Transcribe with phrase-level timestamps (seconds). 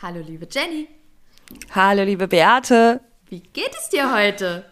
[0.00, 0.86] Hallo, liebe Jenny.
[1.74, 3.00] Hallo, liebe Beate.
[3.28, 4.64] Wie geht es dir heute?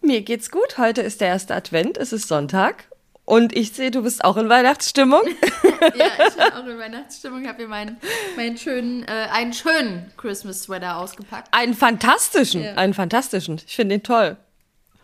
[0.00, 0.78] Mir geht's gut.
[0.78, 1.98] Heute ist der erste Advent.
[1.98, 2.84] Es ist Sonntag.
[3.24, 5.22] Und ich sehe, du bist auch in Weihnachtsstimmung.
[5.96, 7.42] ja, ich bin auch in Weihnachtsstimmung.
[7.42, 7.96] Ich habe mir meinen,
[8.36, 11.48] meinen schönen, äh, einen schönen Christmas-Sweater ausgepackt.
[11.50, 12.74] Einen fantastischen, ja.
[12.74, 13.60] einen fantastischen.
[13.66, 14.36] Ich finde ihn toll.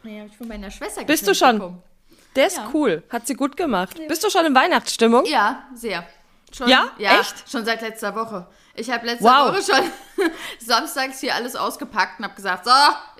[0.05, 1.59] Ja, habe ich von meiner Schwester Bist du schon?
[1.59, 1.83] Bekommen.
[2.37, 2.71] Der ist ja.
[2.73, 3.03] cool.
[3.11, 3.99] Hat sie gut gemacht.
[3.99, 4.07] Ja.
[4.07, 5.25] Bist du schon in Weihnachtsstimmung?
[5.27, 6.07] Ja, sehr.
[6.57, 6.93] Schon, ja?
[6.99, 7.19] ja?
[7.19, 7.51] Echt?
[7.51, 8.47] Schon seit letzter Woche.
[8.81, 9.53] Ich habe letzte wow.
[9.53, 12.71] Woche schon samstags hier alles ausgepackt und habe gesagt, so,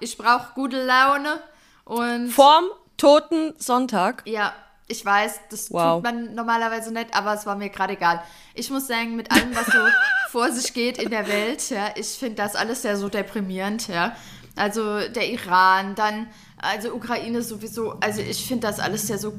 [0.01, 1.39] ich brauche gute Laune.
[1.85, 2.65] Und Vorm
[2.97, 4.23] toten Sonntag?
[4.25, 4.55] Ja,
[4.89, 5.97] ich weiß, das wow.
[5.97, 8.23] tut man normalerweise nicht, aber es war mir gerade egal.
[8.55, 9.79] Ich muss sagen, mit allem, was so
[10.31, 14.17] vor sich geht in der Welt, ja, ich finde das alles sehr so deprimierend, ja.
[14.57, 19.35] Also der Iran, dann, also Ukraine sowieso, also ich finde das alles sehr so,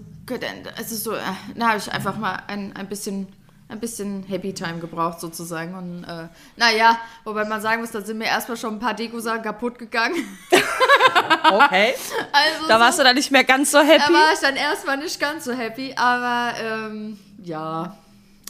[0.77, 1.21] also so, äh,
[1.55, 3.27] da habe ich einfach mal ein, ein bisschen
[3.71, 5.73] ein bisschen Happy Time gebraucht sozusagen.
[5.75, 9.41] Und äh, naja, wobei man sagen muss, da sind mir erstmal schon ein paar Deko-Sachen
[9.41, 10.15] kaputt gegangen.
[11.51, 11.93] okay.
[12.33, 14.03] Also da warst so, du dann nicht mehr ganz so happy?
[14.07, 17.97] Da war ich dann erstmal nicht ganz so happy, aber ähm, ja.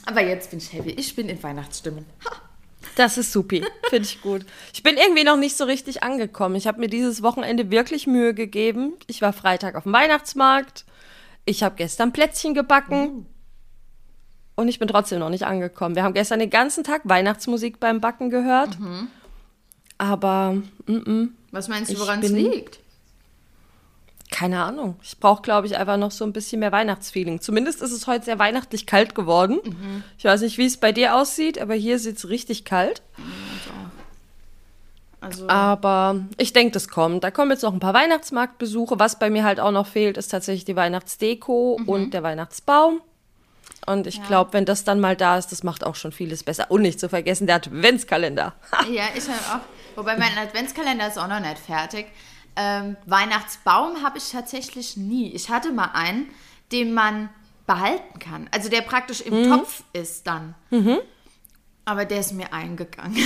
[0.05, 0.91] Aber jetzt bin ich happy.
[0.91, 2.05] Ich bin in Weihnachtsstimmung.
[2.25, 2.35] Ha.
[2.95, 3.63] Das ist supi.
[3.89, 4.45] Finde ich gut.
[4.73, 6.55] Ich bin irgendwie noch nicht so richtig angekommen.
[6.55, 8.93] Ich habe mir dieses Wochenende wirklich Mühe gegeben.
[9.07, 10.85] Ich war Freitag auf dem Weihnachtsmarkt.
[11.45, 13.25] Ich habe gestern Plätzchen gebacken.
[13.25, 13.30] Oh.
[14.61, 15.95] Und ich bin trotzdem noch nicht angekommen.
[15.95, 18.79] Wir haben gestern den ganzen Tag Weihnachtsmusik beim Backen gehört.
[18.79, 19.07] Mhm.
[19.97, 20.53] Aber,
[20.85, 22.79] mm -mm, was meinst du, woran es liegt?
[24.29, 24.97] Keine Ahnung.
[25.01, 27.41] Ich brauche, glaube ich, einfach noch so ein bisschen mehr Weihnachtsfeeling.
[27.41, 29.59] Zumindest ist es heute sehr weihnachtlich kalt geworden.
[29.63, 30.03] Mhm.
[30.17, 33.01] Ich weiß nicht, wie es bei dir aussieht, aber hier sieht es richtig kalt.
[35.21, 35.49] Also.
[35.49, 37.23] Aber ich denke, das kommt.
[37.23, 38.99] Da kommen jetzt noch ein paar Weihnachtsmarktbesuche.
[38.99, 41.89] Was bei mir halt auch noch fehlt, ist tatsächlich die Weihnachtsdeko mhm.
[41.89, 43.01] und der Weihnachtsbaum.
[43.85, 44.25] Und ich ja.
[44.25, 46.69] glaube, wenn das dann mal da ist, das macht auch schon vieles besser.
[46.69, 48.53] Und nicht zu vergessen, der Adventskalender.
[48.91, 49.97] ja, ich habe auch.
[49.97, 52.05] Wobei mein Adventskalender ist auch noch nicht fertig.
[52.55, 55.33] Ähm, Weihnachtsbaum habe ich tatsächlich nie.
[55.33, 56.29] Ich hatte mal einen,
[56.71, 57.29] den man
[57.65, 58.49] behalten kann.
[58.51, 59.49] Also der praktisch im mhm.
[59.49, 60.55] Topf ist dann.
[60.69, 60.99] Mhm.
[61.85, 63.17] Aber der ist mir eingegangen.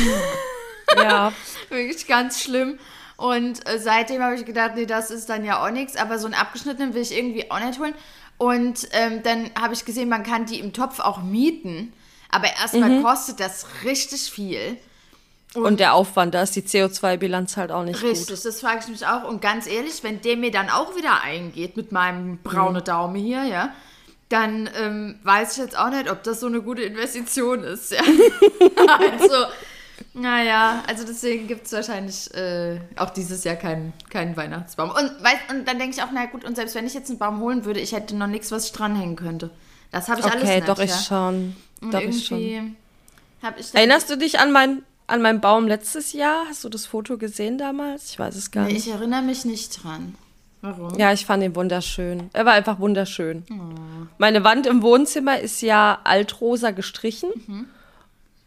[0.96, 1.34] Ja.
[1.70, 2.80] Wirklich ganz schlimm.
[3.18, 5.96] Und äh, seitdem habe ich gedacht, nee, das ist dann ja auch nichts.
[5.96, 7.94] Aber so einen abgeschnittenen will ich irgendwie auch nicht holen.
[8.38, 11.94] Und ähm, dann habe ich gesehen, man kann die im Topf auch mieten.
[12.30, 13.04] Aber erstmal mhm.
[13.04, 14.78] kostet das richtig viel.
[15.54, 18.32] Und, und, der Aufwand, da ist die CO2-Bilanz halt auch nicht richtig, gut.
[18.32, 19.24] Richtig, das frage ich mich auch.
[19.24, 22.86] Und ganz ehrlich, wenn der mir dann auch wieder eingeht mit meinem braunen mhm.
[22.86, 23.74] Daumen hier, ja,
[24.28, 27.94] dann ähm, weiß ich jetzt auch nicht, ob das so eine gute Investition ist.
[27.94, 28.02] Ja.
[29.00, 29.46] also,
[30.16, 34.90] naja, also deswegen gibt es wahrscheinlich äh, auch dieses Jahr keinen, keinen Weihnachtsbaum.
[34.90, 35.12] Und,
[35.50, 37.66] und dann denke ich auch, na gut, und selbst wenn ich jetzt einen Baum holen
[37.66, 39.52] würde, ich hätte noch nichts, was ich dranhängen könnte.
[39.92, 40.58] Das habe ich okay, alles nicht.
[40.58, 40.86] Okay, doch, ja?
[40.86, 41.56] ich schon.
[41.82, 42.40] Und doch, ich schon.
[42.40, 46.46] Ich Erinnerst du dich an mein, an meinen Baum letztes Jahr?
[46.48, 48.12] Hast du das Foto gesehen damals?
[48.12, 48.88] Ich weiß es gar nee, nicht.
[48.88, 50.16] Ich erinnere mich nicht dran.
[50.62, 50.98] Warum?
[50.98, 52.30] Ja, ich fand ihn wunderschön.
[52.34, 53.44] Er war einfach wunderschön.
[53.52, 54.08] Oh.
[54.18, 57.30] Meine Wand im Wohnzimmer ist ja altrosa gestrichen.
[57.46, 57.68] Mhm.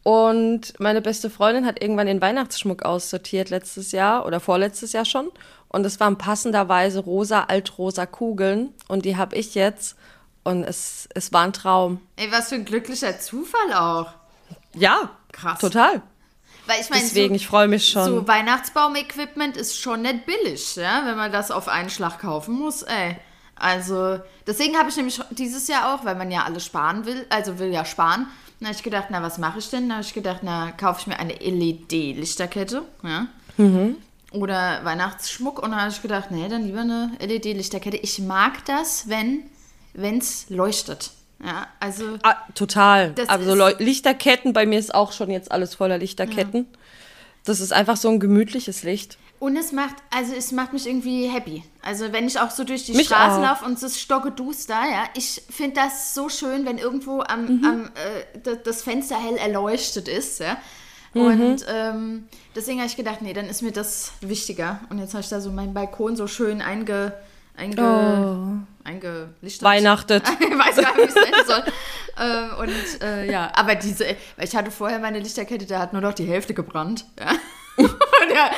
[0.03, 5.31] Und meine beste Freundin hat irgendwann den Weihnachtsschmuck aussortiert letztes Jahr oder vorletztes Jahr schon.
[5.69, 8.73] Und es waren passenderweise rosa, altrosa Kugeln.
[8.89, 9.97] Und die habe ich jetzt.
[10.45, 12.01] Und es, es war ein Traum.
[12.17, 14.13] Ey, was für ein glücklicher Zufall auch.
[14.75, 15.59] Ja, krass.
[15.59, 16.03] Total.
[16.67, 18.05] Weil ich meine, Deswegen, so, ich freue mich schon.
[18.05, 22.83] So Weihnachtsbaum-Equipment ist schon nicht billig, ja, wenn man das auf einen Schlag kaufen muss,
[22.83, 23.17] ey.
[23.57, 27.59] Also, deswegen habe ich nämlich dieses Jahr auch, weil man ja alles sparen will, also
[27.59, 28.27] will ja sparen,
[28.61, 29.89] dann habe ich gedacht, na, was mache ich denn?
[29.89, 33.27] Dann habe ich gedacht, na, kaufe ich mir eine LED-Lichterkette, ja.
[33.57, 33.97] Mhm.
[34.33, 35.63] Oder Weihnachtsschmuck.
[35.63, 37.97] Und dann habe ich gedacht, nee, dann lieber eine LED-Lichterkette.
[37.97, 39.49] Ich mag das, wenn
[39.95, 41.13] es leuchtet.
[41.45, 42.19] Ja, also.
[42.25, 43.15] Ah, total.
[43.29, 46.67] Also Lichterketten, bei mir ist auch schon jetzt alles voller Lichterketten.
[46.71, 46.79] Ja.
[47.45, 49.19] Das ist einfach so ein gemütliches Licht.
[49.41, 51.63] Und es macht, also es macht mich irgendwie happy.
[51.81, 55.05] Also wenn ich auch so durch die mich Straße laufe und es ist stockeduster, ja,
[55.15, 57.65] ich finde das so schön, wenn irgendwo am, mhm.
[57.65, 60.57] am äh, das Fenster hell erleuchtet ist, ja.
[61.15, 61.23] Mhm.
[61.23, 64.81] Und ähm, deswegen habe ich gedacht, nee, dann ist mir das wichtiger.
[64.91, 67.13] Und jetzt habe ich da so meinen Balkon so schön einge,
[67.57, 68.87] einge, oh.
[68.87, 69.63] eingelichtet.
[69.63, 70.25] Weihnachtet.
[70.41, 71.63] ich weiß gar nicht, wie ich es nennen soll.
[72.19, 74.05] ähm, und äh, ja, aber diese,
[74.37, 77.05] weil ich hatte vorher meine Lichterkette, da hat nur noch die Hälfte gebrannt.
[77.19, 77.33] Ja.
[78.35, 78.51] Ja,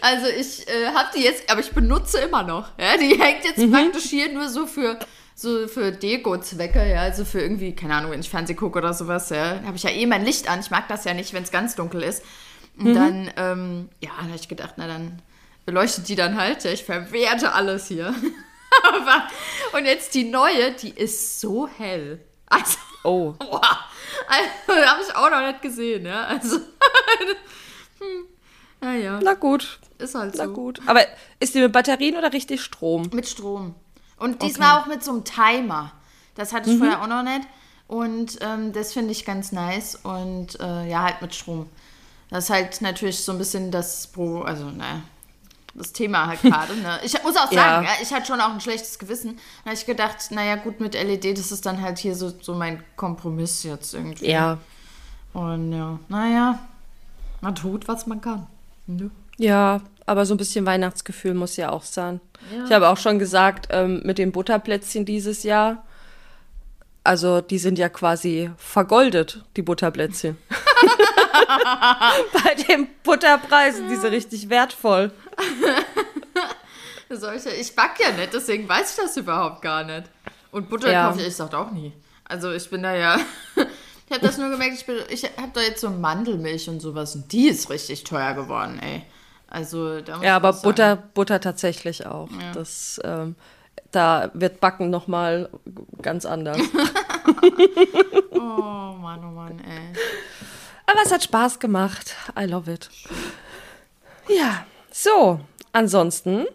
[0.00, 2.68] also ich äh, habe die jetzt, aber ich benutze immer noch.
[2.78, 3.72] Ja, die hängt jetzt mhm.
[3.72, 4.98] praktisch hier nur so für
[5.34, 9.30] so für Deko-Zwecke, ja, also für irgendwie, keine Ahnung, wenn ich Fernsehen gucke oder sowas,
[9.30, 10.58] ja, habe ich ja eh mein Licht an.
[10.58, 12.24] Ich mag das ja nicht, wenn es ganz dunkel ist.
[12.76, 12.94] Und mhm.
[12.94, 15.22] dann, ähm, ja, dann habe ich gedacht, na dann
[15.64, 16.64] beleuchtet die dann halt.
[16.64, 18.14] Ja, ich verwerte alles hier.
[19.72, 22.20] und jetzt die neue, die ist so hell.
[22.46, 23.32] Also, oh.
[23.38, 23.78] Boah,
[24.26, 26.24] also, habe ich auch noch nicht gesehen, ja.
[26.24, 26.58] Also,
[28.80, 30.52] Naja, Na gut, ist halt na so.
[30.52, 30.80] gut.
[30.86, 31.00] Aber
[31.40, 33.10] ist die mit Batterien oder richtig Strom?
[33.12, 33.74] Mit Strom.
[34.18, 35.92] Und diesmal auch mit so einem Timer.
[36.34, 36.80] Das hatte ich Mhm.
[36.80, 37.46] vorher auch noch nicht.
[37.88, 39.96] Und ähm, das finde ich ganz nice.
[39.96, 41.68] Und äh, ja, halt mit Strom.
[42.30, 45.00] Das ist halt natürlich so ein bisschen das Pro, also naja,
[45.74, 46.76] das Thema halt gerade.
[46.76, 47.00] Ne?
[47.02, 47.62] Ich muss auch Ja.
[47.62, 47.90] sagen, ja.
[48.02, 49.36] ich hatte schon auch ein schlechtes Gewissen.
[49.64, 52.54] Da habe ich gedacht, naja, gut, mit LED, das ist dann halt hier so, so
[52.54, 54.30] mein Kompromiss jetzt irgendwie.
[54.30, 54.58] Ja.
[55.32, 56.58] Und ja, naja,
[57.40, 58.46] man tut, was man kann.
[58.88, 59.10] Ne?
[59.36, 62.20] Ja, aber so ein bisschen Weihnachtsgefühl muss ja auch sein.
[62.64, 65.84] Ich habe auch schon gesagt, ähm, mit den Butterplätzchen dieses Jahr,
[67.04, 70.38] also die sind ja quasi vergoldet, die Butterplätzchen.
[72.32, 75.12] Bei den Butterpreisen, die sind richtig wertvoll.
[77.10, 80.04] Solche, ich back ja nicht, deswegen weiß ich das überhaupt gar nicht.
[80.50, 81.06] Und Butter Ja.
[81.06, 81.92] kaufe ich ehrlich gesagt auch nie.
[82.24, 83.18] Also ich bin da ja.
[84.08, 87.14] Ich habe das nur gemerkt, ich, bin- ich habe da jetzt so Mandelmilch und sowas
[87.14, 89.02] und die ist richtig teuer geworden, ey.
[89.48, 92.28] Also da muss Ja, aber Butter, Butter tatsächlich auch.
[92.54, 93.34] Das, ähm,
[93.90, 95.48] da wird Backen noch mal
[96.02, 96.58] ganz anders.
[98.32, 98.38] Oh
[99.00, 99.92] Mann, oh Mann, ey.
[100.86, 102.14] Aber es hat Spaß gemacht.
[102.38, 102.88] I love it.
[104.28, 105.40] Ja, so.
[105.72, 106.46] Ansonsten,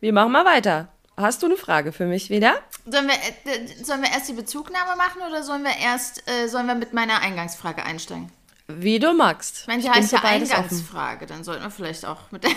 [0.00, 0.88] wir machen mal weiter.
[1.16, 2.54] Hast du eine Frage für mich wieder?
[2.90, 6.66] Sollen wir, äh, sollen wir erst die Bezugnahme machen oder sollen wir erst äh, sollen
[6.66, 8.30] wir mit meiner Eingangsfrage einsteigen?
[8.66, 9.60] Wie du magst.
[9.62, 10.28] Ich meine, die heißt ja offen.
[10.28, 12.50] Eingangsfrage, dann sollten wir vielleicht auch mit der,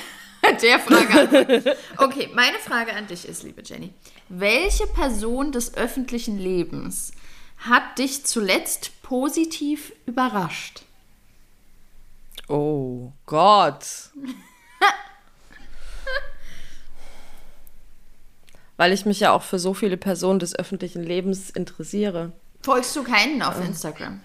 [0.62, 1.63] der Frage anfangen.
[1.98, 3.94] Okay, meine Frage an dich ist, liebe Jenny,
[4.28, 7.13] welche Person des öffentlichen Lebens
[7.60, 10.81] hat dich zuletzt positiv überrascht?
[12.48, 13.86] Oh Gott.
[18.81, 22.31] Weil ich mich ja auch für so viele Personen des öffentlichen Lebens interessiere.
[22.63, 24.19] Folgst du keinen auf Instagram?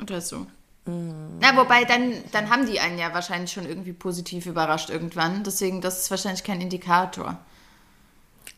[0.00, 0.46] Oder so?
[0.86, 5.44] Na, wobei, dann, dann haben die einen ja wahrscheinlich schon irgendwie positiv überrascht irgendwann.
[5.44, 7.36] Deswegen, das ist wahrscheinlich kein Indikator.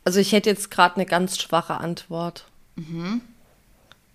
[0.05, 2.45] Also ich hätte jetzt gerade eine ganz schwache Antwort.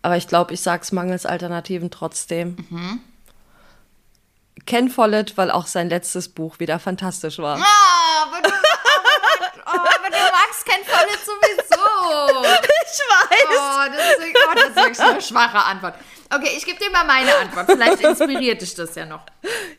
[0.01, 2.55] Aber ich glaube, ich sage es mangels Alternativen trotzdem.
[4.65, 7.57] Ken Follett, weil auch sein letztes Buch wieder fantastisch war.
[7.57, 8.53] Ah, aber du,
[9.65, 12.59] oh, aber du magst kein Follett sowieso.
[12.91, 13.59] Ich weiß.
[13.59, 15.95] Oh, das ist, oh, das ist wirklich eine schwache Antwort.
[16.33, 17.67] Okay, ich gebe dir mal meine Antwort.
[17.71, 19.21] Vielleicht inspiriert dich das ja noch.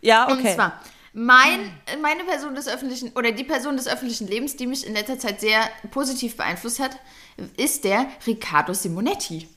[0.00, 0.54] Ja, Und okay.
[0.54, 0.80] zwar,
[1.12, 5.18] mein, meine Person des öffentlichen, oder die Person des öffentlichen Lebens, die mich in letzter
[5.18, 6.92] Zeit sehr positiv beeinflusst hat,
[7.56, 9.48] ist der Riccardo Simonetti.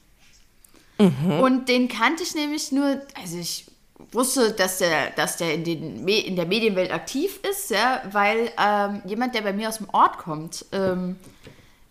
[0.98, 3.66] Und den kannte ich nämlich nur, also ich
[4.12, 9.02] wusste, dass der, dass der in, den, in der Medienwelt aktiv ist, ja, weil ähm,
[9.06, 11.18] jemand, der bei mir aus dem Ort kommt, ähm,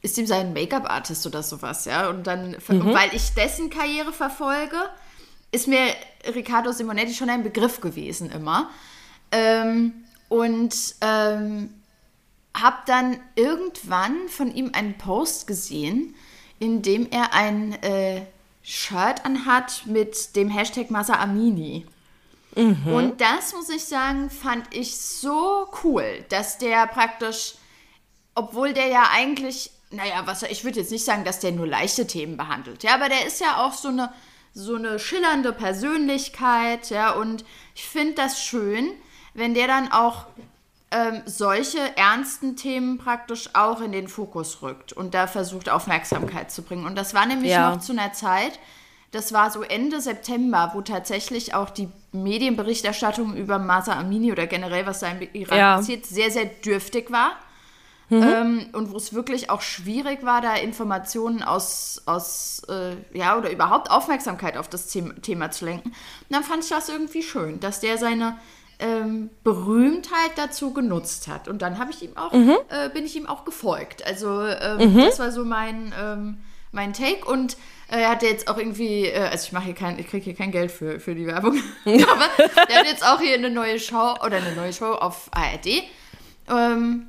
[0.02, 2.08] ist ihm sein Make-up-Artist oder sowas, ja.
[2.10, 4.76] Und dann, und weil ich dessen Karriere verfolge,
[5.52, 5.94] ist mir
[6.34, 8.70] Riccardo Simonetti schon ein Begriff gewesen immer.
[9.30, 9.92] Ähm,
[10.28, 11.70] und ähm,
[12.54, 16.14] habe dann irgendwann von ihm einen Post gesehen,
[16.58, 18.22] in dem er ein äh,
[18.62, 21.86] Shirt anhat mit dem Hashtag Masa Amini.
[22.54, 27.54] Und das, muss ich sagen, fand ich so cool, dass der praktisch,
[28.34, 32.06] obwohl der ja eigentlich, naja, was ich würde jetzt nicht sagen, dass der nur leichte
[32.06, 34.12] Themen behandelt, ja, aber der ist ja auch so eine,
[34.54, 37.44] so eine schillernde Persönlichkeit, ja, und
[37.74, 38.90] ich finde das schön,
[39.34, 40.26] wenn der dann auch
[40.90, 46.60] ähm, solche ernsten Themen praktisch auch in den Fokus rückt und da versucht, Aufmerksamkeit zu
[46.62, 46.84] bringen.
[46.84, 47.70] Und das war nämlich Ja.
[47.70, 48.58] noch zu einer Zeit,
[49.12, 54.86] das war so Ende September, wo tatsächlich auch die Medienberichterstattung über Masa Amini oder generell,
[54.86, 55.76] was da im Iran Ja.
[55.76, 57.32] passiert, sehr, sehr dürftig war.
[58.10, 63.50] Ähm, und wo es wirklich auch schwierig war, da Informationen aus, aus äh, ja, oder
[63.50, 65.88] überhaupt Aufmerksamkeit auf das Thema, Thema zu lenken.
[65.88, 65.96] Und
[66.28, 68.36] dann fand ich das irgendwie schön, dass der seine
[68.80, 71.48] ähm, Berühmtheit dazu genutzt hat.
[71.48, 74.04] Und dann habe ich ihm auch, äh, bin ich ihm auch gefolgt.
[74.06, 76.38] Also ähm, das war so mein, ähm,
[76.70, 77.24] mein Take.
[77.24, 77.56] Und
[77.98, 80.50] er hatte jetzt auch irgendwie, äh, also ich mache hier kein, ich kriege hier kein
[80.50, 82.28] Geld für, für die Werbung, aber
[82.68, 85.84] der hat jetzt auch hier eine neue Show oder eine neue Show auf ARD.
[86.48, 87.06] Ähm,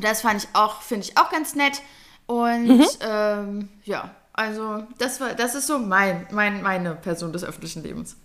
[0.00, 1.82] das fand ich auch, finde ich auch ganz nett.
[2.26, 7.82] Und ähm, ja, also das war, das ist so mein, mein, meine Person des öffentlichen
[7.82, 8.16] Lebens.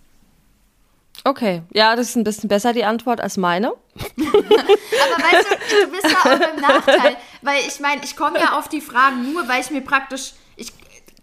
[1.24, 3.70] Okay, ja, das ist ein bisschen besser die Antwort als meine.
[3.96, 8.58] Aber weißt du, du bist ja auch im Nachteil, weil ich meine, ich komme ja
[8.58, 10.34] auf die Fragen nur, weil ich mir praktisch,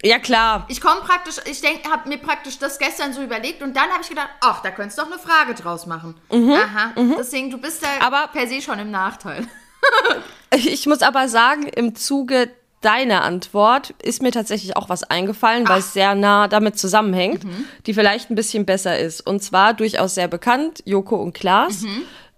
[0.02, 0.64] Ja, klar.
[0.68, 4.00] ich komme praktisch, ich denke, habe mir praktisch das gestern so überlegt und dann habe
[4.02, 6.14] ich gedacht, ach, da könntest du doch eine Frage draus machen.
[6.30, 9.46] Aha, deswegen, du bist da Aber- per se schon im Nachteil.
[10.54, 12.50] Ich muss aber sagen, im Zuge
[12.80, 17.42] deine Antwort ist mir tatsächlich auch was eingefallen, weil es sehr nah damit zusammenhängt,
[17.86, 19.20] die vielleicht ein bisschen besser ist.
[19.26, 21.84] Und zwar durchaus sehr bekannt, Joko und Klaas.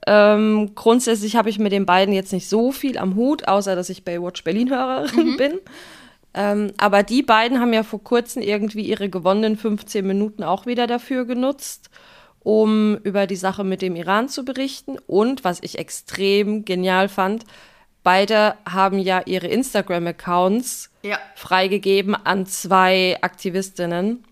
[0.07, 3.91] Ähm, grundsätzlich habe ich mit den beiden jetzt nicht so viel am Hut, außer dass
[3.91, 5.61] ich Baywatch Berlin-Hörerin bin.
[6.33, 10.87] Ähm, aber die beiden haben ja vor kurzem irgendwie ihre gewonnenen 15 Minuten auch wieder
[10.87, 11.91] dafür genutzt,
[12.41, 14.97] um über die Sache mit dem Iran zu berichten.
[15.07, 17.45] Und was ich extrem genial fand,
[18.05, 21.19] beide haben ja ihre Instagram-Accounts Ja.
[21.35, 24.25] freigegeben an zwei Aktivistinnen.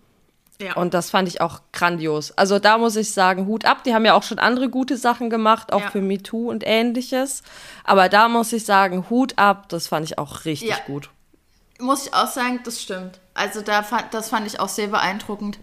[0.61, 0.73] Ja.
[0.75, 2.31] Und das fand ich auch grandios.
[2.37, 3.83] Also da muss ich sagen, Hut ab.
[3.85, 5.89] Die haben ja auch schon andere gute Sachen gemacht, auch Ja.
[5.89, 7.43] für MeToo und ähnliches.
[7.85, 9.69] Aber da muss ich sagen, Hut ab.
[9.69, 11.09] Das fand ich auch richtig gut.
[11.79, 13.19] Muss ich auch sagen, das stimmt.
[13.33, 15.59] Also da fand, das fand ich auch sehr beeindruckend.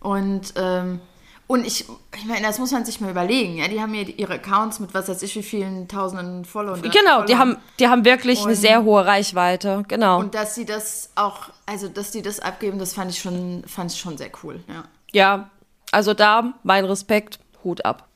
[0.00, 1.00] Und, ähm,
[1.46, 3.56] und ich, ich meine, das muss man sich mal überlegen.
[3.58, 6.82] Ja, die haben ja ihre Accounts mit was weiß ich wie vielen tausenden Followern.
[6.82, 9.84] Genau, die haben, die haben wirklich eine Und- sehr hohe Reichweite.
[9.86, 10.18] Genau.
[10.18, 13.92] Und dass sie das auch, also dass die das abgeben, das fand ich schon, fand
[13.92, 14.64] ich schon sehr cool.
[14.68, 14.84] Ja.
[15.12, 15.50] ja,
[15.92, 18.08] also da mein Respekt, Hut ab.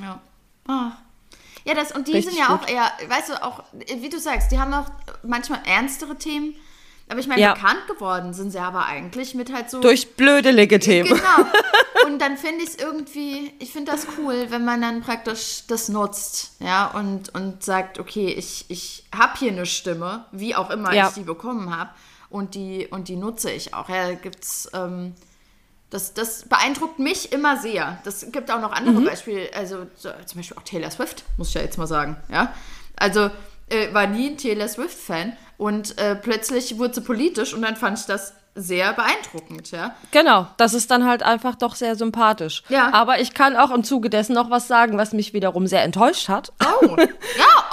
[0.00, 0.20] Ja.
[0.66, 0.92] Ah.
[1.64, 2.64] Ja, das, und die Richtig sind ja gut.
[2.64, 3.62] auch eher, weißt du, auch,
[3.96, 4.86] wie du sagst, die haben auch
[5.22, 6.56] manchmal ernstere Themen.
[7.08, 7.54] Aber ich meine, Ja.
[7.54, 9.80] bekannt geworden sind sie aber eigentlich mit halt so.
[9.80, 11.08] Durch blödelige Themen.
[11.08, 11.50] Genau.
[12.06, 15.88] Und dann finde ich es irgendwie, ich finde das cool, wenn man dann praktisch das
[15.88, 20.92] nutzt, ja, und, und sagt, okay, ich, ich habe hier eine Stimme, wie auch immer
[20.92, 21.08] Ja.
[21.08, 21.90] ich die bekommen habe,
[22.28, 23.88] und die, und die nutze ich auch.
[23.88, 25.14] Ja, gibt's, ähm,
[25.90, 27.98] das, das beeindruckt mich immer sehr.
[28.04, 31.54] Das gibt auch noch andere Beispiele, also so, zum Beispiel auch Taylor Swift, muss ich
[31.54, 32.52] ja jetzt mal sagen, ja.
[32.96, 33.30] Also
[33.68, 37.98] äh, war nie ein Taylor Swift-Fan und äh, plötzlich wurde sie politisch und dann fand
[37.98, 39.94] ich das sehr beeindruckend, ja.
[40.10, 42.62] Genau, das ist dann halt einfach doch sehr sympathisch.
[42.68, 42.92] Ja.
[42.92, 46.28] Aber ich kann auch im Zuge dessen noch was sagen, was mich wiederum sehr enttäuscht
[46.28, 46.52] hat.
[46.82, 47.06] Oh, ja,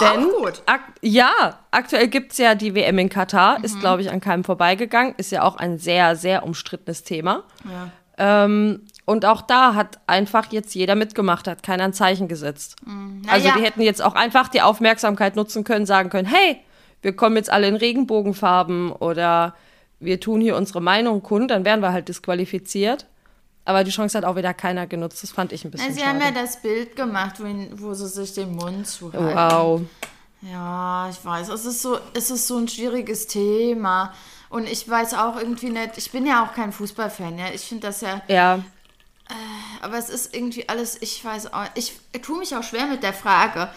[0.00, 0.62] Denn auch gut.
[0.64, 3.64] Ak ja, aktuell gibt es ja die WM in Katar, Mhm.
[3.64, 7.42] ist, glaube ich, an keinem vorbeigegangen, ist ja auch ein sehr, sehr umstrittenes Thema.
[7.64, 7.90] Ja.
[8.44, 12.76] Ähm, und auch da hat einfach jetzt jeder mitgemacht, hat keiner ein Zeichen gesetzt.
[13.28, 13.58] Also Naja.
[13.58, 16.60] die hätten jetzt auch einfach die Aufmerksamkeit nutzen können, sagen können, hey,
[17.02, 19.54] wir kommen jetzt alle in Regenbogenfarben oder
[19.98, 23.06] wir tun hier unsere Meinung kund, dann wären wir halt disqualifiziert.
[23.64, 25.22] Aber die Chance hat auch wieder keiner genutzt.
[25.22, 26.12] Das fand ich ein bisschen Na, sie schade.
[26.12, 27.36] haben ja das Bild gemacht,
[27.72, 29.34] wo, sie sich den Mund zuhalten.
[29.34, 29.80] wow.
[30.42, 34.14] Ja, ich weiß, es ist so, es ist so ein schwieriges Thema.
[34.48, 37.46] Und ich weiß auch irgendwie nicht, ich bin ja auch kein Fußballfan, ja.
[37.54, 38.64] Ich finde das ja, Ja,
[39.80, 43.12] aber es ist irgendwie alles, ich weiß auch, ich tue mich auch schwer mit der
[43.12, 43.70] Frage,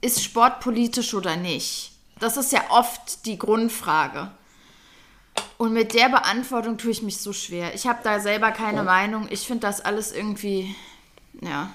[0.00, 1.92] ist Sport politisch oder nicht?
[2.24, 4.30] Das ist ja oft die Grundfrage.
[5.58, 7.74] Und mit der Beantwortung tue ich mich so schwer.
[7.74, 9.26] Ich habe da selber keine Meinung.
[9.30, 10.74] Ich finde das alles irgendwie,
[11.42, 11.70] ja.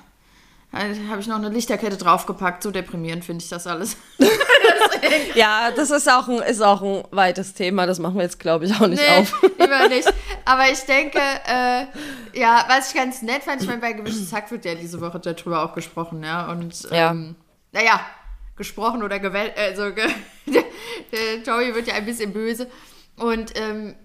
[0.72, 0.79] Da
[1.10, 2.63] habe ich noch eine Lichterkette draufgepackt.
[2.63, 3.96] So deprimierend finde ich das alles.
[5.36, 7.86] ja, das ist auch, ein, ist auch ein weites Thema.
[7.86, 9.41] Das machen wir jetzt, glaube ich, auch nicht Nee, auf.
[9.60, 10.12] lieber nicht.
[10.46, 11.86] Aber ich denke, äh,
[12.39, 15.20] ja, was ich ganz nett fand, ich meine, bei Gemischtes Hack wird ja diese Woche
[15.20, 16.50] darüber auch gesprochen, ja.
[16.50, 17.12] Und, Ja.
[17.12, 17.36] ähm,
[17.72, 18.00] naja,
[18.60, 20.08] gesprochen oder gewählt, also ge
[21.12, 22.70] der, Joey wird ja ein bisschen böse.
[23.16, 23.96] Und, ähm,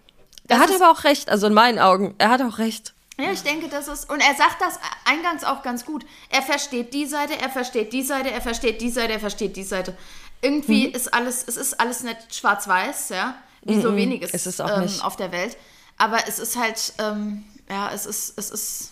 [0.49, 2.15] Er hat aber auch recht, also in meinen Augen.
[2.19, 2.95] Er hat auch recht.
[3.19, 4.11] Ja, ich denke, das ist.
[4.11, 6.05] Und er sagt das eingangs auch ganz gut.
[6.31, 9.63] Er versteht die Seite, er versteht die Seite, er versteht die Seite, er versteht die
[9.63, 9.97] Seite.
[10.43, 10.95] Irgendwie Mhm.
[10.95, 13.37] ist alles, es ist alles nicht schwarz-weiß, ja.
[13.63, 15.57] Wie so weniges ist es auch ähm, auf der Welt.
[15.97, 18.91] Aber es ist halt, ähm, ja, es ist, es ist.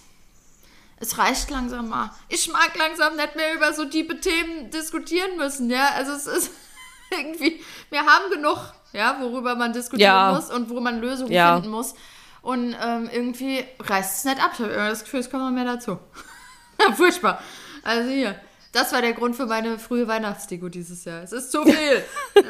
[1.02, 2.11] Es reicht langsam mal.
[2.28, 5.88] Ich mag langsam nicht mehr über so tiefe Themen diskutieren müssen, ja.
[5.97, 6.50] Also es ist
[7.11, 8.56] irgendwie, wir haben genug,
[8.92, 10.32] ja, worüber man diskutieren Ja.
[10.32, 11.54] muss und wo man Lösungen Ja.
[11.56, 11.94] finden muss.
[12.40, 14.50] Und ähm, irgendwie reißt es nicht ab.
[14.54, 15.99] Ich habe immer das Gefühl, es kommt noch mehr dazu.
[16.97, 17.40] Furchtbar.
[17.82, 18.37] Also hier.
[18.73, 21.23] Das war der Grund für meine frühe Weihnachtsdeko dieses Jahr.
[21.23, 22.04] Es ist zu viel.
[22.37, 22.42] ja.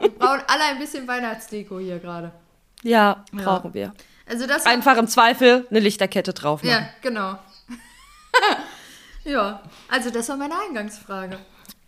[0.00, 2.30] Wir brauchen alle ein bisschen Weihnachtsdeko hier gerade.
[2.82, 3.92] Ja, brauchen wir.
[4.26, 6.70] Also das Einfach im Zweifel eine Lichterkette drauf machen.
[6.72, 7.38] Ja, genau.
[9.24, 11.38] ja, also das war meine Eingangsfrage.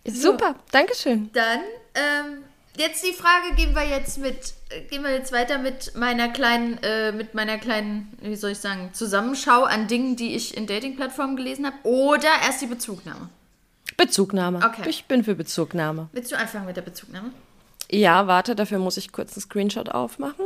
[0.05, 1.29] Super, Dankeschön.
[1.33, 1.59] Dann,
[1.93, 2.43] ähm,
[2.77, 4.53] jetzt die Frage, gehen wir jetzt mit,
[4.89, 8.91] gehen wir jetzt weiter mit meiner kleinen, äh, mit meiner kleinen, wie soll ich sagen,
[8.93, 11.77] Zusammenschau an Dingen, die ich in Dating-Plattformen gelesen habe.
[11.83, 13.29] Oder erst die Bezugnahme.
[13.97, 14.59] Bezugnahme.
[14.63, 14.89] Okay.
[14.89, 16.09] Ich bin für Bezugnahme.
[16.13, 17.31] Willst du anfangen mit der Bezugnahme?
[17.89, 20.45] Ja, warte, dafür muss ich kurz einen Screenshot aufmachen.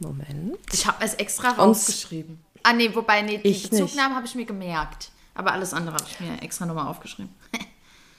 [0.00, 0.58] Moment.
[0.72, 2.44] Ich habe es extra rausgeschrieben.
[2.64, 3.82] Ah, nee, wobei, nee, die Ich nicht.
[3.82, 5.10] Bezugnahme habe ich mir gemerkt.
[5.36, 7.32] Aber alles andere habe ich mir extra nochmal aufgeschrieben.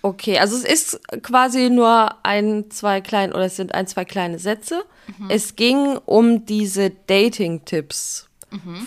[0.01, 4.37] Okay, also es ist quasi nur ein, zwei kleine, oder es sind ein, zwei kleine
[4.37, 4.83] Sätze.
[5.17, 5.31] Mhm.
[5.31, 8.29] Es ging um diese Dating-Tipps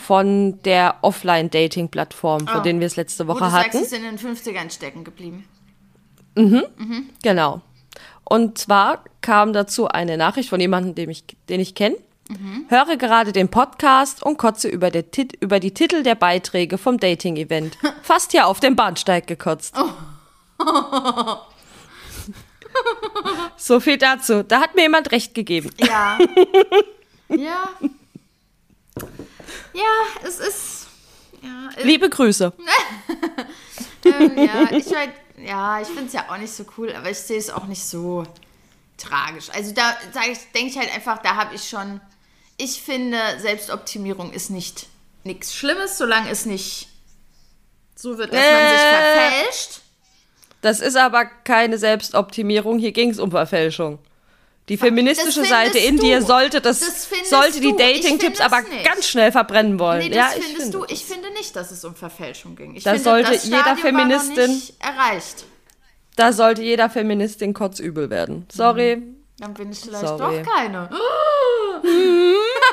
[0.04, 2.62] von der Offline-Dating-Plattform, von Oh.
[2.62, 3.78] denen wir es letzte Wo Woche du sagst, hatten.
[3.78, 5.44] sie sind in den 50ern stecken geblieben.
[7.22, 7.62] Genau.
[8.24, 11.96] Und zwar kam dazu eine Nachricht von jemandem, den ich, den ich kenne.
[12.68, 17.78] Höre gerade den Podcast und kotze über, Tit über die Titel der Beiträge vom Dating-Event.
[18.02, 19.74] Fast hier auf dem Bahnsteig gekotzt.
[23.56, 24.42] so viel dazu.
[24.42, 25.70] Da hat mir jemand recht gegeben.
[25.78, 26.18] Ja.
[27.30, 27.70] ja.
[29.72, 29.82] Ja,
[30.22, 30.86] es ist.
[31.40, 32.52] Ja, es, Liebe Grüße.
[34.04, 37.18] ähm, ja ich halt, ja, ich finde es ja auch nicht so cool, aber ich
[37.18, 38.26] sehe es auch nicht so
[38.98, 39.48] tragisch.
[39.50, 39.96] Also da
[40.54, 42.02] denke ich halt einfach, da habe ich schon.
[42.58, 44.86] Ich finde, Selbstoptimierung ist nicht
[45.24, 46.88] nichts Schlimmes, solange es nicht
[47.94, 49.30] so wird, dass man sich Äh.
[49.30, 49.80] verfälscht.
[50.60, 52.78] Das ist aber keine Selbstoptimierung.
[52.78, 53.98] Hier ging es um Verfälschung.
[54.68, 56.26] Die feministische Das Seite in dir du.
[56.26, 57.68] sollte das, Das sollte die.
[57.70, 58.84] Ich Dating-Tipps aber nicht.
[58.84, 60.00] ganz schnell verbrennen wollen.
[60.00, 60.78] Nee, das ja, ich findest finde.
[60.78, 60.84] du.
[60.92, 62.74] Ich finde nicht, dass es um Verfälschung ging.
[62.74, 65.44] Ich Da finde, sollte das jeder Feministin- nicht erreicht.
[66.16, 68.46] Da sollte jeder Feministin kotzübel werden.
[68.52, 69.02] Sorry.
[69.38, 70.42] Dann bin ich vielleicht Sorry.
[70.42, 70.90] doch keine.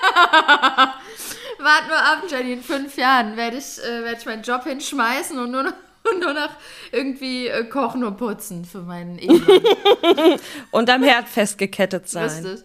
[1.60, 2.54] Wart nur ab, Jenny.
[2.54, 5.74] In fünf Jahren werde ich, äh, werd ich meinen Job hinschmeißen und nur noch,
[6.12, 6.50] und nur noch
[6.92, 9.62] irgendwie äh, kochen und putzen für meinen Ehemann.
[10.72, 12.30] Und am Herd festgekettet sein.
[12.30, 12.64] Richtig.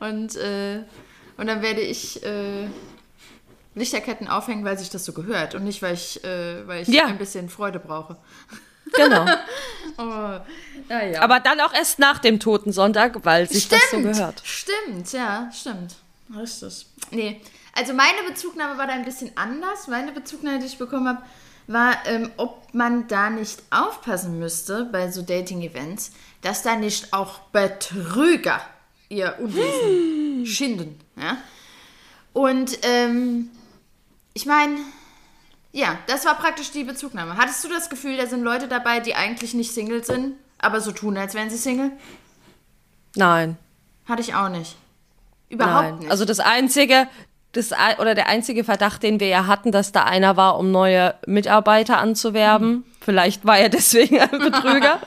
[0.00, 0.82] Und, äh,
[1.38, 2.66] und dann werde ich äh,
[3.74, 7.06] Lichterketten aufhängen, weil sich das so gehört und nicht, weil ich, äh, weil ich Ja.
[7.06, 8.16] ein bisschen Freude brauche.
[8.94, 9.26] Genau.
[9.98, 10.38] Oh,
[10.90, 11.20] ja.
[11.22, 14.42] Aber dann auch erst nach dem Toten Sonntag, weil sich das so gehört.
[14.44, 15.96] Stimmt, ja, stimmt.
[16.34, 16.86] Richtig.
[17.10, 17.40] Nee,
[17.72, 19.86] also meine Bezugnahme war da ein bisschen anders.
[19.86, 21.22] Meine Bezugnahme, die ich bekommen habe,
[21.66, 27.40] war, ähm, ob man da nicht aufpassen müsste bei so Dating-Events, dass da nicht auch
[27.52, 28.60] Betrüger
[29.08, 30.98] ihr Unwesen schinden.
[31.16, 31.38] Ja?
[32.32, 33.50] Und ähm,
[34.32, 34.78] ich meine,
[35.72, 37.36] ja, das war praktisch die Bezugnahme.
[37.36, 40.92] Hattest du das Gefühl, da sind Leute dabei, die eigentlich nicht Single sind, aber so
[40.92, 41.92] tun, als wären sie Single?
[43.14, 43.58] Nein.
[44.06, 44.76] Hatte ich auch nicht.
[45.48, 45.98] Überhaupt Nein.
[46.00, 46.10] nicht.
[46.10, 47.08] Also das einzige,
[47.52, 51.14] das, oder der einzige Verdacht, den wir ja hatten, dass da einer war, um neue
[51.26, 52.84] Mitarbeiter anzuwerben.
[53.00, 55.00] Vielleicht war er deswegen ein Betrüger.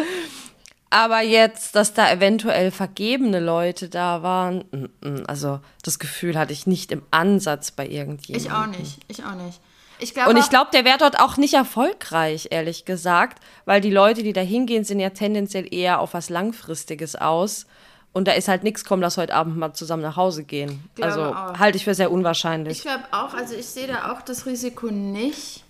[0.92, 4.90] Aber jetzt, dass da eventuell vergebene Leute da waren,
[5.28, 8.48] also das Gefühl hatte ich nicht im Ansatz bei irgendjemandem.
[8.48, 9.00] ich auch nicht.
[9.08, 9.60] Ich auch nicht.
[10.00, 13.92] Ich glaube Und ich glaube, der wäre dort auch nicht erfolgreich, ehrlich gesagt, weil die
[13.92, 17.68] Leute, die da hingehen, sind ja tendenziell eher auf was Langfristiges aus.
[18.12, 20.84] Und da ist halt nichts, komm, lass heute Abend mal zusammen nach Hause gehen.
[20.96, 21.60] Glaube also auch.
[21.60, 22.78] halte ich für sehr unwahrscheinlich.
[22.78, 25.64] Ich glaube auch, also ich sehe da auch das Risiko nicht.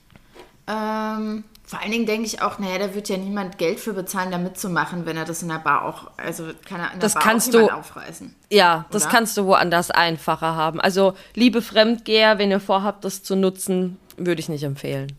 [0.67, 4.31] Ähm, vor allen Dingen denke ich auch, naja, da wird ja niemand Geld für bezahlen,
[4.31, 7.13] da mitzumachen, wenn er das in der Bar auch, also kann er in der Das
[7.15, 8.33] Bar kannst auch du- aufreißen.
[8.49, 9.11] ja, das Oder?
[9.11, 10.79] kannst du woanders einfacher haben.
[10.79, 15.11] Also, liebe Fremdgeher, wenn ihr vorhabt, das zu nutzen, würde ich nicht empfehlen.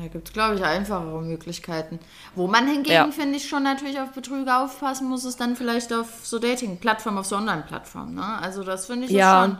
[0.00, 1.98] Da gibt es, glaube ich, einfachere Möglichkeiten.
[2.34, 3.08] Wo man hingegen, Ja.
[3.10, 7.26] finde ich, schon natürlich auf Betrüger aufpassen muss, ist dann vielleicht auf so Dating-Plattformen, auf
[7.26, 8.14] so Online-Plattformen.
[8.14, 8.38] Ne?
[8.40, 9.42] Also das finde ich Ja.
[9.44, 9.58] schon...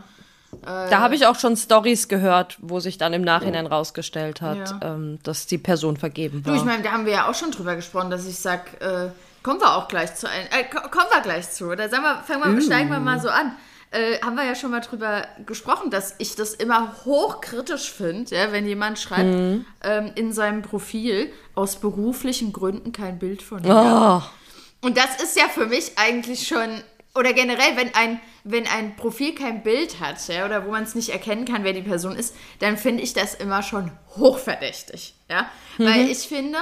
[0.62, 4.94] Da habe ich auch schon Stories gehört, wo sich dann im Nachhinein rausgestellt hat, Ja.
[4.94, 6.56] ähm, dass die Person vergeben Du, war.
[6.56, 9.08] ich meine, da haben wir ja auch schon drüber gesprochen, dass ich sag, äh,
[9.42, 11.66] kommen wir auch gleich zu ein, äh, ko- kommen wir gleich zu.
[11.66, 13.52] Oder sagen wir, fangen wir, steigen wir mal so an.
[13.96, 18.52] Äh, haben wir ja schon mal drüber gesprochen, dass ich das immer hochkritisch finde, ja,
[18.52, 19.64] wenn jemand schreibt Mhm.
[19.82, 24.22] ähm, in seinem Profil aus beruflichen Gründen kein Bild von mir.
[24.22, 26.82] oh, Und das ist ja für mich eigentlich schon,
[27.14, 30.94] oder generell, wenn ein, wenn ein Profil kein Bild hat, ja, oder wo man es
[30.94, 35.14] nicht erkennen kann, wer die Person ist, dann finde ich das immer schon hochverdächtig.
[35.30, 35.48] Ja?
[35.78, 36.58] Weil ich finde,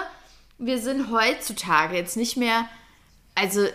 [0.58, 2.68] wir sind heutzutage jetzt nicht mehr,
[3.34, 3.72] also Al-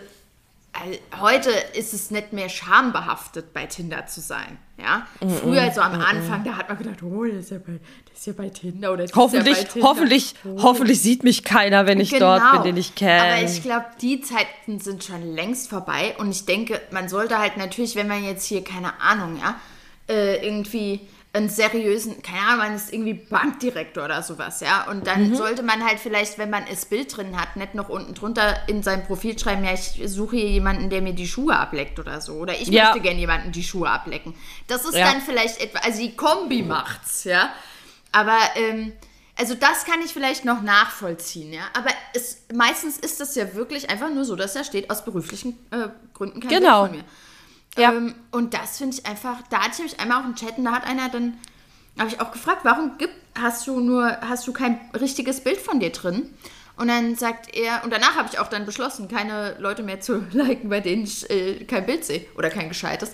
[1.20, 4.58] Heute ist es nicht mehr schambehaftet, bei Tinder zu sein.
[4.78, 5.06] Ja?
[5.40, 8.26] Früher, so am Anfang, da hat man gedacht, oh, der ist ja bei, der ist
[8.26, 9.88] ja bei Tinder oder hoffentlich, ja Tinder.
[9.88, 13.10] hoffentlich, hoffentlich sieht mich keiner, wenn ich dort bin, den ich Genau.
[13.12, 13.44] Aber kenne.
[13.50, 16.14] ich glaube, die Zeiten sind schon längst vorbei.
[16.18, 19.56] Und ich denke, man sollte halt natürlich, wenn man jetzt hier, keine Ahnung, ja,
[20.08, 21.00] äh, irgendwie
[21.32, 24.88] einen seriösen, keine Ahnung, man ist irgendwie Bankdirektor oder sowas, ja.
[24.90, 25.34] Und dann Mhm.
[25.36, 28.82] sollte man halt vielleicht, wenn man das Bild drin hat, nicht noch unten drunter in
[28.82, 32.32] sein Profil schreiben, ja, ich suche hier jemanden, der mir die Schuhe ableckt oder so.
[32.34, 32.86] Oder ich Ja.
[32.86, 34.34] möchte gerne jemanden die Schuhe ablecken.
[34.66, 35.12] Das ist Ja.
[35.12, 37.50] dann vielleicht etwa, also die Kombi macht's, ja.
[38.10, 38.92] Aber, ähm,
[39.38, 41.62] also das kann ich vielleicht noch nachvollziehen, ja.
[41.74, 45.56] Aber es, meistens ist das ja wirklich einfach nur so, dass da steht, aus beruflichen
[45.70, 46.82] äh, Gründen kein Genau.
[46.88, 47.04] Bild von mir.
[47.76, 47.92] Ja.
[47.92, 50.64] Ähm, und das finde ich einfach, da hatte ich mich einmal auch im Chat und
[50.64, 51.38] da hat einer dann,
[51.98, 55.80] habe ich auch gefragt, warum gibt, hast du nur, hast du kein richtiges Bild von
[55.80, 56.34] dir drin?
[56.76, 60.24] Und dann sagt er, und danach habe ich auch dann beschlossen, keine Leute mehr zu
[60.32, 63.12] liken, bei denen ich äh, kein Bild sehe oder kein gescheites.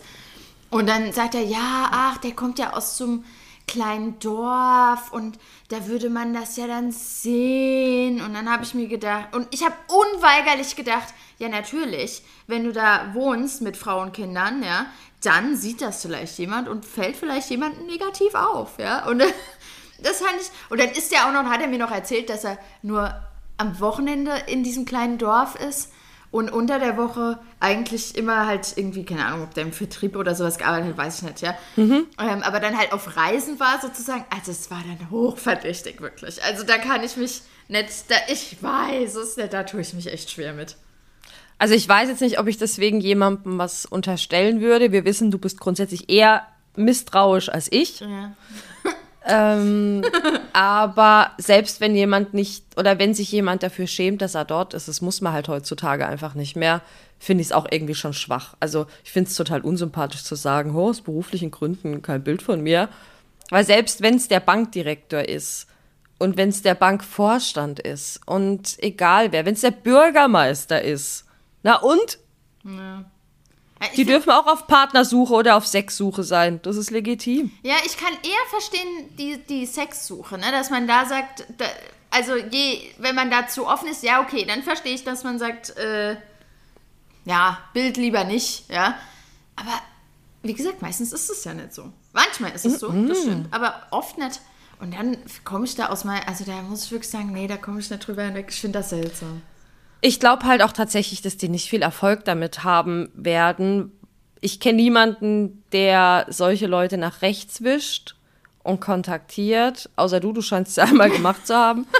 [0.70, 3.24] Und dann sagt er, ja, ach, der kommt ja aus so einem
[3.66, 5.38] kleinen Dorf und
[5.68, 8.20] da würde man das ja dann sehen.
[8.20, 12.72] Und dann habe ich mir gedacht, und ich habe unweigerlich gedacht, ja natürlich, wenn du
[12.72, 14.86] da wohnst mit Frauen und Kindern, ja,
[15.22, 19.06] dann sieht das vielleicht jemand und fällt vielleicht jemandem negativ auf, ja.
[19.06, 19.18] Und
[20.02, 22.44] das fand ich, und dann ist er auch noch, hat er mir noch erzählt, dass
[22.44, 23.14] er nur
[23.56, 25.90] am Wochenende in diesem kleinen Dorf ist
[26.30, 30.34] und unter der Woche eigentlich immer halt irgendwie, keine Ahnung, ob der im Vertrieb oder
[30.34, 31.56] sowas gearbeitet hat, weiß ich nicht, ja.
[32.18, 36.42] Ähm, aber dann halt auf Reisen war sozusagen, also es war dann hochverdächtig, wirklich.
[36.44, 40.12] Also da kann ich mich nicht, da, ich weiß es nicht, da tue ich mich
[40.12, 40.76] echt schwer mit.
[41.58, 44.92] Also ich weiß jetzt nicht, ob ich deswegen jemandem was unterstellen würde.
[44.92, 46.42] Wir wissen, du bist grundsätzlich eher
[46.76, 48.00] misstrauisch als ich.
[48.00, 48.32] Ja.
[49.26, 50.04] Ähm,
[50.52, 54.88] aber selbst wenn jemand nicht oder wenn sich jemand dafür schämt, dass er dort ist,
[54.88, 56.82] das muss man halt heutzutage einfach nicht mehr,
[57.18, 58.54] finde ich es auch irgendwie schon schwach.
[58.60, 62.60] Also ich finde es total unsympathisch zu sagen, oh, aus beruflichen Gründen kein Bild von
[62.60, 62.88] mir.
[63.50, 65.66] Weil selbst wenn es der Bankdirektor ist
[66.18, 71.25] und wenn es der Bankvorstand ist und egal wer, wenn es der Bürgermeister ist,
[71.66, 72.20] na und?
[72.62, 73.04] Ja,
[73.96, 76.60] Die dürfen auch auf Partnersuche oder auf Sexsuche sein.
[76.62, 77.50] Das ist legitim.
[77.64, 80.52] Ja, ich kann eher verstehen die, die Sexsuche, ne?
[80.52, 81.64] dass man da sagt, da,
[82.10, 85.76] also je, wenn man dazu offen ist, ja, okay, dann verstehe ich, dass man sagt,
[85.76, 86.16] äh,
[87.24, 88.96] ja, Bild lieber nicht, ja.
[89.56, 89.72] Aber
[90.44, 91.92] wie gesagt, meistens ist es ja nicht so.
[92.12, 94.40] Manchmal ist es so, das stimmt, aber oft nicht.
[94.78, 97.56] Und dann komme ich da aus meinem, also da muss ich wirklich sagen, nee, da
[97.56, 98.46] komme ich nicht drüber hinweg.
[98.50, 99.42] Ich finde das seltsam.
[100.06, 103.90] Ich glaube halt auch tatsächlich, dass die nicht viel Erfolg damit haben werden.
[104.40, 108.14] Ich kenne niemanden, der solche Leute nach rechts wischt
[108.62, 109.90] und kontaktiert.
[109.96, 111.86] Außer du, du scheinst es einmal gemacht zu haben.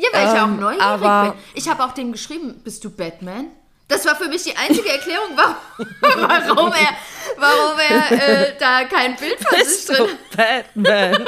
[0.00, 1.40] Ja, weil ich ja auch Ähm, neugierig aber- bin.
[1.54, 3.46] Ich habe auch dem geschrieben, bist du Batman?
[3.88, 5.56] Das war für mich die einzige Erklärung, warum,
[6.56, 6.96] warum er,
[7.36, 11.24] warum er äh, da kein Bild von sich Bist drin du Batman?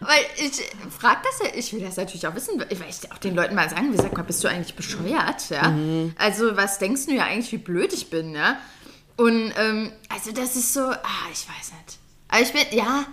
[0.00, 0.52] Weil ich
[0.98, 3.70] frage das ja, ich will das natürlich auch wissen, weil ich auch den Leuten mal
[3.70, 5.72] sagen, wie sag mal, bist du eigentlich bescheuert, ja?
[6.18, 8.58] Also was denkst du ja eigentlich, wie blöd ich bin, ja?
[9.16, 11.98] Und ähm, also das ist so, ah, ich weiß nicht.
[12.28, 13.04] Aber ich bin, ja,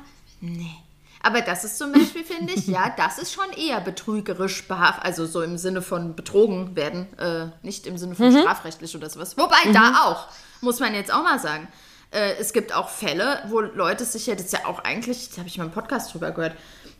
[0.41, 0.75] nee.
[1.23, 5.25] Aber das ist zum Beispiel, finde ich, ja, das ist schon eher betrügerisch behaftet, also
[5.25, 9.35] so im Sinne von betrogen werden, äh, nicht im Sinne von strafrechtlich oder sowas.
[9.35, 10.27] Wobei, da auch,
[10.61, 11.67] muss man jetzt auch mal sagen.
[12.11, 15.37] Äh, es gibt auch Fälle, wo Leute sich ja, das ist ja auch eigentlich, da
[15.37, 16.55] habe ich mal im Podcast drüber gehört,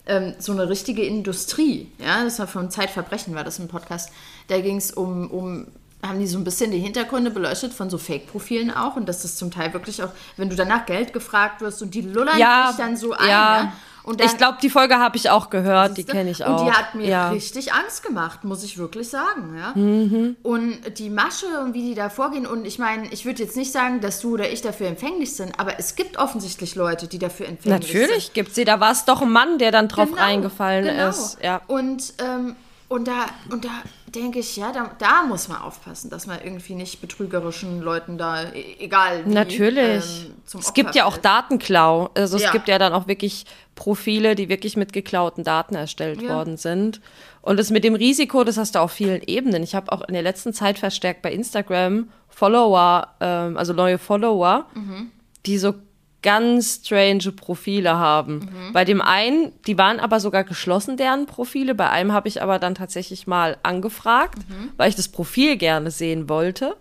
[0.07, 4.11] ähm, so eine richtige Industrie, ja, das war vom Zeitverbrechen, war das im Podcast,
[4.47, 5.67] da ging es um, um,
[6.03, 9.35] haben die so ein bisschen die Hintergründe beleuchtet von so Fake-Profilen auch und dass das
[9.35, 12.77] zum Teil wirklich auch, wenn du danach Geld gefragt wirst und die lullern Ja, dich
[12.77, 13.63] dann so ein, ja.
[13.63, 13.73] ja,
[14.05, 16.61] und dann, ich glaube, die Folge habe ich auch gehört, die kenne ich auch.
[16.61, 17.29] und die hat mir ja.
[17.29, 19.57] richtig Angst gemacht, muss ich wirklich sagen.
[19.57, 19.71] Ja?
[19.73, 20.35] Mhm.
[20.43, 22.45] Und die Masche und wie die da vorgehen.
[22.45, 25.59] Und ich meine, ich würde jetzt nicht sagen, dass du oder ich dafür empfänglich sind,
[25.59, 27.99] aber es gibt offensichtlich Leute, die dafür empfänglich sind.
[27.99, 28.63] Natürlich gibt sie.
[28.63, 31.09] Da war es doch ein Mann, der dann drauf Genau, reingefallen genau.
[31.09, 31.39] ist.
[31.41, 31.61] Ja.
[31.65, 32.55] Und, ähm,
[32.89, 33.71] und da, und da
[34.15, 38.43] denke ich, ja, da, da muss man aufpassen, dass man irgendwie nicht betrügerischen Leuten da,
[38.51, 40.25] e- egal wie, Natürlich.
[40.25, 41.25] ähm, zum es Opfer gibt ja auch fällt.
[41.25, 42.09] Datenklau.
[42.15, 42.51] Also es Ja.
[42.51, 46.29] gibt ja dann auch wirklich Profile, die wirklich mit geklauten Daten erstellt Ja.
[46.35, 47.01] worden sind.
[47.41, 49.61] Und das mit dem Risiko, das hast du auf vielen Ebenen.
[49.61, 54.65] Ich habe auch in der letzten Zeit verstärkt bei Instagram Follower, ähm, also neue Follower,
[54.73, 55.11] Mhm.
[55.45, 55.73] die so
[56.25, 58.39] ganz strange Profile haben.
[58.39, 58.73] Mhm.
[58.73, 61.73] Bei dem einen, die waren aber sogar geschlossen, deren Profile.
[61.75, 64.71] Bei einem habe ich aber dann tatsächlich mal angefragt, Mhm.
[64.75, 66.75] weil ich das Profil gerne sehen wollte.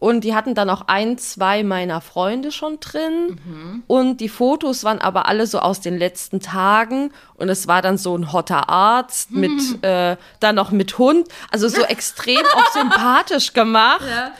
[0.00, 3.82] Und die hatten dann auch ein, zwei meiner Freunde schon drin.
[3.88, 7.10] Und die Fotos waren aber alle so aus den letzten Tagen.
[7.34, 11.26] Und es war dann so ein hotter Arzt mit, äh, dann noch mit Hund.
[11.50, 14.06] Also so extrem auch sympathisch gemacht.
[14.08, 14.30] Ja.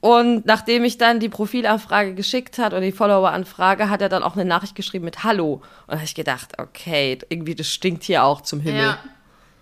[0.00, 4.34] Und nachdem ich dann die Profilanfrage geschickt hat oder die Follower-Anfrage, hat er dann auch
[4.34, 5.54] eine Nachricht geschrieben mit Hallo.
[5.54, 8.82] Und da habe ich gedacht, okay, irgendwie das stinkt hier auch zum Himmel.
[8.82, 8.98] ja.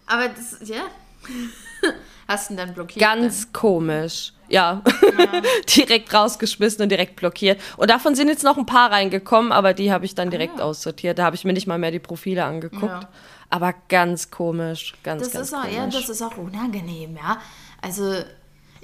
[0.07, 0.83] Aber das, ja.
[2.29, 3.01] Hast du ihn dann blockiert?
[3.01, 4.33] Ganz komisch.
[4.49, 4.83] Ja,
[5.77, 7.61] direkt rausgeschmissen und direkt blockiert.
[7.79, 11.18] Und davon sind jetzt noch ein paar reingekommen, aber die habe ich dann direkt aussortiert.
[11.18, 12.85] Da habe ich mir nicht mal mehr die Profile angeguckt.
[12.85, 13.09] Ja.
[13.51, 15.77] Aber ganz komisch, ganz, Das ganz ist auch, komisch.
[15.77, 17.38] ja, das ist auch unangenehm, ja.
[17.81, 18.23] Also,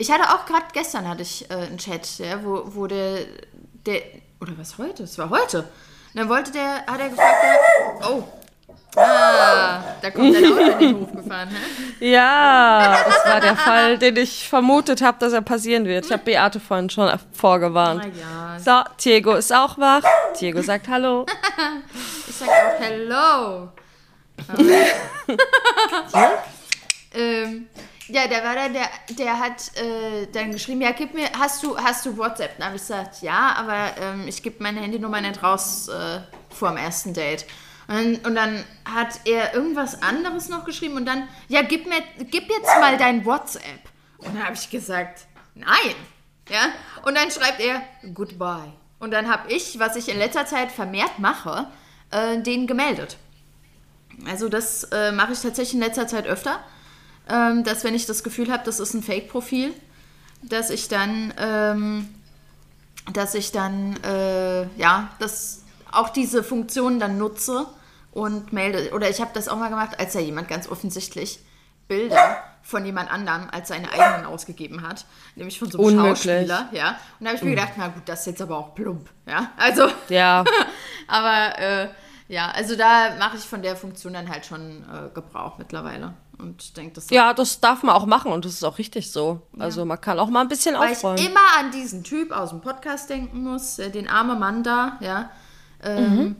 [0.00, 3.26] ich hatte auch gerade gestern hatte ich äh, einen Chat, ja, wo, wo der,
[3.84, 4.00] der,
[4.40, 5.02] oder was heute?
[5.02, 5.58] Es war heute.
[5.60, 5.66] Und
[6.14, 8.24] dann wollte der, hat er gefragt, der, oh,
[8.96, 12.10] ah, da kommt dein Auto in den Hof gefahren, hä?
[12.12, 16.06] ja, das war der Fall, den ich vermutet habe, dass er passieren wird.
[16.06, 18.02] Ich habe Beate vorhin schon vorgewarnt.
[18.16, 20.02] Na ja, So, Diego ist auch wach.
[20.40, 21.26] Diego sagt Hallo.
[22.26, 23.68] ich sag auch Hello.
[27.12, 27.68] ähm,
[28.12, 31.76] ja, der war da, der, der hat äh, dann geschrieben, ja, gib mir, hast du,
[31.76, 32.56] hast du WhatsApp?
[32.58, 36.20] Dann habe ich gesagt, ja, aber ähm, ich gebe meine Handynummer nicht raus äh,
[36.50, 37.46] vor dem ersten Date.
[37.88, 42.02] Und dann, und dann hat er irgendwas anderes noch geschrieben und dann, ja, gib mir,
[42.18, 43.80] gib jetzt mal dein WhatsApp.
[44.18, 45.94] Und dann habe ich gesagt, nein.
[46.48, 46.70] Ja?
[47.04, 47.82] Und dann schreibt er,
[48.14, 48.72] goodbye.
[48.98, 51.66] Und dann habe ich, was ich in letzter Zeit vermehrt mache,
[52.10, 53.16] äh, den gemeldet.
[54.26, 56.60] Also das äh, mache ich tatsächlich in letzter Zeit öfter,
[57.28, 59.72] ähm, dass wenn ich das Gefühl habe, das ist ein Fake-Profil,
[60.42, 62.08] dass ich dann, ähm,
[63.12, 67.66] dass ich dann, äh, ja, das auch diese Funktion dann nutze
[68.12, 68.92] und melde.
[68.92, 71.40] Oder ich habe das auch mal gemacht, als ja jemand ganz offensichtlich
[71.88, 75.04] Bilder von jemand anderem als seine eigenen ausgegeben hat,
[75.34, 76.22] nämlich von so einem Unmöglich.
[76.22, 76.90] Schauspieler, ja.
[77.18, 79.50] Und da habe ich mir gedacht, na gut, das ist jetzt aber auch plump, ja.
[79.56, 80.44] Also, Ja.
[81.08, 81.88] aber äh,
[82.28, 86.76] ja, also da mache ich von der Funktion dann halt schon äh, Gebrauch mittlerweile und
[86.76, 89.42] denke, das Ja, das darf man auch machen und das ist auch richtig so.
[89.58, 91.18] Also man kann auch mal ein bisschen weil ich aufräumen.
[91.18, 95.30] immer an diesen Typ aus dem Podcast denken muss, äh, den armen Mann da, ja.
[95.82, 96.36] Ähm, Mhm.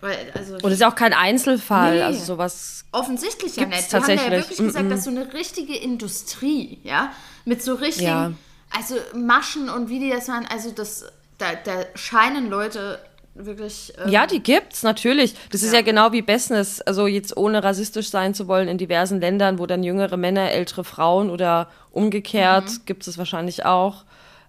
[0.00, 1.96] weil, also Und es ist ja auch kein Einzelfall.
[1.96, 2.02] Nee.
[2.02, 2.84] Also sowas.
[2.92, 3.90] offensichtlich ja nicht.
[3.92, 4.30] Die haben ja tatsächlich.
[4.48, 7.12] wirklich gesagt, dass so eine richtige Industrie, ja,
[7.44, 8.32] mit so richtigen, Ja.
[8.76, 11.04] also Maschen und wie die das machen, also das,
[11.38, 12.98] da, da scheinen Leute
[13.46, 13.92] wirklich.
[14.02, 15.34] ähm, Ja, die gibt's natürlich.
[15.50, 15.78] Das ist Ja.
[15.80, 16.80] ja genau wie Business.
[16.80, 20.84] Also jetzt ohne rassistisch sein zu wollen in diversen Ländern, wo dann jüngere Männer ältere
[20.84, 22.80] Frauen oder umgekehrt Mhm.
[22.86, 24.04] gibt es wahrscheinlich auch.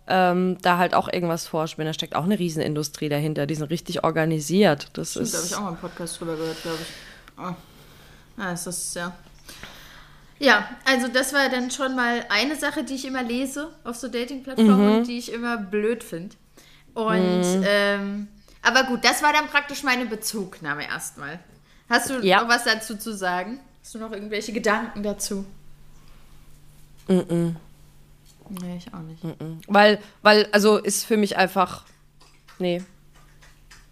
[0.08, 1.88] Ähm, da halt auch irgendwas vorspielen.
[1.88, 3.46] Da steckt auch eine Riesenindustrie dahinter.
[3.46, 4.88] Die sind richtig organisiert.
[4.94, 5.54] Das Da habe ich ist.
[5.56, 7.44] auch mal einen Podcast drüber gehört, glaube ich.
[7.44, 8.42] Oh.
[8.42, 9.14] Ja, es ist ja.
[10.40, 14.08] Ja, also das war dann schon mal eine Sache, die ich immer lese auf so
[14.08, 16.36] Dating-Plattformen, die ich immer blöd finde.
[16.96, 18.28] Und ähm,
[18.62, 21.40] aber gut, das war dann praktisch meine Bezugnahme erstmal.
[21.90, 22.42] Hast du Ja.
[22.42, 23.60] noch was dazu zu sagen?
[23.84, 25.46] Hast du noch irgendwelche Gedanken dazu?
[27.08, 29.22] Nee, ich auch nicht.
[29.68, 31.84] Weil, weil, also ist für mich einfach.
[32.60, 32.84] Nee.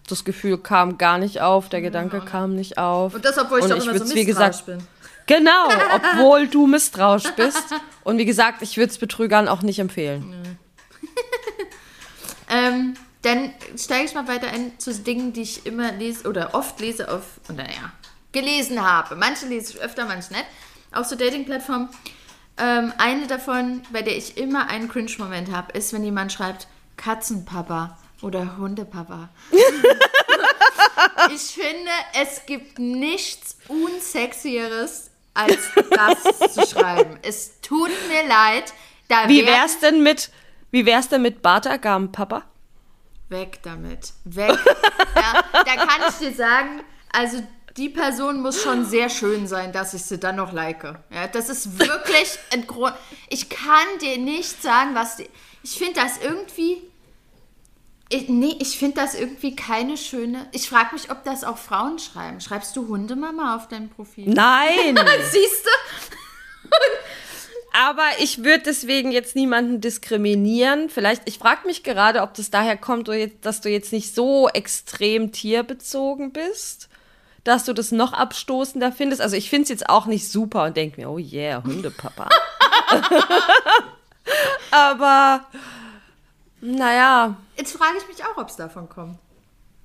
[0.07, 3.13] Das Gefühl kam gar nicht auf, der Gedanke kam nicht auf.
[3.13, 4.79] Und das, obwohl ich Und doch immer so wie misstrauisch gesagt, bin.
[5.27, 7.63] Genau, obwohl du misstrauisch bist.
[8.03, 10.57] Und wie gesagt, ich würde es Betrügern auch nicht empfehlen.
[12.51, 16.79] Ähm, dann steige ich mal weiter ein zu Dingen, die ich immer lese oder oft
[16.79, 17.91] lese auf, oder ja,
[18.31, 19.15] gelesen habe.
[19.15, 20.45] Manche lese ich öfter, manche nicht.
[20.91, 21.89] Auf so Dating-Plattformen.
[22.57, 27.97] Ähm, eine davon, bei der ich immer einen Cringe-Moment habe, ist, wenn jemand schreibt Katzenpapa
[28.21, 29.29] oder Hundepapa.
[31.33, 35.57] ich finde, es gibt nichts Unsexieres, als
[35.91, 37.17] das zu schreiben.
[37.21, 38.73] Es tut mir leid.
[39.07, 40.29] Da Wie wär- wär's denn mit,
[40.71, 42.43] wie wär's denn mit Bartagam, Papa?
[43.29, 44.13] Weg damit.
[44.25, 44.49] Weg.
[45.15, 47.41] ja, da kann ich dir sagen, also
[47.77, 50.83] die Person muss schon sehr schön sein, dass ich sie dann noch like.
[50.83, 52.93] Ja, das ist wirklich ein Grund.
[53.29, 55.29] Ich kann dir nicht sagen, was die.
[55.63, 56.81] Ich finde das irgendwie.
[58.11, 60.47] Ich, nee, ich finde das irgendwie keine schöne.
[60.51, 62.41] Ich frage mich, ob das auch Frauen schreiben.
[62.41, 64.27] Schreibst du Hundemama auf deinem Profil?
[64.29, 64.99] Nein!
[65.31, 66.69] Siehst du?
[67.73, 70.89] Aber ich würde deswegen jetzt niemanden diskriminieren.
[70.89, 73.09] Vielleicht, ich frage mich gerade, ob das daher kommt,
[73.41, 76.89] dass du jetzt nicht so extrem tierbezogen bist,
[77.43, 79.21] dass du das noch abstoßender findest.
[79.21, 82.29] Also ich finde es jetzt auch nicht super und denke mir, oh yeah, Hundepapa.
[84.71, 85.45] Aber
[86.61, 89.19] naja, Jetzt frage ich mich auch, ob es davon kommt.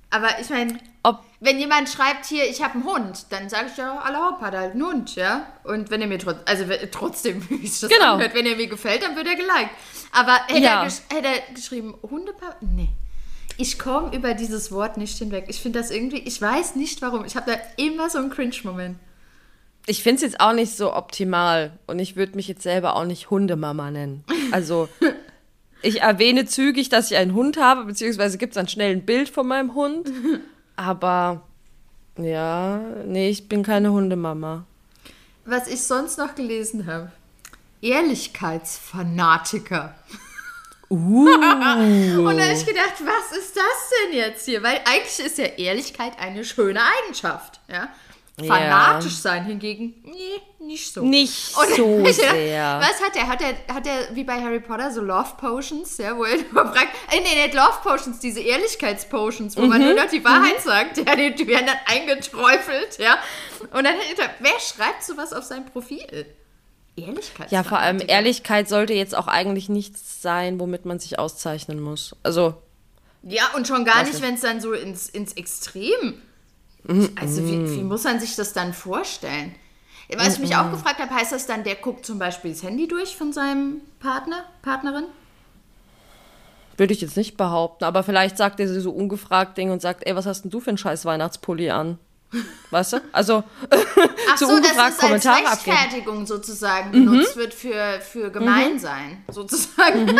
[0.09, 3.77] Aber ich meine, ob wenn jemand schreibt hier, ich habe einen Hund, dann sage ich
[3.77, 5.45] ja, alle hopp, hat halt einen Hund, ja.
[5.63, 8.13] Und wenn er mir trotzdem, also trotzdem, wie sich das Genau.
[8.15, 9.69] anhört, wenn er mir gefällt, dann wird er geliked.
[10.11, 10.79] Aber hätte, Ja.
[10.81, 12.55] er, gesch hätte er geschrieben, Hundepapa?
[12.61, 12.89] Nee.
[13.57, 15.45] Ich komme über dieses Wort nicht hinweg.
[15.47, 17.23] Ich finde das irgendwie, ich weiß nicht warum.
[17.25, 18.97] Ich habe da immer so einen Cringe-Moment.
[19.87, 23.05] ich finde es jetzt auch nicht so optimal und ich würde mich jetzt selber auch
[23.05, 24.23] nicht Hundemama nennen.
[24.51, 24.89] Also
[25.83, 29.29] ich erwähne zügig, dass ich einen Hund habe, beziehungsweise gibt es dann schnell ein Bild
[29.29, 30.09] von meinem Hund.
[30.75, 31.43] Aber
[32.17, 34.65] ja, nee, ich bin keine Hundemama.
[35.45, 37.11] Was ich sonst noch gelesen habe.
[37.81, 39.93] Ehrlichkeitsfanatiker.
[40.89, 41.27] Uh.
[41.27, 44.63] Und da habe ich gedacht, was ist das denn jetzt hier?
[44.63, 47.59] Weil eigentlich ist ja Ehrlichkeit eine schöne Eigenschaft.
[47.67, 47.89] Ja?
[48.37, 51.05] Fanatisch sein hingegen, nee, nicht so.
[51.05, 52.81] Nicht Und so sehr.
[52.81, 53.27] Was hat er?
[53.27, 56.65] Hat er, hat er wie bei Harry Potter so Love Potions, ja, wo er nur
[56.65, 59.85] fragt, äh, nee, nicht Love Potions, diese Ehrlichkeitspotions, wo man Mhm.
[59.87, 63.17] nur noch die Wahrheit sagt, ja, die, die werden dann eingeträufelt, ja.
[63.71, 66.25] Und dann, er- wer schreibt sowas auf sein Profil?
[66.97, 67.51] Ehrlichkeit.
[67.51, 72.15] Ja, vor allem Ehrlichkeit sollte jetzt auch eigentlich nichts sein, womit man sich auszeichnen muss.
[72.23, 72.55] Also,
[73.23, 74.21] Ja, und schon gar nicht.
[74.21, 76.21] wenn es dann so ins, ins Extrem.
[76.87, 77.09] Mhm.
[77.19, 79.55] Also, wie, wie muss man sich das dann vorstellen?
[80.15, 82.87] Was ich mich auch gefragt habe, heißt das dann, der guckt zum Beispiel das Handy
[82.87, 85.05] durch von seinem Partner, Partnerin?
[86.77, 90.15] würde ich jetzt nicht behaupten, aber vielleicht sagt er so ungefragt Ding und sagt, ey,
[90.15, 91.97] was hast denn du für einen scheiß Weihnachtspulli an?
[92.71, 92.97] Weißt du?
[93.11, 95.77] Also, Ach so, so ungefragt dass es als Kommentare abgeben.
[95.77, 100.19] Rechtfertigung sozusagen benutzt wird für, für Gemeinsein, sozusagen.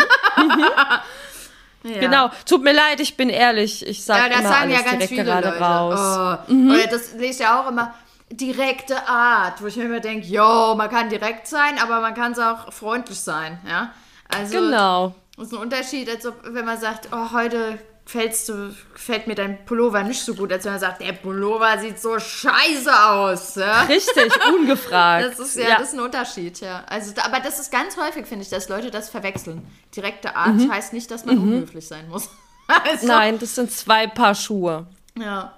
[1.94, 2.00] ja.
[2.00, 3.86] Genau, tut mir leid, ich bin ehrlich.
[3.86, 5.60] Ich sag Ja, das immer sagen alles ja ganz direkt viele gerade Leute.
[5.60, 6.38] raus.
[6.48, 6.52] Oh.
[6.72, 7.94] Oder das lese ich ja auch immer.
[8.30, 12.32] Direkte Art, wo ich mir immer denke, jo, man kann direkt sein, aber man kann
[12.32, 13.90] es auch freundlich sein, ja.
[14.28, 15.14] Also Genau.
[15.36, 19.34] das ist ein Unterschied, als ob wenn man sagt, oh, heute fällst du, gefällt mir
[19.34, 23.56] dein Pullover nicht so gut, als wenn man sagt, der Pullover sieht so scheiße aus.
[23.56, 23.82] Ja?
[23.82, 25.26] Richtig, ungefragt.
[25.26, 26.84] Das ist ja, Das ist ein Unterschied, ja.
[26.88, 29.66] Also, aber das ist ganz häufig, finde ich, dass Leute das verwechseln.
[29.94, 32.28] Direkte Art heißt nicht, dass man unhöflich sein muss.
[32.68, 34.88] Also, Nein, das sind zwei Paar Schuhe.
[35.16, 35.52] Ja.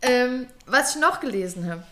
[0.00, 1.82] Ähm, was ich noch gelesen habe.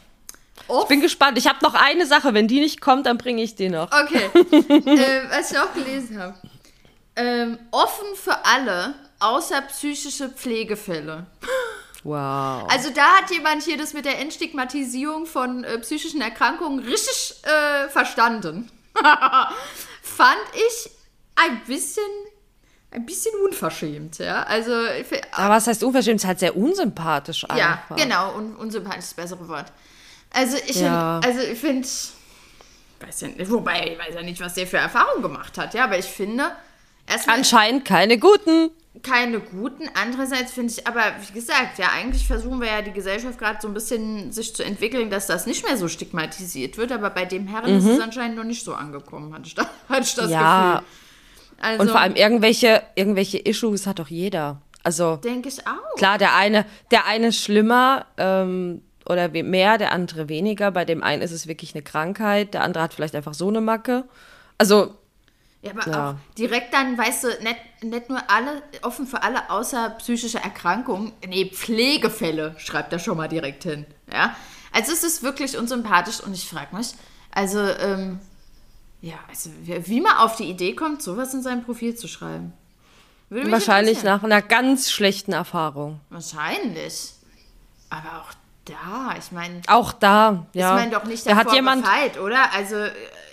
[0.81, 1.37] Ich bin gespannt.
[1.37, 2.33] Ich habe noch eine Sache.
[2.33, 3.91] Wenn die nicht kommt, dann bringe ich die noch.
[3.93, 4.31] Okay.
[4.53, 6.35] ähm, was ich noch gelesen habe.
[7.17, 11.27] Ähm, offen für alle, außer psychische Pflegefälle.
[12.03, 12.69] Wow.
[12.71, 17.89] Also da hat jemand hier das mit der Entstigmatisierung von äh, psychischen Erkrankungen richtig äh,
[17.89, 18.71] verstanden.
[20.03, 20.91] Fand ich
[21.37, 22.03] ein bisschen,
[22.91, 24.43] ein bisschen unverschämt, ja.
[24.43, 24.73] Also
[25.33, 26.21] Aber was heißt unverschämt?
[26.21, 27.97] Ist halt sehr unsympathisch ja, einfach.
[27.97, 29.73] genau, un unsympathisch ist das bessere Wort.
[30.31, 31.21] Also ich, Ja.
[31.25, 31.89] also ich finde,
[33.01, 35.85] weiß ja nicht, wobei ich weiß ja nicht, was der für Erfahrungen gemacht hat, ja,
[35.85, 36.53] aber ich finde,
[37.07, 38.71] erstmal Anscheinend keine guten.
[39.03, 39.89] Keine guten.
[40.01, 43.69] Andererseits finde ich, aber wie gesagt, ja, eigentlich versuchen wir ja die Gesellschaft gerade so
[43.69, 46.93] ein bisschen sich zu entwickeln, dass das nicht mehr so stigmatisiert wird.
[46.93, 50.03] Aber bei dem Herren ist es anscheinend noch nicht so angekommen, hatte ich, da, hatte
[50.03, 50.33] ich das Mhm.
[50.33, 50.73] Ja.
[50.77, 50.87] Gefühl.
[51.61, 54.61] Also, Und vor allem irgendwelche, irgendwelche Issues hat doch jeder.
[54.83, 55.97] Also denke ich auch.
[55.97, 60.71] klar, der eine, der eine ist schlimmer ähm, oder mehr, der andere weniger.
[60.73, 63.61] Bei dem einen ist es wirklich eine Krankheit, der andere hat vielleicht einfach so eine
[63.63, 64.05] Macke.
[64.59, 64.95] Also
[65.65, 66.11] Ja, aber Ja.
[66.11, 71.13] auch direkt dann, weißt du, nicht, nicht nur alle, offen für alle außer psychische Erkrankungen,
[71.27, 73.87] nee, Pflegefälle, schreibt er schon mal direkt hin.
[74.13, 74.37] Ja?
[74.73, 76.93] Also es ist wirklich unsympathisch und ich frage mich,
[77.33, 78.21] also, ähm,
[79.01, 82.53] ja, also wie man auf die Idee kommt, sowas in sein Profil zu schreiben.
[83.31, 86.01] Wahrscheinlich nach einer ganz schlechten Erfahrung.
[86.11, 87.13] Wahrscheinlich.
[87.91, 88.33] Aber auch
[88.65, 90.77] da, ich meine, Auch da, ja.
[90.77, 92.53] ist man doch nicht da davor hat jemand, gefeit, oder?
[92.53, 92.77] Also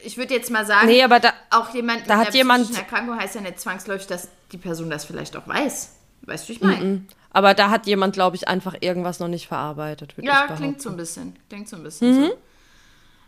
[0.03, 3.35] ich würde jetzt mal sagen, Nee, aber da- auch jemand da hat jemand- Erkrankung heißt
[3.35, 5.89] ja nicht zwangsläufig, dass die Person das vielleicht auch weiß.
[6.23, 7.05] Weißt du, wie ich meine?
[7.31, 10.97] aber da hat jemand, glaube ich, einfach irgendwas noch nicht verarbeitet, Ja, klingt so ein
[10.97, 11.35] bisschen.
[11.49, 12.37] Klingt so ein bisschen so.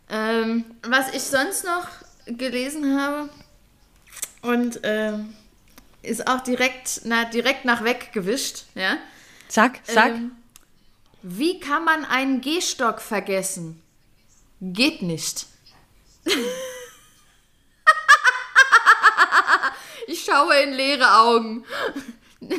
[0.10, 1.88] Ähm, was ich sonst noch
[2.26, 3.30] gelesen habe
[4.42, 5.34] und ähm,
[6.02, 8.98] ist auch direkt, na, direkt nach weggewischt, ja.
[9.48, 10.12] Zack, zack.
[10.16, 10.32] Ähm,
[11.22, 13.82] wie kann man einen Gehstock vergessen?
[14.60, 15.46] Geht nicht.
[20.08, 21.66] ich schaue in leere Augen.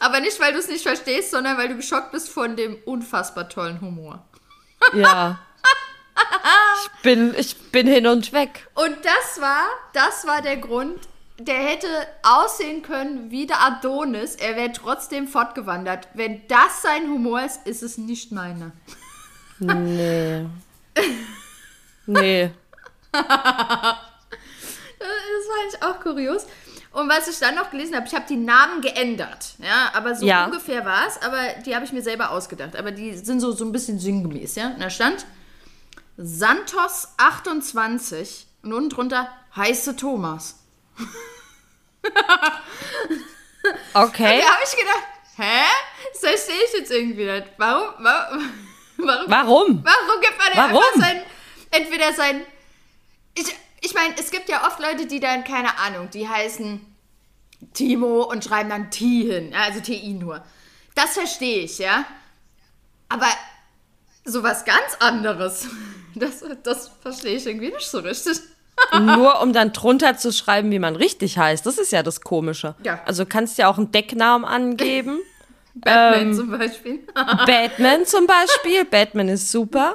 [0.00, 3.48] Aber nicht, weil du es nicht verstehst, sondern weil du geschockt bist von dem unfassbar
[3.48, 4.24] tollen Humor.
[4.94, 5.38] Ja.
[6.84, 8.68] Ich bin, ich bin hin und weg.
[8.74, 10.98] Und das war, das war der Grund,
[11.38, 11.88] der hätte
[12.22, 16.08] aussehen können wie der Adonis, er wäre trotzdem fortgewandert.
[16.14, 18.72] Wenn das sein Humor ist, ist es nicht meiner.
[19.58, 20.46] Nee.
[22.06, 22.50] Nee.
[23.12, 23.22] Das
[25.48, 26.46] war eigentlich auch kurios.
[26.92, 29.54] Und was ich dann noch gelesen habe, ich habe die Namen geändert.
[29.58, 30.44] Ja, aber so Ja.
[30.44, 31.20] ungefähr war es.
[31.22, 32.76] Aber die habe ich mir selber ausgedacht.
[32.76, 34.56] Aber die sind so, so ein bisschen sinngemäß.
[34.56, 35.24] Ja, und da stand
[36.18, 40.58] Santos 28 und unten drunter heiße Thomas.
[43.94, 44.40] Okay.
[44.40, 45.62] Da habe ich gedacht, hä?
[46.12, 47.46] Das verstehe ich jetzt irgendwie nicht.
[47.58, 47.88] Warum?
[47.98, 48.50] Warum?
[48.98, 49.30] Warum?
[49.30, 49.84] Warum?
[49.84, 50.82] Warum gibt man denn Warum?
[50.84, 51.22] einfach sein,
[51.72, 52.42] entweder sein,
[53.34, 53.46] ich,
[53.80, 56.80] ich meine, es gibt ja oft Leute, die dann, keine Ahnung, die heißen
[57.74, 60.44] Timo und schreiben dann T hin, also TI nur.
[60.94, 62.04] Das verstehe ich, ja.
[63.08, 63.26] Aber
[64.24, 65.68] sowas ganz anderes,
[66.14, 68.40] das, das verstehe ich irgendwie nicht so richtig.
[68.98, 71.64] Nur um dann drunter zu schreiben, wie man richtig heißt.
[71.66, 72.74] Das ist ja das Komische.
[72.82, 73.00] Ja.
[73.04, 75.18] Also kannst ja auch einen Decknamen angeben.
[75.74, 77.06] Batman Ähm, zum Beispiel.
[77.14, 78.84] Batman zum Beispiel.
[78.86, 79.94] Batman ist super.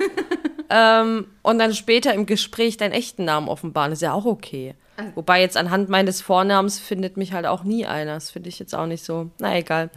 [0.69, 3.91] Ähm, und dann später im Gespräch deinen echten Namen offenbaren.
[3.91, 4.75] Ist ja auch okay.
[5.13, 8.15] Wobei jetzt anhand meines Vornamens findet mich halt auch nie einer.
[8.15, 9.29] Das finde ich jetzt auch nicht so.
[9.37, 9.91] Na egal.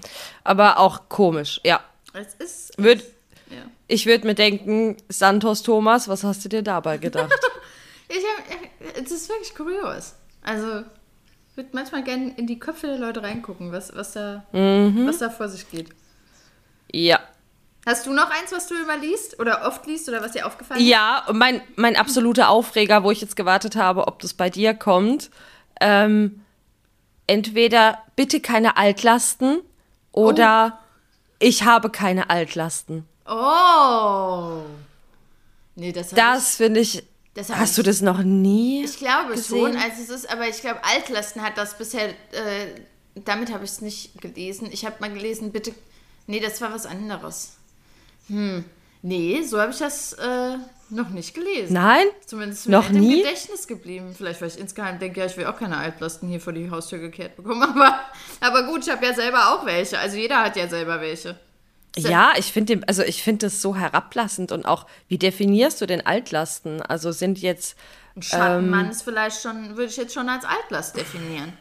[0.44, 1.60] Aber auch komisch.
[1.64, 1.80] Ja.
[2.12, 3.02] Es ist, Würd,
[3.48, 3.62] ja.
[3.88, 7.32] ich würde mir denken, Santos Thomas, was hast du dir dabei gedacht?
[8.12, 10.16] Ich hab, es ist wirklich kurios.
[10.42, 15.18] Also, ich würde manchmal gerne in die Köpfe der Leute reingucken, was, was, da, was
[15.18, 15.90] da vor sich geht.
[16.92, 17.20] ja.
[17.86, 20.80] Hast du noch eins, was du immer liest oder oft liest oder was dir aufgefallen
[20.80, 20.86] ist?
[20.86, 25.30] Ja, mein, mein absoluter Aufreger, wo ich jetzt gewartet habe, ob das bei dir kommt,
[25.80, 26.42] ähm,
[27.26, 29.60] entweder bitte keine Altlasten
[30.12, 30.78] oder
[31.38, 33.06] ich habe keine Altlasten.
[33.26, 34.62] Oh.
[35.76, 37.02] Nee, das, Das finde ich.
[37.34, 38.84] Das Hast ich- du das noch nie?
[38.84, 39.72] Ich glaube gesehen?
[39.72, 42.74] schon, also es ist, aber ich glaube, Altlasten hat das bisher, äh,
[43.14, 44.68] damit habe ich es nicht gelesen.
[44.72, 45.72] Ich habe mal gelesen, bitte,
[46.26, 47.56] nee, das war was anderes.
[48.30, 48.64] Hm,
[49.02, 50.56] nee, so habe ich das äh,
[50.90, 51.74] noch nicht gelesen.
[51.74, 52.06] Nein?
[52.26, 53.18] Zumindest mir Noch nicht nie?
[53.20, 54.14] im Gedächtnis geblieben.
[54.16, 56.98] Vielleicht, weil ich insgeheim denke, ja, ich will auch keine Altlasten hier vor die Haustür
[56.98, 57.62] gekehrt bekommen.
[57.70, 58.00] Aber,
[58.40, 59.98] aber gut, ich habe ja selber auch welche.
[59.98, 61.38] Also jeder hat ja selber welche.
[61.96, 66.06] Ja, ich finde also ich finde das so herablassend und auch, wie definierst du denn
[66.06, 66.80] Altlasten?
[66.82, 67.76] Also sind jetzt,
[68.14, 68.90] Ein Schattenmann Ähm.
[68.92, 71.52] ist vielleicht schon, würde ich jetzt schon als Altlast definieren.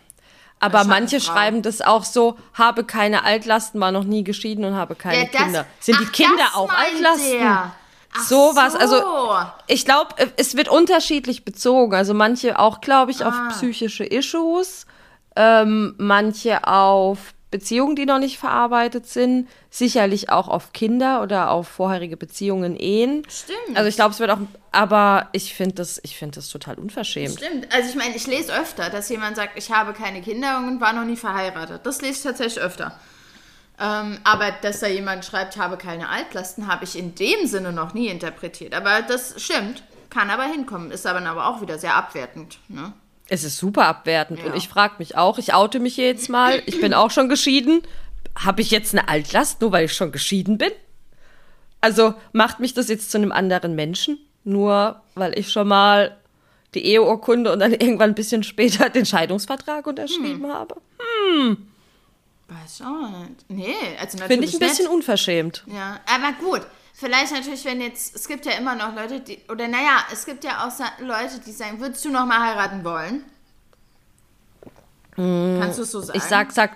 [0.60, 1.34] Aber manche Schattenfrau.
[1.34, 5.66] schreiben das auch so, habe keine Altlasten, war noch nie geschieden und habe keine Kinder.
[5.80, 7.32] Sind die Ach, Kinder das auch Altlasten?
[7.40, 7.72] der.
[8.16, 9.36] Ach Sowas, also so.
[9.68, 11.94] ich glaube, es wird unterschiedlich bezogen.
[11.94, 13.50] Also manche auch, glaube ich, auf Ah.
[13.52, 14.88] psychische Issues,
[15.36, 17.20] ähm, manche auf
[17.52, 23.24] Beziehungen, die noch nicht verarbeitet sind, sicherlich auch auf Kinder oder auf vorherige Beziehungen, Ehen.
[23.28, 23.76] Stimmt.
[23.76, 24.40] Also ich glaube, es wird auch,
[24.72, 27.40] aber ich finde das, ich finde das total unverschämt.
[27.40, 27.74] Stimmt.
[27.74, 30.94] Also ich meine, ich lese öfter, dass jemand sagt, ich habe keine Kinder und war
[30.94, 31.86] noch nie verheiratet.
[31.86, 33.00] Das lese ich tatsächlich öfter.
[33.80, 37.72] Ähm, aber dass da jemand schreibt, ich habe keine Altlasten, habe ich in dem Sinne
[37.72, 38.74] noch nie interpretiert.
[38.74, 39.84] Aber das stimmt.
[40.10, 40.92] Kann aber hinkommen.
[40.92, 42.60] Ist aber, aber auch wieder sehr abwertend.
[42.68, 42.94] Ne?
[43.30, 44.46] Es ist super abwertend Ja.
[44.48, 47.82] und ich frage mich auch, ich oute mich jetzt mal, ich bin auch schon geschieden.
[48.38, 50.72] Habe ich jetzt eine Altlast, nur weil ich schon geschieden bin?
[51.82, 56.18] Also macht mich das jetzt zu einem anderen Menschen, nur weil ich schon mal
[56.74, 60.54] die Eheurkunde und dann irgendwann ein bisschen später den Scheidungsvertrag unterschrieben Hm.
[60.54, 60.76] habe?
[62.48, 63.46] Weiß ich auch nicht.
[63.48, 64.94] Nee, also natürlich Finde ich ein bisschen nicht.
[64.94, 65.64] unverschämt.
[65.68, 66.62] Ja, aber gut.
[67.00, 70.44] Vielleicht natürlich, wenn jetzt, es gibt ja immer noch Leute, die, oder naja, es gibt
[70.44, 73.24] ja auch Leute, die sagen, würdest du noch mal heiraten wollen?
[75.16, 76.18] Kannst du es so sagen?
[76.18, 76.72] Ich sag, sag,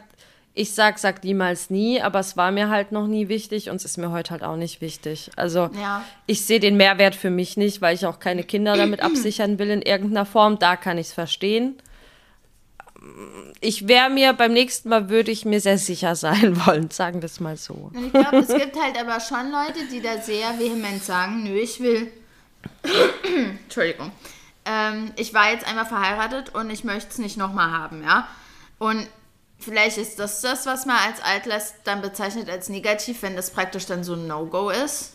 [0.54, 3.84] ich sag, sag niemals nie, aber es war mir halt noch nie wichtig und es
[3.84, 5.30] ist mir heute halt auch nicht wichtig.
[5.36, 6.06] Also Ja.
[6.26, 9.72] ich sehe den Mehrwert für mich nicht, weil ich auch keine Kinder damit absichern will
[9.72, 10.58] in irgendeiner Form.
[10.58, 11.76] Da kann ich es verstehen.
[13.60, 17.28] Ich wäre mir beim nächsten Mal würde ich mir sehr sicher sein wollen, sagen wir
[17.28, 17.92] es mal so.
[17.94, 21.58] Und ich glaube, es gibt halt aber schon Leute, die da sehr vehement sagen, nö,
[21.58, 22.12] ich will.
[23.64, 24.12] Entschuldigung.
[24.66, 28.28] Ähm, ich war jetzt einmal verheiratet und ich möchte es nicht nochmal haben, ja.
[28.80, 29.08] Und
[29.60, 33.86] vielleicht ist das das, was man als Altlast dann bezeichnet als negativ, wenn das praktisch
[33.86, 35.14] dann so ein No-Go ist.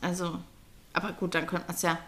[0.00, 0.38] Also,
[0.92, 1.98] aber gut, dann könnte man es ja.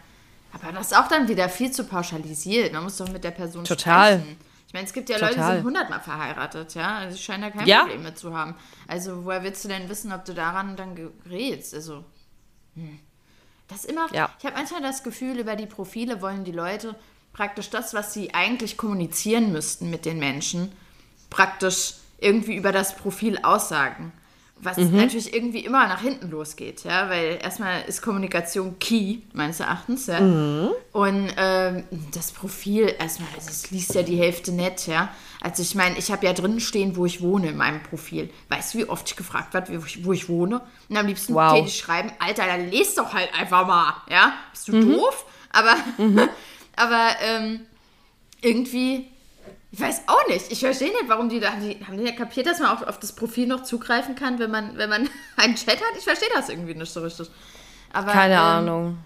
[0.52, 2.72] Aber das ist auch dann wieder viel zu pauschalisiert.
[2.72, 4.20] Man muss doch mit der Person Total.
[4.20, 4.49] sprechen.
[4.70, 5.56] Ich meine, es gibt ja Leute, die Total.
[5.56, 6.98] sind hundertmal verheiratet, ja.
[6.98, 7.80] Also die scheinen da kein Ja.
[7.80, 8.54] Problem mit zu haben.
[8.86, 11.74] Also woher willst du denn wissen, ob du daran dann gerätst?
[11.74, 12.04] Also,
[12.76, 13.00] hm.
[13.66, 14.06] das ist immer.
[14.14, 14.30] Ja.
[14.38, 16.94] Ich habe manchmal das Gefühl, über die Profile wollen die Leute
[17.32, 20.70] praktisch das, was sie eigentlich kommunizieren müssten mit den Menschen,
[21.30, 24.12] praktisch irgendwie über das Profil aussagen.
[24.62, 24.96] Was Mhm.
[24.96, 30.20] natürlich irgendwie immer nach hinten losgeht, ja, weil erstmal ist Kommunikation key, meines Erachtens, ja.
[30.20, 30.68] Mhm.
[30.92, 35.08] Und ähm, das Profil, erstmal, also es liest ja die Hälfte nicht, ja.
[35.40, 38.28] Also ich meine, ich habe ja drin stehen, wo ich wohne in meinem Profil.
[38.50, 40.61] Weißt du, wie oft ich gefragt werde, wo ich, wo ich wohne?
[40.90, 41.54] Und am liebsten Wow.
[41.54, 44.34] täte ich schreiben, Alter, dann lest doch halt einfach mal, ja.
[44.52, 44.92] Bist du Mhm.
[44.92, 45.24] doof?
[45.52, 45.74] Aber,
[46.76, 47.61] aber ähm,
[48.42, 49.06] irgendwie,
[49.72, 50.50] ich weiß auch nicht.
[50.50, 52.86] Ich verstehe nicht, warum die da, haben die, haben die ja kapiert, dass man auch
[52.86, 55.96] auf das Profil noch zugreifen kann, wenn man, wenn man einen Chat hat?
[55.96, 57.30] Ich verstehe das irgendwie nicht so richtig.
[57.92, 58.98] Aber, Keine ähm, Ahnung.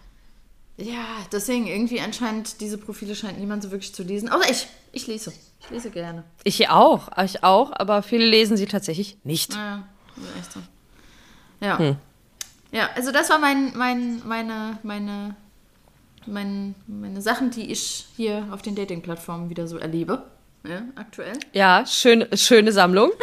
[0.76, 4.28] Ja, deswegen irgendwie anscheinend, diese Profile scheint niemand so wirklich zu lesen.
[4.28, 4.66] Außer ich.
[4.92, 5.32] Ich lese.
[5.60, 6.24] Ich lese gerne.
[6.44, 9.54] Ich auch, ich auch, aber viele lesen sie tatsächlich nicht.
[9.54, 9.86] Ja,
[10.38, 10.60] echt so.
[11.60, 11.96] Ja.
[12.70, 15.36] Ja, also das war mein, mein, meine, meine,
[16.26, 20.24] mein, meine Sachen, die ich hier auf den Dating-Plattformen wieder so erlebe.
[20.66, 21.34] Ja, aktuell.
[21.52, 23.10] Ja, schön, schöne Sammlung.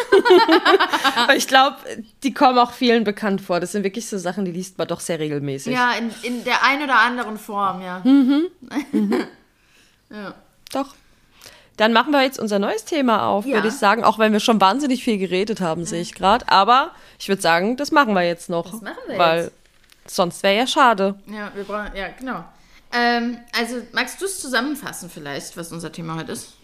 [1.35, 1.77] Ich glaube,
[2.23, 3.59] die kommen auch vielen bekannt vor.
[3.59, 5.73] Das sind wirklich so Sachen, die liest man doch sehr regelmäßig.
[5.73, 8.01] Ja, in, in der einen oder anderen Form, ja.
[10.09, 10.33] ja.
[10.71, 10.93] Doch.
[11.77, 13.55] Dann machen wir jetzt unser neues Thema auf, Ja.
[13.55, 14.03] würde ich sagen.
[14.03, 16.47] Auch wenn wir schon wahnsinnig viel geredet haben, sehe ich gerade.
[16.49, 18.69] Aber ich würde sagen, das machen wir jetzt noch.
[18.71, 19.53] Das machen wir weil jetzt.
[20.15, 21.15] sonst wäre ja schade.
[21.27, 22.43] Ja, wir brauchen, ja, genau.
[22.93, 26.41] Ähm, also, magst du es zusammenfassen vielleicht, was unser Thema heute ist?
[26.41, 26.57] Oder soll ich zusammenfassen?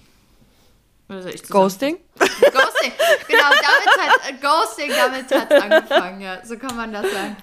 [1.08, 1.98] Ghosting?
[2.20, 2.92] Ghosting,
[3.28, 7.38] genau, damit hat, äh, Ghosting, damit hat es angefangen, ja, so kann man das sagen.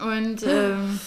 [0.00, 1.00] Und, ähm,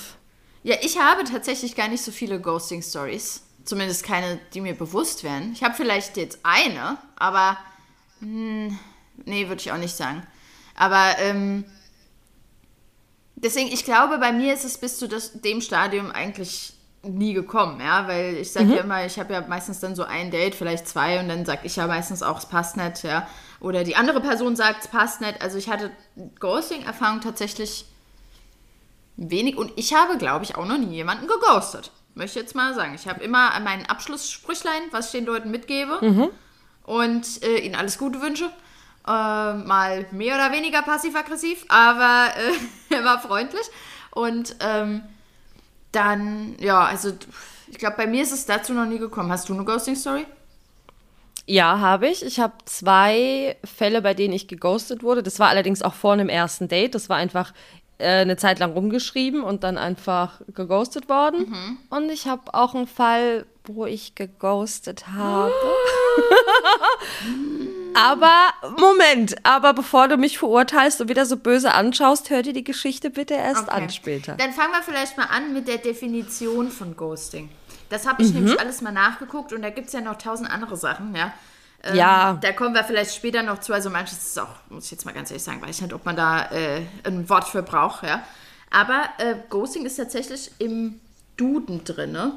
[0.63, 3.43] ja, ich habe tatsächlich gar nicht so viele Ghosting-Stories.
[3.65, 5.51] Zumindest keine, die mir bewusst wären.
[5.53, 7.57] Ich habe vielleicht jetzt eine, aber,
[8.19, 8.79] hm,
[9.25, 10.25] nee, würde ich auch nicht sagen.
[10.75, 11.65] Aber, ähm,
[13.35, 17.79] deswegen, ich glaube, bei mir ist es bis zu das, dem Stadium eigentlich nie gekommen,
[17.79, 20.87] ja, weil ich sage ja immer, ich habe ja meistens dann so ein Date, vielleicht
[20.87, 23.27] zwei und dann sage ich ja meistens auch, es passt nicht, ja,
[23.59, 25.41] oder die andere Person sagt, es passt nicht.
[25.41, 25.91] Also ich hatte
[26.39, 27.85] Ghosting-Erfahrung tatsächlich
[29.17, 29.57] wenig.
[29.57, 31.91] Und ich habe, glaube ich, auch noch nie jemanden geghostet.
[32.15, 32.95] Möchte ich jetzt mal sagen.
[32.95, 35.99] Ich habe immer mein Abschlusssprüchlein, was ich den Leuten mitgebe
[36.83, 38.45] und äh, ihnen alles Gute wünsche.
[39.07, 43.65] Äh, mal mehr oder weniger passiv-aggressiv, aber äh, er war freundlich.
[44.11, 45.03] Und ähm,
[45.91, 47.11] dann, ja, also
[47.67, 49.31] ich glaube, bei mir ist es dazu noch nie gekommen.
[49.31, 50.25] Hast du eine Ghosting-Story?
[51.45, 52.23] Ja, habe ich.
[52.23, 55.23] Ich habe zwei Fälle, bei denen ich geghostet wurde.
[55.23, 56.93] Das war allerdings auch vor einem ersten Date.
[56.93, 57.53] Das war einfach
[57.97, 61.79] äh, eine Zeit lang rumgeschrieben und dann einfach geghostet worden.
[61.89, 65.51] Und ich habe auch einen Fall, wo ich geghostet habe.
[67.95, 72.63] aber, Moment, aber bevor du mich verurteilst und wieder so böse anschaust, hör dir die
[72.63, 73.71] Geschichte bitte erst Okay.
[73.83, 74.35] an später.
[74.35, 77.49] Dann fangen wir vielleicht mal an mit der Definition von Ghosting.
[77.89, 78.29] Das habe Mhm.
[78.29, 81.33] ich nämlich alles mal nachgeguckt und da gibt es ja noch tausend andere Sachen, ja.
[81.83, 82.37] Ähm, Ja.
[82.41, 83.73] Da kommen wir vielleicht später noch zu.
[83.73, 86.05] Also manches ist auch, muss ich jetzt mal ganz ehrlich sagen, weiß ich nicht, ob
[86.05, 88.21] man da äh, ein Wort für braucht, ja.
[88.69, 90.99] Aber äh, Ghosting ist tatsächlich im
[91.37, 92.33] Duden drinne.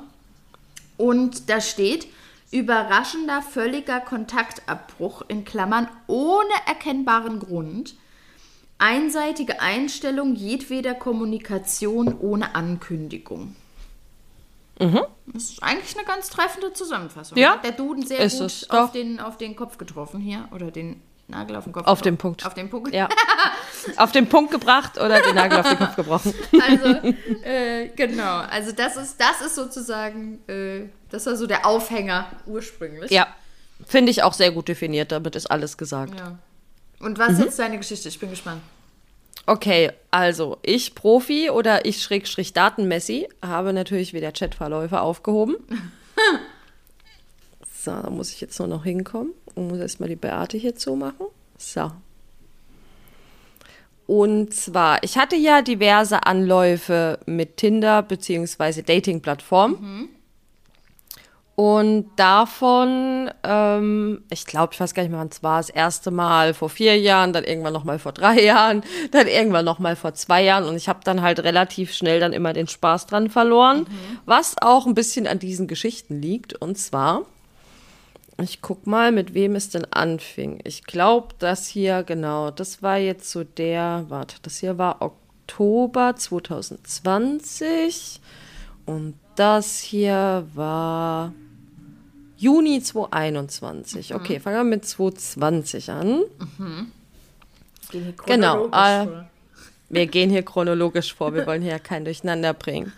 [0.96, 2.06] Und da steht,
[2.52, 7.96] überraschender, völliger Kontaktabbruch in Klammern ohne erkennbaren Grund.
[8.78, 13.56] Einseitige Einstellung jedweder Kommunikation ohne Ankündigung.
[15.26, 17.38] Das ist eigentlich eine ganz treffende Zusammenfassung.
[17.38, 20.48] Ja, Hat der Duden sehr ist gut auf den, auf den Kopf getroffen hier.
[20.52, 21.00] Oder den
[21.32, 22.04] Nagel auf den Kopf Auf getroffen.
[22.04, 22.46] den Punkt.
[22.46, 22.94] Auf den Punkt.
[22.94, 23.08] Ja.
[23.96, 26.32] Auf den Punkt gebracht oder den Nagel auf den Kopf gebrochen.
[26.52, 26.86] Also,
[27.42, 28.36] äh, genau.
[28.48, 33.10] Also das ist, das ist sozusagen, äh, das war so der Aufhänger ursprünglich.
[33.10, 33.26] Ja,
[33.84, 35.10] finde ich auch sehr gut definiert.
[35.10, 36.16] Damit ist alles gesagt.
[36.16, 36.38] Ja.
[37.00, 38.08] Und was ist jetzt deine Geschichte?
[38.08, 38.62] Ich bin gespannt.
[39.46, 45.56] Okay, also ich Profi oder ich Schrägstrich Datenmessi habe natürlich wieder Chatverläufe aufgehoben.
[47.82, 51.26] so, da muss ich jetzt nur noch hinkommen und muss erstmal die Beate hier zumachen.
[51.58, 51.90] So.
[54.06, 58.82] Und zwar, ich hatte ja diverse Anläufe mit Tinder bzw.
[58.82, 60.08] Dating-Plattformen.
[61.54, 66.10] Und davon, ähm, ich glaube, ich weiß gar nicht mehr, wann es war, das erste
[66.10, 69.94] Mal vor vier Jahren, dann irgendwann noch mal vor drei Jahren, dann irgendwann noch mal
[69.94, 70.64] vor zwei Jahren.
[70.64, 73.86] Und ich habe dann halt relativ schnell dann immer den Spaß dran verloren,
[74.24, 76.54] was auch ein bisschen an diesen Geschichten liegt.
[76.54, 77.26] Und zwar,
[78.40, 80.60] ich guck mal, mit wem es denn anfing.
[80.64, 86.16] Ich glaube, das hier, genau, das war jetzt so der, warte, das hier war Oktober
[86.16, 88.20] 2020
[88.86, 91.32] und das hier war
[92.36, 94.14] Juni 2021.
[94.14, 96.22] Okay, fangen wir mit 2020 an.
[97.90, 99.06] Gehen hier Genau, äh.
[99.88, 102.92] Wir gehen hier chronologisch vor, wir wollen hier kein Durcheinander bringen.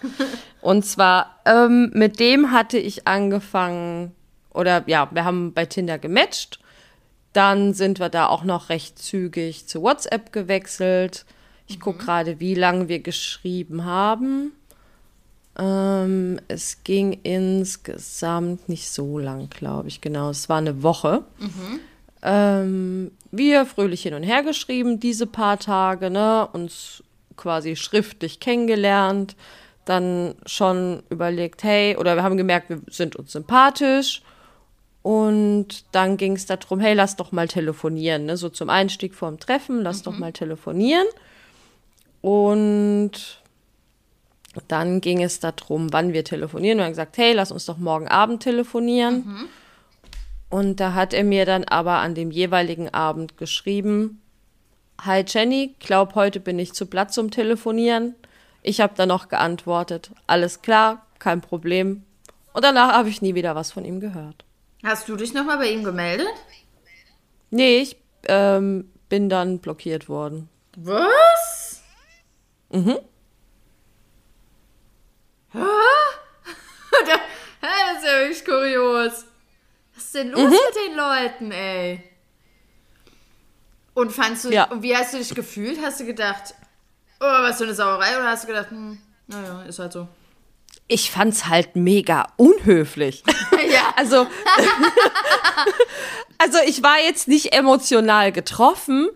[0.61, 4.13] Und zwar, ähm, mit dem hatte ich angefangen,
[4.55, 6.61] oder ja, wir haben bei Tinder gematcht.
[7.33, 11.27] Dann sind wir da auch noch recht zügig zu WhatsApp gewechselt.
[11.67, 14.53] Ich gucke gerade, wie lange wir geschrieben haben.
[15.59, 20.01] Ähm, es ging insgesamt nicht so lang, glaube ich.
[20.01, 21.25] Genau, es war eine Woche.
[22.23, 27.03] Ähm, wir fröhlich hin und her geschrieben, diese paar Tage, ne, uns
[27.37, 29.37] quasi schriftlich kennengelernt,
[29.85, 34.23] dann schon überlegt, hey, oder wir haben gemerkt, wir sind uns sympathisch.
[35.05, 38.39] Und dann ging es darum, hey, lass doch mal telefonieren, ne?
[38.39, 41.07] So zum Einstieg vorm Treffen, lass doch mal telefonieren.
[42.23, 43.13] Und
[44.67, 46.79] dann ging es darum, wann wir telefonieren.
[46.79, 49.25] Wir haben gesagt, hey, lass uns doch morgen Abend telefonieren.
[50.49, 54.23] Und da hat er mir dann aber an dem jeweiligen Abend geschrieben,
[55.03, 58.15] Hi Jenny, glaub, heute bin ich zu Platz zum Telefonieren.
[58.63, 62.05] Ich habe dann noch geantwortet, alles klar, kein Problem.
[62.55, 64.47] Und danach habe ich nie wieder was von ihm gehört.
[64.85, 66.29] Hast du dich nochmal bei ihm gemeldet?
[67.51, 67.97] Nee, ich
[68.29, 70.49] ähm, bin dann blockiert worden.
[70.77, 71.83] Was?
[72.71, 72.99] Mhm.
[75.53, 75.59] Hä?
[77.07, 77.21] Da-
[77.67, 79.25] Hä, das ist ja wirklich kurios.
[79.95, 82.03] Was ist denn los mit den Leuten, ey?
[83.95, 84.65] Und fandst du, Ja.
[84.71, 85.79] und wie hast du dich gefühlt?
[85.83, 86.55] Hast du gedacht,
[87.21, 88.17] oh, was für eine Sauerei?
[88.17, 90.09] Oder hast du gedacht, hm, naja, ist halt so.
[90.89, 93.23] Ich fand's halt mega unhöflich.
[93.73, 93.84] ja.
[93.97, 94.27] Also,
[96.39, 99.09] also ich war jetzt nicht emotional getroffen,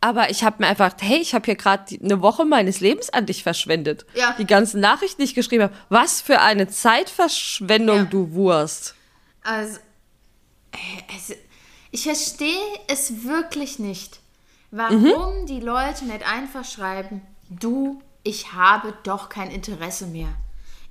[0.00, 3.26] aber ich habe mir einfach, hey, ich habe hier gerade eine Woche meines Lebens an
[3.26, 4.04] dich verschwendet.
[4.14, 4.34] Ja.
[4.38, 5.74] Die ganzen Nachrichten, die ich geschrieben habe.
[5.90, 8.04] Was für eine Zeitverschwendung, Ja.
[8.04, 8.94] du Wurst.
[9.44, 9.78] Also,
[11.16, 11.36] es,
[11.90, 12.58] ich verstehe
[12.88, 14.18] es wirklich nicht,
[14.70, 17.20] warum die Leute nicht einfach schreiben,
[17.50, 20.28] du, ich habe doch kein Interesse mehr.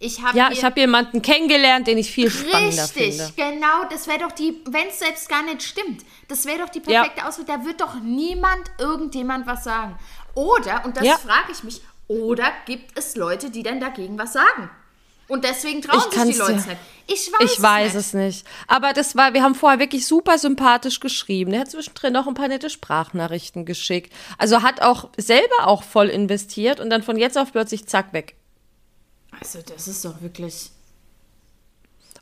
[0.04, 3.34] Ich habe Ja, ich habe jemanden kennengelernt, den ich viel spannender Richtig, finde.
[3.36, 3.86] genau.
[3.92, 7.26] Das wäre doch die, wenn es selbst gar nicht stimmt, das wäre doch die perfekte
[7.28, 7.46] Auswahl.
[7.46, 9.96] Da wird doch niemand irgendjemand was sagen.
[10.34, 11.18] Oder, und das Ja.
[11.18, 14.70] frage ich mich, Oder gibt es Leute, die dann dagegen was sagen?
[15.30, 16.78] Und deswegen trauen Ich sich die Leute es nicht.
[17.08, 17.96] Ich weiß, Ich weiß nicht.
[18.06, 18.48] es nicht.
[18.68, 21.54] Aber das war, wir haben vorher wirklich super sympathisch geschrieben.
[21.54, 24.12] Er hat zwischendrin noch ein paar nette Sprachnachrichten geschickt.
[24.38, 28.36] Also hat auch selber auch voll investiert und dann von jetzt auf plötzlich zack weg.
[29.42, 30.72] Also, das ist doch wirklich.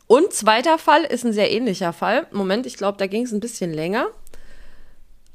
[0.06, 2.26] Und zweiter Fall ist ein sehr ähnlicher Fall.
[2.32, 4.08] Moment, ich glaube, da ging es ein bisschen länger.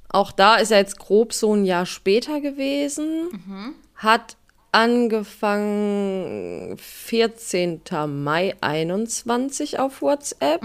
[0.09, 3.75] Auch da ist er jetzt grob so ein Jahr später gewesen.
[3.95, 4.35] Hat
[4.71, 7.81] angefangen 14.
[8.07, 10.61] Mai 21 auf WhatsApp.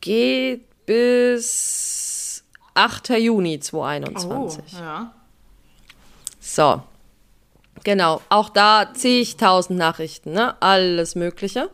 [0.00, 3.10] Geht bis 8.
[3.10, 4.74] Juni 2021.
[4.74, 5.14] Oh, ja.
[6.40, 6.82] So.
[7.84, 10.54] Genau, auch da zigtausend Nachrichten, ne?
[10.60, 11.70] Alles Mögliche.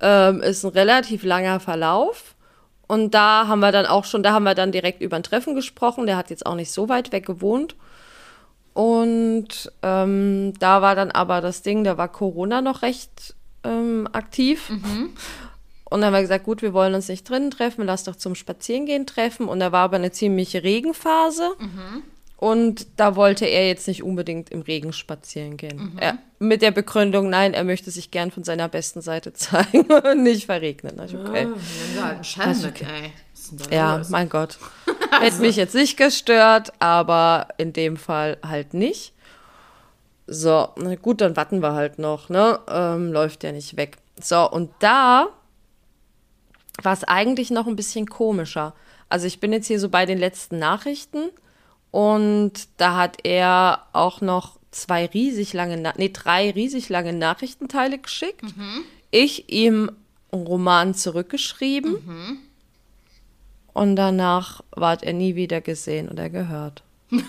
[0.00, 2.34] Ähm, ist ein relativ langer Verlauf.
[2.86, 5.54] Und da haben wir dann auch schon, da haben wir dann direkt über ein Treffen
[5.54, 6.06] gesprochen.
[6.06, 7.74] Der hat jetzt auch nicht so weit weg gewohnt.
[8.74, 14.68] Und ähm, da war dann aber das Ding, da war Corona noch recht ähm, aktiv.
[15.88, 18.34] Und dann haben wir gesagt, gut, wir wollen uns nicht drinnen treffen, lass doch zum
[18.34, 19.48] Spazierengehen treffen.
[19.48, 21.52] Und da war aber eine ziemliche Regenphase.
[22.38, 25.96] Und da wollte er jetzt nicht unbedingt im Regen spazieren gehen.
[25.98, 30.22] Er, mit der Begründung, nein, er möchte sich gern von seiner besten Seite zeigen und
[30.22, 31.00] nicht verregnen.
[31.00, 31.48] Also, okay.
[31.96, 33.12] Da halt einen Schall mit, ey.
[33.70, 34.10] Ja, los?
[34.10, 34.58] mein Gott.
[35.20, 39.14] Hätte mich jetzt nicht gestört, aber in dem Fall halt nicht.
[40.26, 42.58] So, na gut, dann warten wir halt noch, ne?
[42.68, 43.96] Ähm, läuft ja nicht weg.
[44.20, 45.28] So, und da
[46.82, 48.74] war es eigentlich noch ein bisschen komischer.
[49.08, 51.30] Also ich bin jetzt hier so bei den letzten Nachrichten
[51.90, 57.98] und da hat er auch noch zwei riesig lange, Na nee, drei riesig lange Nachrichtenteile
[57.98, 58.44] geschickt.
[59.10, 59.90] Ich ihm
[60.32, 62.42] einen Roman zurückgeschrieben.
[63.72, 66.82] Und danach ward er nie wieder gesehen oder gehört.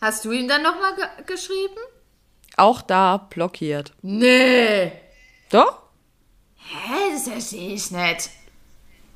[0.00, 1.76] Hast du ihm dann nochmal ge geschrieben?
[2.56, 3.92] Auch da blockiert.
[4.02, 4.92] Nee.
[5.50, 5.82] Doch?
[6.56, 8.30] Hä, das verstehe ich nicht.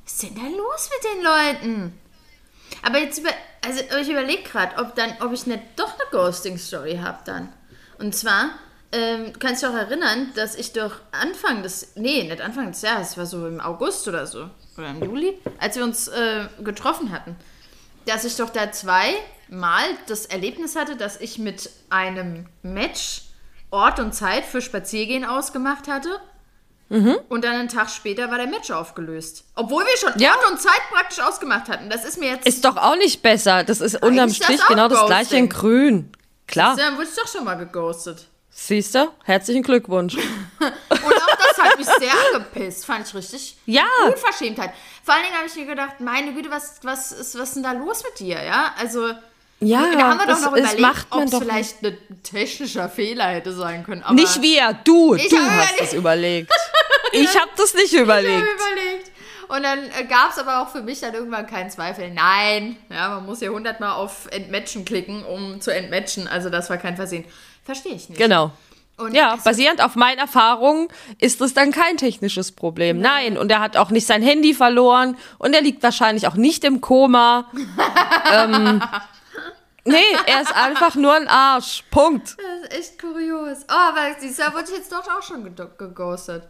[0.03, 1.99] Was ist denn da los mit den Leuten?
[2.83, 3.29] Aber jetzt über,
[3.65, 7.49] also ich überlege gerade, ob dann, ob ich nicht doch eine Ghosting-Story habe dann.
[7.99, 8.51] Und zwar,
[8.91, 13.11] ähm, kannst du auch erinnern, dass ich doch Anfang des, nee, nicht Anfang des Jahres,
[13.11, 17.11] es war so im August oder so, oder im Juli, als wir uns äh, getroffen
[17.11, 17.35] hatten,
[18.05, 23.23] dass ich doch da zweimal das Erlebnis hatte, dass ich mit einem Match
[23.69, 26.21] Ort und Zeit für Spaziergehen ausgemacht hatte.
[26.89, 29.43] Und dann einen Tag später war der Match aufgelöst.
[29.55, 30.31] Obwohl wir schon Ja.
[30.31, 31.89] Ort und Zeit praktisch ausgemacht hatten.
[31.89, 32.47] Das ist mir jetzt.
[32.47, 33.63] Ist doch auch nicht besser.
[33.63, 36.11] Das ist unterm das Strich auch genau das gleiche in grün.
[36.47, 36.75] Klar.
[36.77, 38.27] Dann wurde ich doch schon mal geghostet.
[38.49, 39.09] Siehst du?
[39.25, 40.15] Herzlichen Glückwunsch.
[40.59, 40.65] Und
[41.01, 42.85] auch das hat mich sehr angepisst.
[42.85, 43.83] Fand ich richtig Ja.
[44.05, 44.71] Unverschämtheit.
[45.03, 47.63] Vor allen Dingen habe ich mir gedacht, meine Güte, was, was, ist, was ist denn
[47.63, 48.41] da los mit dir?
[48.43, 49.11] Ja, also.
[49.59, 52.89] Ja, da haben wir das doch noch überlegt, macht man ob es vielleicht ein technischer
[52.89, 54.03] Fehler hätte sein können.
[54.11, 55.15] Nicht wir, du.
[55.15, 56.51] Du hast es überlegt.
[57.13, 58.27] Ich habe das nicht überlegt.
[58.43, 59.11] Ich habe überlegt.
[59.47, 62.11] Und dann äh, gab es aber auch für mich dann irgendwann keinen Zweifel.
[62.11, 66.27] Nein, ja, man muss ja hundertmal auf Entmatchen klicken, um zu entmatchen.
[66.27, 67.23] Also das war kein Versehen.
[67.63, 68.17] Verstehe ich nicht.
[68.19, 68.51] Genau.
[68.97, 72.99] Und Ja, es- basierend auf meinen Erfahrungen ist das dann kein technisches Problem.
[72.99, 76.65] Nein, und er hat auch nicht sein Handy verloren und er liegt wahrscheinlich auch nicht
[76.65, 77.49] im Koma.
[78.33, 78.81] ähm,
[79.87, 81.83] nee, er ist einfach nur ein Arsch.
[81.91, 82.35] Punkt.
[82.37, 83.59] Das ist echt kurios.
[83.69, 85.43] Oh, aber siehst du, da wurde ich jetzt doch auch schon
[85.77, 86.43] geghostet.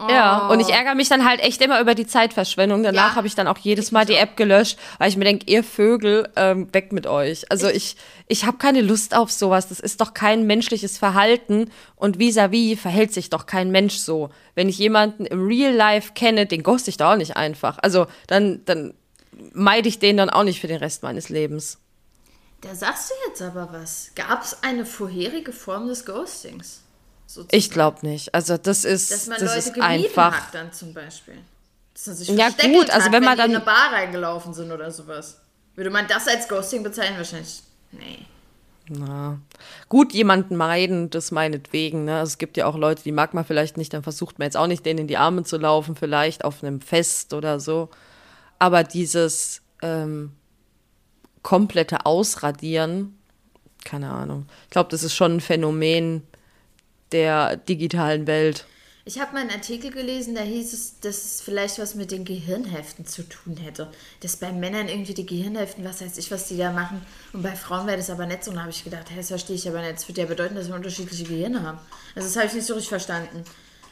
[0.00, 0.06] Oh.
[0.08, 2.84] Ja, und ich ärgere mich dann halt echt immer über die Zeitverschwendung.
[2.84, 3.14] Danach Ja.
[3.16, 6.28] habe ich dann auch jedes Mal die App gelöscht, weil ich mir denke, ihr Vögel,
[6.36, 7.50] ähm, weg mit euch.
[7.50, 7.96] Also ich,
[8.28, 9.68] ich habe keine Lust auf sowas.
[9.68, 11.68] Das ist doch kein menschliches Verhalten.
[11.96, 14.30] Und vis-à-vis verhält sich doch kein Mensch so.
[14.54, 17.78] Wenn ich jemanden im Real Life kenne, den ghost ich da auch nicht einfach.
[17.82, 18.94] Also dann, dann
[19.52, 21.78] meide ich den dann auch nicht für den Rest meines Lebens.
[22.60, 24.10] Da sagst du jetzt aber was.
[24.16, 26.80] Gab es eine vorherige Form des Ghostings?
[27.26, 27.56] Sozusagen.
[27.56, 28.34] Ich glaube nicht.
[28.34, 30.32] Also das ist, Dass man das Leute ist gemieden einfach.
[30.46, 31.38] hat dann zum Beispiel.
[31.94, 34.54] Dass man sich Ja, gut, also hat, wenn man die in dann- eine Bar reingelaufen
[34.54, 35.38] sind oder sowas.
[35.76, 37.18] Würde man das als Ghosting bezeichnen?
[37.18, 37.62] Wahrscheinlich.
[37.92, 38.24] Nee.
[38.90, 39.38] Na,
[39.90, 42.06] gut, jemanden meiden, das meinetwegen.
[42.06, 42.18] Ne?
[42.18, 44.56] Also es gibt ja auch Leute, die mag man vielleicht nicht, dann versucht man jetzt
[44.56, 47.90] auch nicht, denen in die Arme zu laufen, vielleicht auf einem Fest oder so.
[48.58, 50.32] Aber dieses ähm,
[51.48, 53.18] komplette Ausradieren,
[53.82, 54.44] keine Ahnung.
[54.64, 56.22] Ich glaube, das ist schon ein Phänomen
[57.10, 58.66] der digitalen Welt.
[59.06, 62.26] Ich habe mal einen Artikel gelesen, da hieß es, dass es vielleicht was mit den
[62.26, 63.90] Gehirnhälften zu tun hätte.
[64.20, 67.00] Dass bei Männern irgendwie die Gehirnhälften, was weiß ich, was die da machen.
[67.32, 68.50] Und bei Frauen wäre das aber nicht so.
[68.50, 69.94] Und da habe ich gedacht, hä, das verstehe ich aber nicht.
[69.94, 71.78] Das würde ja bedeuten, dass wir unterschiedliche Gehirne haben.
[72.14, 73.42] Also das habe ich nicht so richtig verstanden.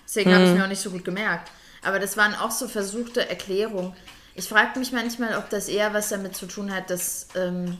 [0.04, 1.50] Deswegen habe ich mir auch nicht so gut gemerkt.
[1.82, 3.94] Aber das waren auch so versuchte Erklärungen.
[4.38, 7.78] Ich frage mich manchmal, ob das eher was damit zu tun hat, dass, ähm,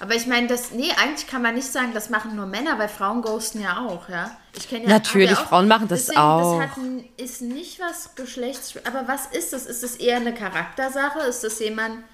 [0.00, 2.88] Aber ich meine, das, nee, eigentlich kann man nicht sagen, das machen nur Männer, weil
[2.88, 4.36] Frauen ghosten ja auch, ja.
[4.54, 6.60] Ich kenne ja Natürlich, ja auch, Frauen machen das deswegen, auch.
[6.60, 6.78] Das hat,
[7.16, 8.74] ist nicht was Geschlechts...
[8.86, 9.66] Aber was ist das?
[9.66, 11.20] Ist das eher eine Charaktersache?
[11.20, 12.04] Ist das jemand...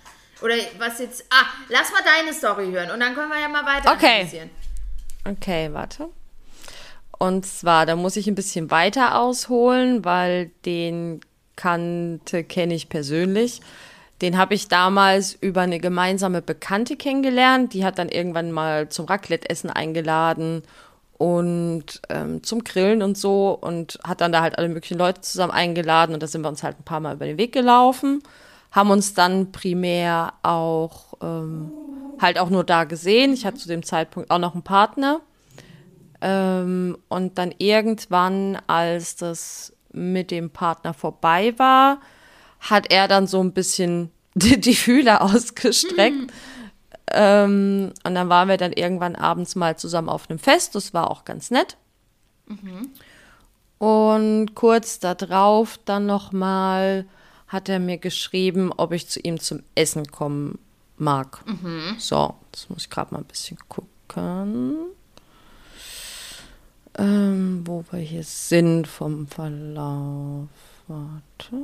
[0.41, 1.25] Oder was jetzt...
[1.31, 4.51] Ah, lass mal deine Story hören und dann können wir ja mal weiter Okay.
[5.25, 6.09] Okay, warte.
[7.19, 11.21] Und zwar, da muss ich ein bisschen weiter ausholen, weil den
[11.57, 13.61] kannte, kenne ich persönlich.
[14.23, 17.73] Den habe ich damals über eine gemeinsame Bekannte kennengelernt.
[17.73, 20.63] Die hat dann irgendwann mal zum Raclette-Essen eingeladen
[21.17, 25.53] und ähm, zum Grillen und so und hat dann da halt alle möglichen Leute zusammen
[25.53, 28.23] eingeladen und da sind wir uns halt ein paar Mal über den Weg gelaufen,
[28.73, 31.73] haben uns dann primär auch ähm,
[32.21, 33.33] halt auch nur da gesehen.
[33.33, 35.21] Ich hatte zu dem Zeitpunkt auch noch einen Partner.
[36.21, 42.01] Ähm, und dann irgendwann, als das mit dem Partner vorbei war,
[42.61, 46.33] hat er dann so ein bisschen die, die Fühler ausgestreckt.
[47.13, 50.75] Ähm, und dann waren wir dann irgendwann abends mal zusammen auf einem Fest.
[50.75, 51.77] Das war auch ganz nett.
[53.79, 57.07] Und kurz darauf dann noch mal
[57.49, 60.59] hat er mir geschrieben, ob ich zu ihm zum Essen kommen
[60.99, 61.43] mag.
[61.99, 64.77] So, das muss ich gerade mal ein bisschen gucken.
[66.99, 70.49] Ähm, wo wir hier sind vom Verlauf.
[70.89, 71.57] Warte.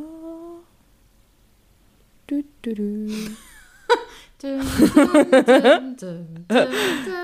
[2.27, 3.12] Du, du, du.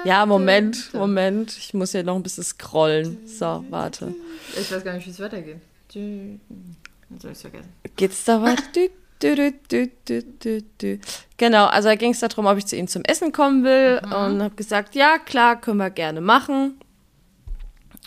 [0.05, 0.93] Ja, Moment.
[0.95, 1.57] Moment.
[1.57, 3.19] Ich muss hier noch ein bisschen scrollen.
[3.27, 4.15] So, warte.
[4.59, 5.59] Ich weiß gar nicht, wie es weitergeht.
[5.93, 7.73] Jetzt hab ich's vergessen.
[7.97, 8.89] Geht's da weiter?
[11.37, 14.43] Genau, also da ging es darum, ob ich zu ihm zum Essen kommen will und
[14.43, 16.81] habe gesagt, ja, klar, können wir gerne machen.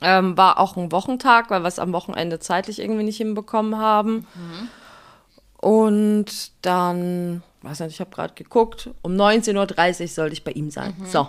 [0.02, 4.28] Ähm, war auch ein Wochentag, weil wir es am Wochenende zeitlich irgendwie nicht hinbekommen haben.
[5.58, 10.70] Und dann, weiß nicht, ich habe gerade geguckt, um 19.30 Uhr sollte ich bei ihm
[10.70, 10.96] sein.
[11.12, 11.28] So.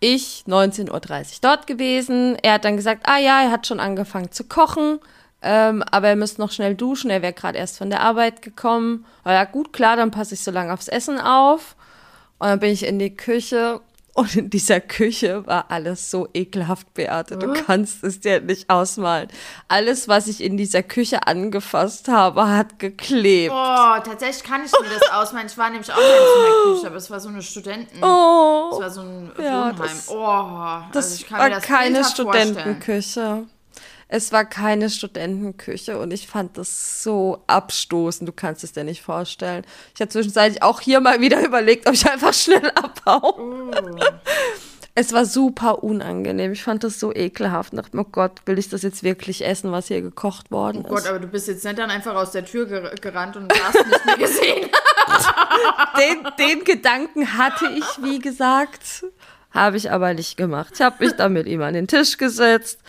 [0.00, 2.36] Ich 19.30 Uhr dort gewesen.
[2.42, 5.00] Er hat dann gesagt, ah ja, er hat schon angefangen zu kochen,
[5.42, 7.10] ähm, aber er müsste noch schnell duschen.
[7.10, 9.06] Er wäre gerade erst von der Arbeit gekommen.
[9.24, 11.74] Aber ja, gut, klar, dann passe ich so lange aufs Essen auf.
[12.38, 13.80] Und dann bin ich in die Küche
[14.18, 17.36] und in dieser Küche war alles so ekelhaft, Beate.
[17.38, 19.28] Du kannst es dir nicht ausmalen.
[19.68, 23.52] Alles, was ich in dieser Küche angefasst habe, hat geklebt.
[23.54, 25.46] Oh, tatsächlich kann ich mir das ausmalen.
[25.46, 28.02] Ich war nämlich auch in der Küche, aber es war so eine Studenten.
[28.02, 29.76] Oh, Es war so ein Ja, Wohnheim.
[29.78, 32.04] das- oh, das also ich kann war mir das keine.
[32.04, 33.44] Studentenküche.
[34.10, 38.26] Es war keine Studentenküche und ich fand das so abstoßend.
[38.26, 39.64] Du kannst es dir nicht vorstellen.
[39.94, 43.34] Ich habe zwischenzeitlich auch hier mal wieder überlegt, ob ich einfach schnell abhaue.
[44.94, 46.52] Es war super unangenehm.
[46.52, 47.72] Ich fand das so ekelhaft.
[47.74, 50.88] Ich dachte, oh Gott, will ich das jetzt wirklich essen, was hier gekocht worden Oh
[50.88, 51.06] Gott, ist?
[51.06, 54.06] aber du bist jetzt nicht dann einfach aus der Tür ger gerannt und hast nicht
[54.06, 54.68] mehr gesehen.
[55.98, 59.04] Den, den Gedanken hatte ich, wie gesagt,
[59.52, 60.72] habe ich aber nicht gemacht.
[60.74, 62.80] Ich habe mich dann mit ihm an den Tisch gesetzt,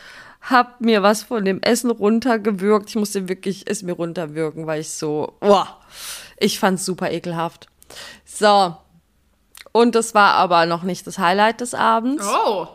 [0.42, 2.90] habe mir was von dem Essen runtergewürgt.
[2.90, 5.66] Ich musste wirklich es mir runterwürgen, weil ich so, oh,
[6.38, 7.68] ich fand es super ekelhaft.
[8.26, 8.76] So.
[9.72, 12.26] Und das war aber noch nicht das Highlight des Abends.
[12.26, 12.68] Oh,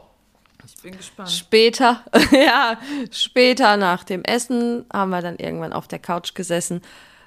[0.64, 1.30] ich bin gespannt.
[1.30, 2.78] Später, ja,
[3.10, 6.82] später nach dem Essen haben wir dann irgendwann auf der Couch gesessen.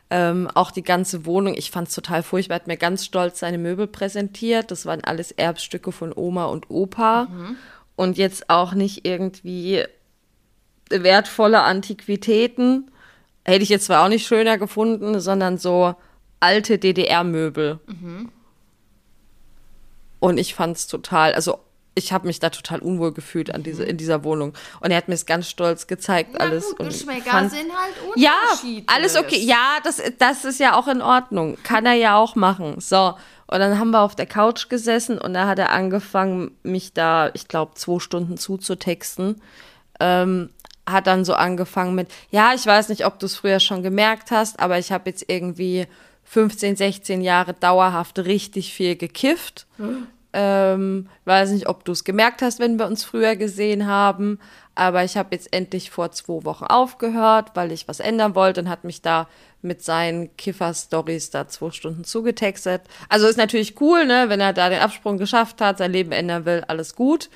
[0.09, 2.55] Ähm, auch die ganze Wohnung, ich fand es total furchtbar.
[2.55, 4.71] Er hat mir ganz stolz seine Möbel präsentiert.
[4.71, 7.27] Das waren alles Erbstücke von Oma und Opa.
[7.97, 9.83] Und jetzt auch nicht irgendwie
[10.89, 12.91] wertvolle Antiquitäten.
[13.45, 15.95] Hätte ich jetzt zwar auch nicht schöner gefunden, sondern so
[16.39, 17.79] alte DDR-Möbel.
[20.19, 21.59] Und ich fand es total, also
[21.95, 24.53] ich habe mich da total unwohl gefühlt an diese, in dieser Wohnung.
[24.81, 26.69] Und er hat mir es ganz stolz gezeigt, Na alles.
[26.71, 28.33] gut, und Geschmäcker fand- sind halt ja,
[28.85, 29.39] alles okay.
[29.39, 31.57] Ja, das, das ist ja auch in Ordnung.
[31.63, 32.79] Kann er ja auch machen.
[32.79, 33.15] So.
[33.47, 37.31] Und dann haben wir auf der Couch gesessen und da hat er angefangen, mich da,
[37.33, 39.41] ich glaube, zwei Stunden zuzutexten.
[39.99, 40.51] Ähm,
[40.87, 44.31] hat dann so angefangen mit, ja, ich weiß nicht, ob du es früher schon gemerkt
[44.31, 45.85] hast, aber ich habe jetzt irgendwie
[46.23, 49.67] 15, 16 Jahre dauerhaft richtig viel gekifft.
[50.33, 54.39] Ähm, weiß nicht, ob du es gemerkt hast, wenn wir uns früher gesehen haben,
[54.75, 58.69] aber ich habe jetzt endlich vor zwei Wochen aufgehört, weil ich was ändern wollte und
[58.69, 59.27] hat mich da
[59.61, 62.83] mit seinen Kiffer-Stories da zwei Stunden zugetextet.
[63.09, 66.45] Also ist natürlich cool, ne, wenn er da den Absprung geschafft hat, sein Leben ändern
[66.45, 67.29] will, alles gut.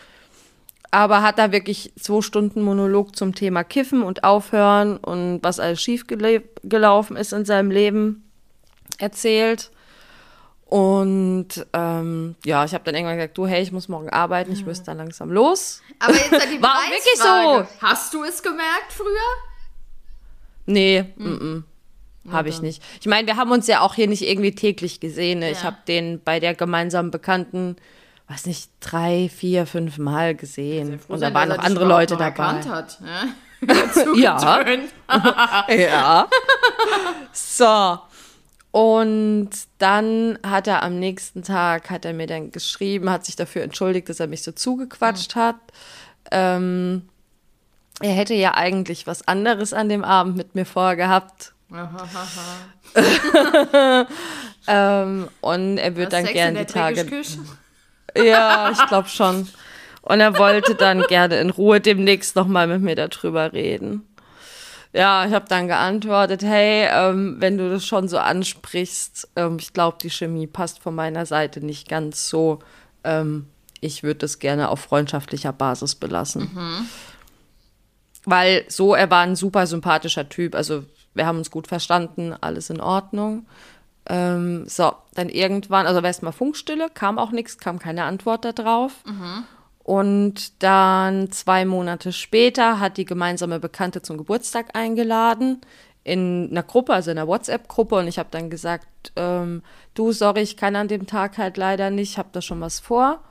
[0.93, 5.81] Aber hat da wirklich zwei Stunden Monolog zum Thema Kiffen und Aufhören und was alles
[5.81, 8.29] schief gelaufen ist in seinem Leben
[8.97, 9.71] erzählt.
[10.65, 14.65] Und ähm, ja, ich habe dann irgendwann gesagt, du, hey, ich muss morgen arbeiten, ich
[14.65, 15.81] müsste dann langsam los.
[15.99, 17.67] Aber jetzt hat die War auch wirklich Preisfrage.
[17.81, 19.05] Hast du es gemerkt früher?
[20.65, 21.63] Nee, mm.
[22.31, 22.81] Habe ich nicht.
[22.99, 25.39] Ich meine, wir haben uns ja auch hier nicht irgendwie täglich gesehen.
[25.39, 25.51] Ne?
[25.51, 25.63] Ich Ja.
[25.65, 27.75] habe den bei der gemeinsamen Bekannten,
[28.31, 30.99] weiß nicht, drei, vier, fünf Mal gesehen.
[31.07, 32.63] Und da waren noch er andere Leute noch dabei.
[32.63, 32.99] Hat,
[34.15, 34.63] ja.
[34.63, 35.67] Ja.
[35.69, 36.27] Ja.
[37.33, 37.99] so.
[38.71, 43.63] Und dann hat er am nächsten Tag, hat er mir dann geschrieben, hat sich dafür
[43.63, 45.57] entschuldigt, dass er mich so zugequatscht hat.
[46.31, 47.09] Ähm,
[47.99, 51.53] er hätte ja eigentlich was anderes an dem Abend mit mir vorgehabt.
[54.67, 57.23] Ähm, und er würde dann Sex gern in der die Tage.
[58.15, 59.47] Ja, ich glaube schon.
[60.01, 64.07] Und er wollte dann gerne in Ruhe demnächst nochmal mit mir darüber reden.
[64.93, 69.71] Ja, ich habe dann geantwortet, hey, ähm, wenn du das schon so ansprichst, ähm, ich
[69.71, 72.59] glaube, die Chemie passt von meiner Seite nicht ganz so.
[73.03, 73.47] Ähm,
[73.79, 76.51] ich würde das gerne auf freundschaftlicher Basis belassen.
[78.25, 80.55] Weil so, er war ein super sympathischer Typ.
[80.55, 80.83] Also
[81.13, 83.45] wir haben uns gut verstanden, alles in Ordnung.
[84.13, 88.91] Ähm, so, dann irgendwann, also erstmal Funkstille, kam auch nichts, kam keine Antwort darauf.
[89.83, 95.61] Und dann zwei Monate später hat die gemeinsame Bekannte zum Geburtstag eingeladen
[96.03, 97.95] in einer Gruppe, also in einer WhatsApp-Gruppe.
[97.95, 101.89] Und ich habe dann gesagt, ähm, du, sorry, ich kann an dem Tag halt leider
[101.89, 103.21] nicht, habe da schon was vor.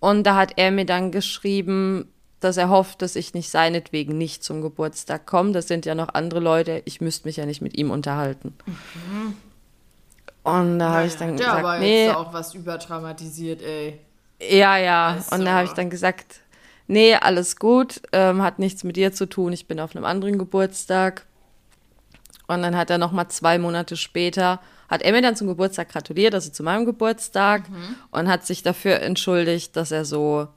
[0.00, 2.08] Und da hat er mir dann geschrieben,
[2.40, 5.52] dass er hofft, dass ich nicht seinetwegen nicht zum Geburtstag komme.
[5.52, 6.82] Das sind ja noch andere Leute.
[6.86, 8.54] Ich müsste mich ja nicht mit ihm unterhalten.
[10.44, 13.98] Und da habe ich dann Der gesagt, war nee, jetzt auch was übertraumatisiert, ey.
[14.40, 15.16] ja, ja.
[15.16, 16.40] Weißt Und da habe ich dann gesagt,
[16.86, 19.52] nee, alles gut, ähm, hat nichts mit dir zu tun.
[19.52, 21.24] Ich bin auf einem anderen Geburtstag.
[22.46, 25.88] Und dann hat er noch mal zwei Monate später, hat er mir dann zum Geburtstag
[25.88, 27.62] gratuliert, also zu meinem Geburtstag,
[28.10, 30.48] und hat sich dafür entschuldigt, dass er so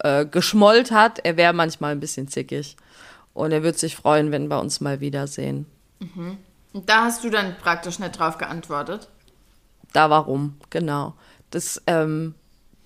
[0.00, 1.20] äh, geschmollt hat.
[1.24, 2.76] Er wäre manchmal ein bisschen zickig.
[3.32, 5.64] Und er würde sich freuen, wenn wir uns mal wiedersehen.
[6.74, 9.08] Und da hast du dann praktisch nicht drauf geantwortet.
[9.92, 11.14] Da warum, genau.
[11.50, 12.34] Das, ähm,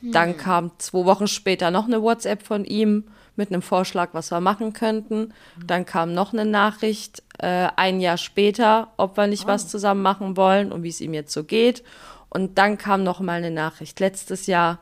[0.03, 3.05] Dann kam zwei Wochen später noch eine WhatsApp von ihm
[3.37, 5.33] mit einem Vorschlag, was wir machen könnten.
[5.65, 10.37] Dann kam noch eine Nachricht äh, ein Jahr später, ob wir nicht was zusammen machen
[10.37, 11.83] wollen und wie es ihm jetzt so geht.
[12.29, 14.79] Und dann kam noch mal eine Nachricht letztes Jahr,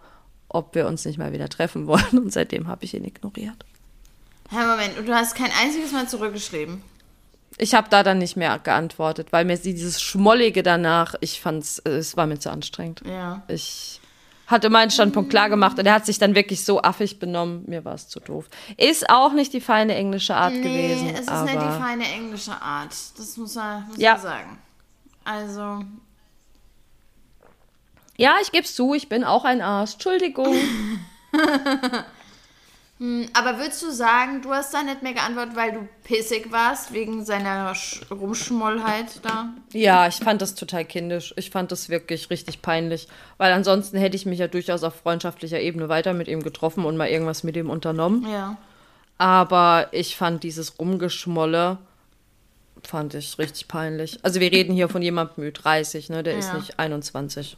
[0.48, 2.04] ob wir uns nicht mal wieder treffen wollen.
[2.18, 3.64] Und seitdem habe ich ihn ignoriert.
[4.50, 6.82] Herr Moment, und du hast kein einziges Mal zurückgeschrieben.
[7.58, 11.90] Ich habe da dann nicht mehr geantwortet, weil mir dieses Schmollige danach, ich fand's, äh,
[11.90, 13.02] es war mir zu anstrengend.
[13.06, 13.42] Ja.
[13.48, 14.00] Ich
[14.46, 17.64] hatte meinen Standpunkt klar gemacht und er hat sich dann wirklich so affig benommen.
[17.66, 18.46] Mir war es zu doof.
[18.76, 21.08] Ist auch nicht die feine englische Art gewesen.
[21.14, 22.92] es ist aber nicht die feine englische Art.
[23.16, 24.12] Das muss man, muss Ja.
[24.14, 24.58] man sagen.
[25.24, 25.84] Also,
[28.16, 29.94] ja, ich gebe zu, ich bin auch ein Arsch.
[29.94, 30.54] Entschuldigung.
[33.32, 37.24] aber würdest du sagen, du hast da nicht mehr geantwortet, weil du pissig warst wegen
[37.24, 39.52] seiner Sch- Rumschmollheit da?
[39.72, 41.34] ja, ich fand das total kindisch.
[41.36, 43.08] Ich fand das wirklich richtig peinlich.
[43.36, 46.96] Weil ansonsten hätte ich mich ja durchaus auf freundschaftlicher Ebene weiter mit ihm getroffen und
[46.96, 48.26] mal irgendwas mit ihm unternommen.
[48.30, 48.56] Ja.
[49.18, 51.78] Aber ich fand dieses Rumgeschmolle,
[52.84, 54.18] fand ich richtig peinlich.
[54.22, 56.22] Also wir reden hier von jemandem mit 30, ne?
[56.22, 56.54] Der ist Ja.
[56.54, 57.56] nicht 21.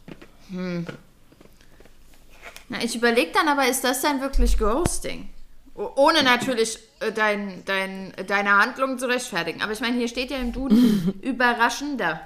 [2.69, 5.29] Na, ich überlege dann aber, ist das dann wirklich Ghosting?
[5.75, 9.61] Ohne natürlich äh, dein, dein, deine Handlung zu rechtfertigen.
[9.61, 12.21] Aber ich meine, hier steht ja im Duden überraschender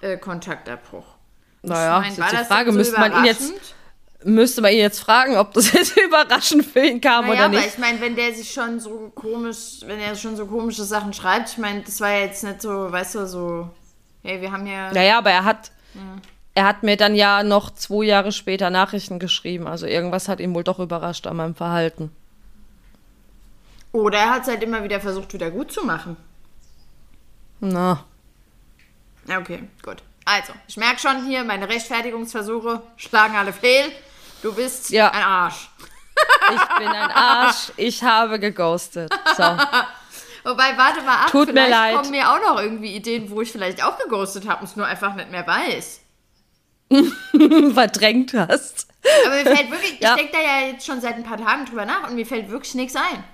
[0.00, 1.06] äh, Kontaktabbruch.
[1.62, 3.52] Naja, Ich mein, das ist die Frage, so müsste man ihn jetzt
[4.22, 7.56] müsste man ihn jetzt fragen, ob das jetzt überraschend für ihn kam Naja, oder aber
[7.56, 7.68] nicht.
[7.68, 11.50] ich meine, wenn der sich schon so komisch, wenn er schon so komische Sachen schreibt,
[11.50, 13.70] ich meine, das war ja jetzt nicht so, weißt du, so,
[14.22, 14.92] hey, wir haben ja.
[14.92, 15.70] Naja, aber er hat,
[16.60, 19.66] er hat mir dann ja noch zwei Jahre später Nachrichten geschrieben.
[19.66, 22.14] Also irgendwas hat ihn wohl doch überrascht an meinem Verhalten.
[23.92, 26.18] Oder er hat es halt immer wieder versucht, wieder gut zu machen.
[27.60, 28.04] Na,
[29.38, 30.02] okay, gut.
[30.26, 33.90] Also, ich merke schon hier, meine Rechtfertigungsversuche schlagen alle fehl.
[34.42, 35.10] Du bist Ja.
[35.12, 35.70] ein Arsch.
[36.54, 37.72] ich bin ein Arsch.
[37.78, 39.10] Ich habe geghostet.
[39.34, 39.42] So.
[40.44, 41.94] Wobei, warte mal ab, Tut mir vielleicht leid.
[41.96, 44.86] kommen mir auch noch irgendwie Ideen, wo ich vielleicht auch geghostet habe und es nur
[44.86, 46.00] einfach nicht mehr weiß.
[47.74, 48.86] Verdrängt hast.
[49.26, 50.10] Aber mir fällt wirklich, Ja.
[50.14, 52.50] ich denke da ja jetzt schon seit ein paar Tagen drüber nach und mir fällt
[52.50, 53.24] wirklich nichts ein.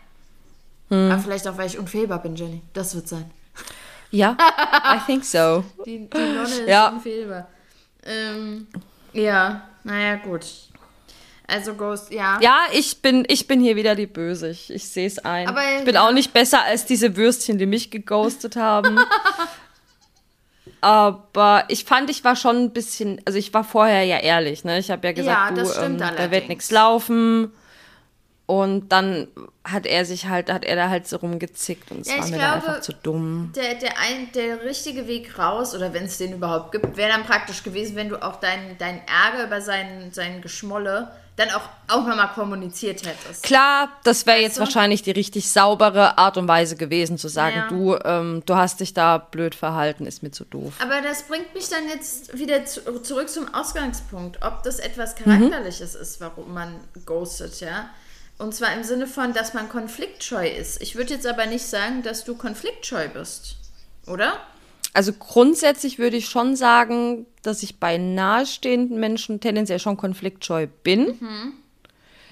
[0.90, 1.10] Hm.
[1.10, 2.62] Aber vielleicht auch, weil ich unfehlbar bin, Jenny.
[2.72, 3.30] Das wird sein.
[4.10, 4.36] Ja,
[4.94, 5.64] I think so.
[5.84, 6.88] Die, die Nonne ist Ja.
[6.90, 7.48] unfehlbar.
[8.04, 8.68] Ähm,
[9.12, 10.44] ja, naja, gut.
[11.48, 12.38] Also Ghost, ja.
[12.40, 14.48] Ja, ich bin, ich bin hier wieder die Böse.
[14.50, 15.48] Ich, ich sehe es ein.
[15.48, 16.06] Aber, ich bin ja.
[16.06, 18.98] auch nicht besser als diese Würstchen, die mich geghostet haben.
[20.80, 24.78] Aber ich fand, ich war schon ein bisschen, also ich war vorher ja ehrlich, ne?
[24.78, 27.52] Ich habe ja gesagt, Ja, das du, ähm, da wird nichts laufen.
[28.46, 29.26] Und dann
[29.64, 32.30] hat er sich halt, hat er da halt so rumgezickt und es Ja, war ich
[32.30, 33.52] mir glaube, einfach zu dumm.
[33.56, 37.24] Der, der, ein, der richtige Weg raus, oder wenn es den überhaupt gibt, wäre dann
[37.24, 42.06] praktisch gewesen, wenn du auch deinen dein Ärger über sein, sein Geschmolle dann auch, auch
[42.06, 43.42] nochmal kommuniziert hättest.
[43.42, 44.60] Klar, das wäre jetzt du?
[44.60, 47.68] wahrscheinlich die richtig saubere Art und Weise gewesen, zu sagen, Ja.
[47.68, 50.72] du, ähm, du hast dich da blöd verhalten, ist mir zu doof.
[50.80, 55.24] Aber das bringt mich dann jetzt wieder zu, zurück zum Ausgangspunkt, ob das etwas Mhm.
[55.24, 56.74] Charakterliches ist, warum man
[57.04, 57.90] ghostet, ja.
[58.38, 60.80] Und zwar im Sinne von, dass man konfliktscheu ist.
[60.82, 63.56] Ich würde jetzt aber nicht sagen, dass du konfliktscheu bist.
[64.06, 64.34] Oder?
[64.96, 71.18] Also grundsätzlich würde ich schon sagen, dass ich bei nahestehenden Menschen tendenziell schon konfliktscheu bin.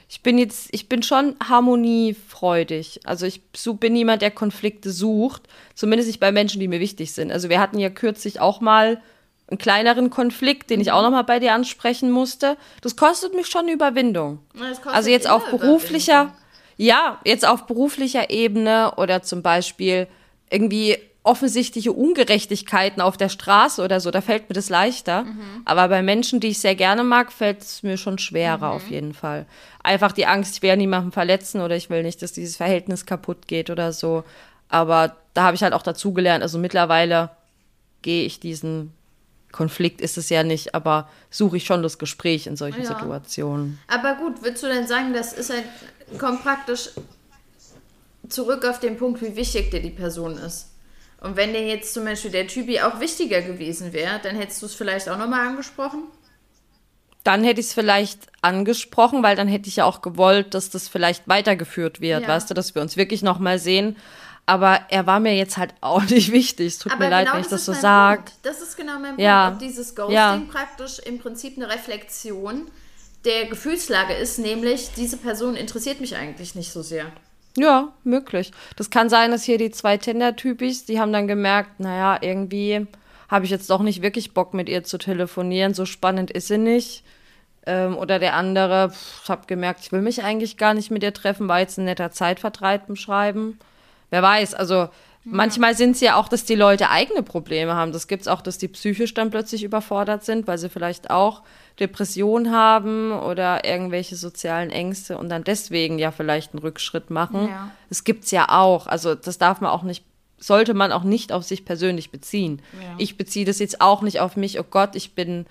[0.09, 3.01] Ich bin jetzt, ich bin schon harmoniefreudig.
[3.05, 5.43] Also ich so bin niemand, der Konflikte sucht.
[5.75, 7.31] Zumindest nicht bei Menschen, die mir wichtig sind.
[7.31, 8.99] Also wir hatten ja kürzlich auch mal
[9.49, 12.57] einen kleineren Konflikt, den ich auch noch mal bei dir ansprechen musste.
[12.81, 14.39] Das kostet mich schon eine Überwindung.
[14.95, 16.35] Also jetzt auf beruflicher,
[16.79, 20.07] ja, jetzt auf beruflicher Ebene oder zum Beispiel
[20.49, 25.27] irgendwie offensichtliche Ungerechtigkeiten auf der Straße oder so, da fällt mir das leichter.
[25.64, 29.14] Aber bei Menschen, die ich sehr gerne mag, fällt es mir schon schwerer auf jeden
[29.14, 29.47] Fall.
[29.83, 33.49] Einfach die Angst, ich werde niemanden verletzen oder ich will nicht, dass dieses Verhältnis kaputt
[33.49, 34.22] geht oder so.
[34.68, 36.43] Aber da habe ich halt auch dazugelernt.
[36.43, 37.31] Also mittlerweile
[38.03, 38.93] gehe ich diesen
[39.51, 42.89] Konflikt ist es ja nicht, aber suche ich schon das Gespräch in solchen Ja.
[42.89, 43.79] Situationen.
[43.87, 45.62] Aber gut, würdest du denn sagen, das ist ein,
[46.18, 46.91] kommt praktisch
[48.29, 50.74] zurück auf den Punkt, wie wichtig dir die Person ist?
[51.25, 54.66] Und wenn dir jetzt zum Beispiel der Typi auch wichtiger gewesen wäre, dann hättest du
[54.66, 56.05] es vielleicht auch nochmal angesprochen?
[57.25, 60.89] dann hätte ich es vielleicht angesprochen, weil dann hätte ich ja auch gewollt, dass das
[60.89, 62.29] vielleicht weitergeführt wird, Ja.
[62.29, 63.97] weißt du, dass wir uns wirklich noch mal sehen.
[64.45, 66.66] Aber er war mir jetzt halt auch nicht wichtig.
[66.75, 68.25] Es tut mir leid, wenn ich das so sage.
[68.43, 69.20] Das ist genau mein Punkt.
[69.22, 69.53] Ja.
[69.55, 70.43] Ob dieses Ghosting Ja.
[70.51, 72.66] praktisch im Prinzip eine Reflexion
[73.25, 77.07] der Gefühlslage ist, nämlich diese Person interessiert mich eigentlich nicht so sehr.
[77.57, 78.51] Ja, möglich.
[78.77, 82.87] Das kann sein, dass hier die zwei Tinder-Typis, die haben dann gemerkt, naja, irgendwie
[83.29, 85.75] habe ich jetzt doch nicht wirklich Bock mit ihr zu telefonieren.
[85.75, 87.05] So spannend ist sie nicht.
[87.67, 91.03] Ähm, oder der andere, pff, ich habe gemerkt, ich will mich eigentlich gar nicht mit
[91.03, 93.59] ihr treffen, war jetzt ein netter Zeitvertreib im Schreiben.
[94.11, 94.89] Wer weiß, also
[95.25, 97.93] manchmal sind es ja auch, dass die Leute eigene Probleme haben.
[97.93, 101.43] Das gibt es auch, dass die psychisch dann plötzlich überfordert sind, weil sie vielleicht auch
[101.81, 107.49] Depression haben oder irgendwelche sozialen Ängste und dann deswegen ja vielleicht einen Rückschritt machen.
[107.49, 107.70] Ja.
[107.89, 108.87] Das gibt's ja auch.
[108.87, 110.05] Also das darf man auch nicht,
[110.39, 112.62] sollte man auch nicht auf sich persönlich beziehen.
[112.81, 112.95] Ja.
[112.99, 115.47] Ich beziehe das jetzt auch nicht auf mich, oh Gott, ich bin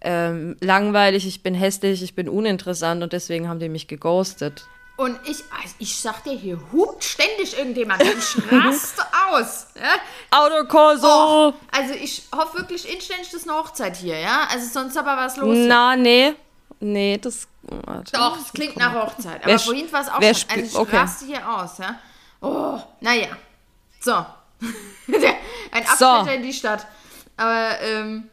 [0.00, 4.66] ähm, langweilig, ich bin hässlich, ich bin uninteressant und deswegen haben die mich geghostet.
[4.98, 8.02] Und ich, also ich sag dir, hier hupt ständig irgendjemand.
[8.02, 9.68] Ich raste aus.
[9.76, 10.36] Ja?
[10.36, 11.06] Autokorso!
[11.06, 14.48] Oh, also ich hoffe wirklich inständig, das ist eine Hochzeit hier, ja?
[14.50, 15.56] Also sonst aber was los.
[15.56, 16.34] Na, nee.
[16.80, 17.46] Nee, das.
[17.62, 18.10] warte.
[18.12, 19.40] Doch, es klingt nach Hochzeit.
[19.44, 20.50] Wer Aber sp- vorhin war es auch wer schon.
[20.50, 20.96] Also ich okay.
[20.96, 21.98] raste hier aus, ja?
[22.40, 23.28] Oh, naja.
[24.00, 24.14] So.
[25.70, 26.06] Ein So.
[26.06, 26.86] Abstecher in die Stadt.
[27.36, 28.28] Aber ähm,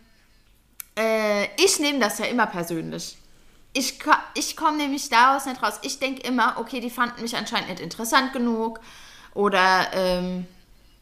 [0.97, 3.17] äh, ich nehme das ja immer persönlich.
[3.77, 3.99] Ich,
[4.35, 5.79] ich komme nämlich daraus nicht raus.
[5.81, 8.79] Ich denke immer, okay, die fanden mich anscheinend nicht interessant genug.
[9.33, 10.47] Oder, ähm,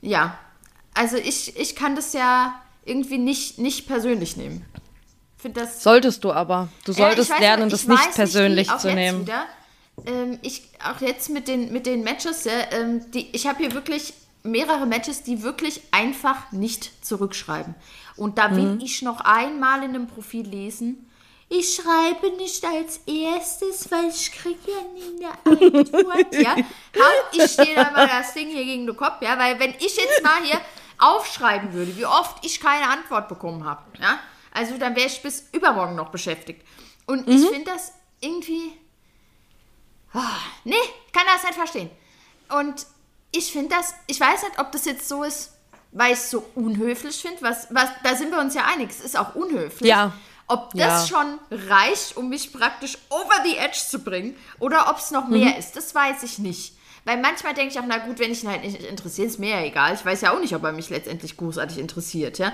[0.02, 0.38] ja.
[0.96, 4.66] Also ich, ich kann das ja irgendwie nicht, nicht persönlich nehmen.
[5.38, 6.70] Finde das Solltest du aber.
[6.84, 9.22] Du solltest ich weiß, lernen, das ich nicht persönlich auch zu nehmen.
[9.22, 9.46] Wieder,
[10.08, 13.74] ähm, ich, auch jetzt mit den, mit den Matches, ja, ähm, die, ich habe hier
[13.74, 17.76] wirklich mehrere Matches, die wirklich einfach nicht zurückschreiben.
[18.16, 18.56] Und da Mhm.
[18.56, 21.10] will ich noch einmal in einem Profil lesen.
[21.50, 26.56] Ich schreibe nicht als erstes, weil ich kriege ja nie eine Antwort, ja.
[26.56, 29.96] Hau ich dir da mal das Ding hier gegen den Kopf, ja, weil wenn ich
[29.96, 30.60] jetzt mal hier
[30.98, 34.20] aufschreiben würde, wie oft ich keine Antwort bekommen habe, ja,
[34.52, 36.66] also dann wäre ich bis übermorgen noch beschäftigt.
[37.06, 37.34] Und Mhm.
[37.34, 37.92] ich finde das
[38.22, 38.72] irgendwie,
[40.14, 40.76] ah, nee,
[41.12, 41.90] kann das nicht verstehen.
[42.58, 42.86] Und
[43.32, 45.52] ich finde das, ich weiß nicht, ob das jetzt so ist,
[45.92, 49.02] weil ich es so unhöflich finde, was, was, da sind wir uns ja einig, es
[49.02, 49.90] ist auch unhöflich.
[49.90, 50.14] Ja.
[50.48, 51.18] Ob das Ja.
[51.18, 51.40] schon
[51.70, 55.40] reicht, um mich praktisch over the edge zu bringen, oder ob es noch Mhm.
[55.40, 56.74] mehr ist, das weiß ich nicht.
[57.06, 59.50] Weil manchmal denke ich auch, na gut, wenn ich ihn halt nicht interessiere, ist mir
[59.50, 59.94] ja egal.
[59.94, 62.54] Ich weiß ja auch nicht, ob er mich letztendlich großartig interessiert, ja.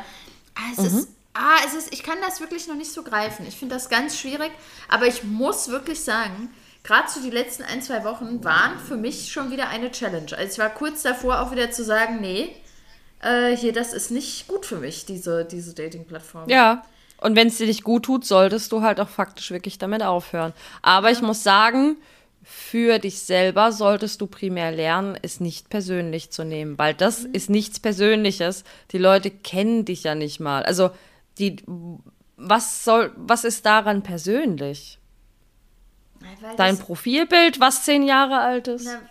[0.55, 0.85] Ah, es Mhm.
[0.99, 3.45] ist, ah, es ist, ich kann das wirklich noch nicht so greifen.
[3.47, 4.51] Ich finde das ganz schwierig,
[4.87, 6.51] aber ich muss wirklich sagen,
[6.83, 10.35] gerade so die letzten ein, zwei Wochen waren für mich schon wieder eine Challenge.
[10.35, 12.55] Also ich war kurz davor auch wieder zu sagen, nee,
[13.21, 16.49] äh, hier, das ist nicht gut für mich, diese, diese Dating-Plattform.
[16.49, 16.83] Ja.
[17.21, 20.53] Und wenn es dir nicht gut tut, solltest du halt auch faktisch wirklich damit aufhören.
[20.81, 21.97] Aber ich muss sagen,
[22.43, 27.33] für dich selber solltest du primär lernen, es nicht persönlich zu nehmen, weil das Mhm.
[27.33, 28.63] ist nichts Persönliches.
[28.91, 30.63] Die Leute kennen dich ja nicht mal.
[30.63, 30.91] Also
[31.37, 31.57] die,
[32.37, 34.97] was soll, was ist daran persönlich?
[36.41, 38.85] Weil Dein Profilbild, was zehn Jahre alt ist.
[38.85, 39.01] Na,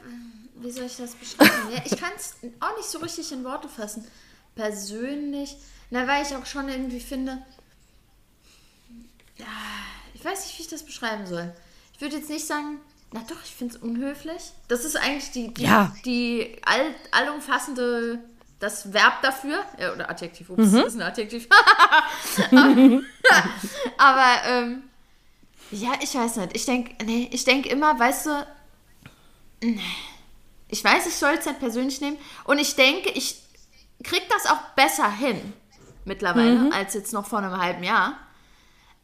[0.61, 1.51] wie soll ich das beschreiben?
[1.75, 4.05] ja, ich kann es auch nicht so richtig in Worte fassen.
[4.55, 5.57] Persönlich,
[5.91, 7.39] na, weil ich auch schon irgendwie finde,
[9.39, 9.47] ja,
[10.15, 11.53] ich weiß nicht, wie ich das beschreiben soll.
[11.95, 12.81] Ich würde jetzt nicht sagen,
[13.13, 14.53] na doch, ich finde es unhöflich.
[14.69, 15.95] Das ist eigentlich die, die, Ja.
[16.05, 18.19] die all, allumfassende,
[18.61, 21.49] das Verb dafür, ja, oder Adjektiv, ups, das ist ein Adjektiv.
[23.99, 24.83] Aber, ähm,
[25.71, 26.57] ja, ich weiß nicht.
[26.57, 28.47] Ich denke, nee, ich denke immer, weißt du,
[29.63, 29.81] nee.
[30.69, 32.19] ich weiß, ich soll es nicht persönlich nehmen.
[32.45, 33.43] Und ich denke, ich
[34.03, 35.53] krieg das auch besser hin
[36.05, 38.17] mittlerweile als jetzt noch vor einem halben Jahr.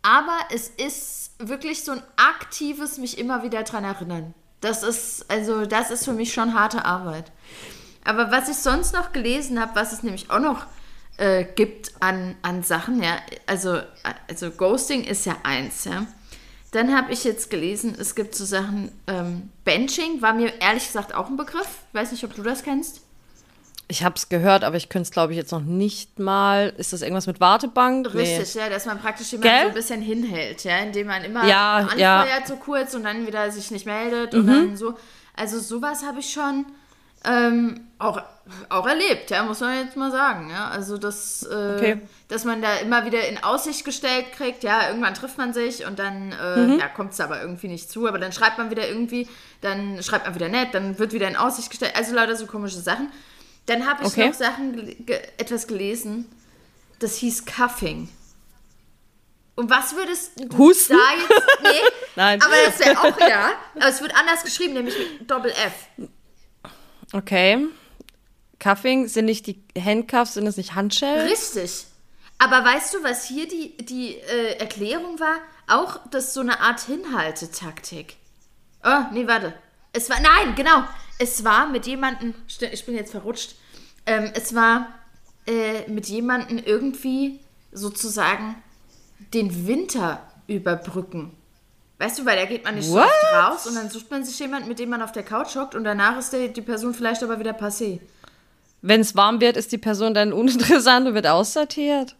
[0.04, 4.34] Aber es ist wirklich so ein aktives mich immer wieder dran erinnern.
[4.60, 7.32] Das ist, also, das ist für mich schon harte Arbeit.
[8.04, 10.66] Aber was ich sonst noch gelesen habe, was es nämlich auch noch
[11.16, 13.80] äh, gibt an, an Sachen, ja, also,
[14.28, 16.06] also Ghosting ist ja eins, ja.
[16.72, 21.14] Dann habe ich jetzt gelesen, es gibt so Sachen, ähm, Benching war mir ehrlich gesagt
[21.14, 21.78] auch ein Begriff.
[21.88, 23.00] Ich weiß nicht, ob du das kennst.
[23.86, 26.72] Ich habe es gehört, aber ich könnte es, glaube ich, jetzt noch nicht mal.
[26.78, 28.14] Ist das irgendwas mit Wartebank?
[28.14, 31.76] Richtig, ja, dass man praktisch jemanden so ein bisschen hinhält, ja, indem man immer Ja,
[31.76, 32.24] anfeuert ja.
[32.40, 32.46] Mhm.
[32.46, 34.94] so kurz und dann wieder sich nicht meldet und dann so.
[35.36, 36.64] Also sowas habe ich schon
[37.26, 38.20] ähm, auch,
[38.68, 40.68] auch erlebt, ja, muss man jetzt mal sagen, ja.
[40.68, 42.00] Also das, äh, Okay.
[42.28, 45.98] dass man da immer wieder in Aussicht gestellt kriegt, ja, irgendwann trifft man sich und
[45.98, 46.78] dann äh, Mhm.
[46.78, 49.28] ja, kommt es aber irgendwie nicht zu, aber dann schreibt man wieder irgendwie,
[49.62, 52.78] dann schreibt man wieder nett, dann wird wieder in Aussicht gestellt, also lauter so komische
[52.80, 53.10] Sachen.
[53.66, 54.28] Dann habe ich Okay.
[54.28, 56.30] noch Sachen, ge etwas gelesen,
[56.98, 58.08] das hieß Cuffing.
[59.56, 60.96] Und was würdest du Husten?
[60.96, 61.42] da jetzt.
[61.62, 62.42] Nee, Nein.
[62.42, 63.52] aber das wäre auch ja.
[63.76, 65.72] Aber es wird anders geschrieben, nämlich mit Doppel F.
[67.12, 67.66] Okay.
[68.58, 71.28] Cuffing sind nicht die Handcuffs, sind es nicht Handschellen?
[71.28, 71.86] Richtig.
[72.38, 75.36] Aber weißt du, was hier die, die äh, Erklärung war?
[75.68, 78.16] Auch das so eine Art Hinhaltetaktik.
[78.82, 79.54] Oh, nee, warte.
[79.94, 80.84] Es war, nein, genau.
[81.18, 83.54] Es war mit jemandem, ich bin jetzt verrutscht.
[84.04, 84.88] Ähm, es war
[85.46, 87.40] äh, mit jemandem irgendwie
[87.72, 88.56] sozusagen
[89.32, 91.32] den Winter überbrücken.
[91.98, 93.08] Weißt du, weil da geht man nicht What?
[93.32, 95.84] raus und dann sucht man sich jemanden, mit dem man auf der Couch hockt und
[95.84, 98.00] danach ist der, die Person vielleicht aber wieder passé.
[98.82, 102.16] Wenn es warm wird, ist die Person dann uninteressant und wird aussortiert.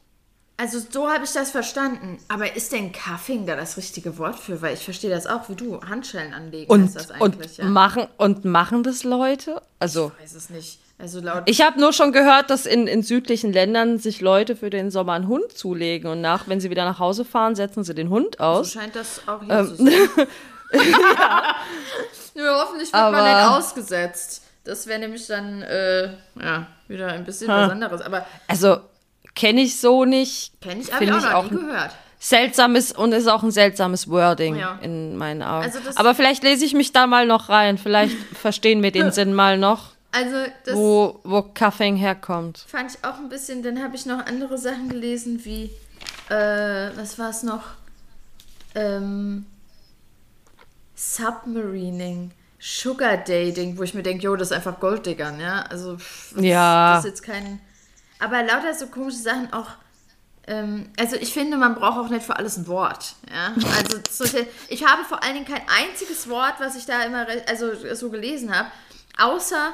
[0.57, 2.19] Also so habe ich das verstanden.
[2.29, 4.63] Aber ist denn Cuffing da das richtige Wort für?
[4.63, 5.81] Weil ich verstehe das auch, wie du.
[5.83, 7.65] Handschellen anlegen Und, das eigentlich, und, ja.
[7.65, 9.61] machen, und machen das Leute?
[9.81, 10.79] Also, Ich weiß es nicht.
[10.97, 14.71] Also laut ich habe nur schon gehört, dass in, in südlichen Ländern sich Leute für
[14.71, 17.95] den Sommer einen Hund zulegen und nach, wenn sie wieder nach Hause fahren, setzen sie
[17.97, 18.71] den Hund so aus.
[18.73, 19.93] scheint das auch hier Ähm, zu sein.
[22.35, 22.65] ja.
[22.65, 24.43] hoffentlich wird man Aber- nicht ausgesetzt.
[24.63, 26.05] Das wäre nämlich dann äh,
[26.41, 28.01] ja, wieder ein bisschen was anderes.
[28.01, 28.79] Aber Also,
[29.35, 30.53] kenne ich so nicht.
[30.61, 31.91] kenne ich, habe ich auch noch nie gehört.
[32.19, 34.79] seltsames und ist auch ein seltsames Wording Ja.
[34.83, 35.65] in meinen Augen.
[35.65, 37.77] Also Aber vielleicht lese ich mich da mal noch rein.
[37.79, 40.37] Vielleicht verstehen wir den Sinn mal noch, Also
[40.73, 42.65] wo, wo Cuffing herkommt.
[42.69, 43.63] fand ich auch ein bisschen.
[43.63, 45.71] Dann habe ich noch andere Sachen gelesen, wie,
[46.31, 47.63] äh, was war es noch?
[48.77, 49.47] Ähm,
[50.97, 55.63] Submarining, Sugar Dating, wo ich mir denke, jo, das ist einfach Golddiggern, ja.
[55.69, 56.95] Also, pff, Ja.
[56.97, 57.61] das ist jetzt kein.
[58.25, 59.67] Aber lauter so komische Sachen auch.
[60.47, 63.15] Ähm, also ich finde, man braucht auch nicht für alles ein Wort.
[63.33, 63.55] Ja?
[63.77, 67.71] Also solche, ich habe vor allen Dingen kein einziges Wort, was ich da immer also
[67.95, 68.69] so gelesen habe,
[69.19, 69.73] außer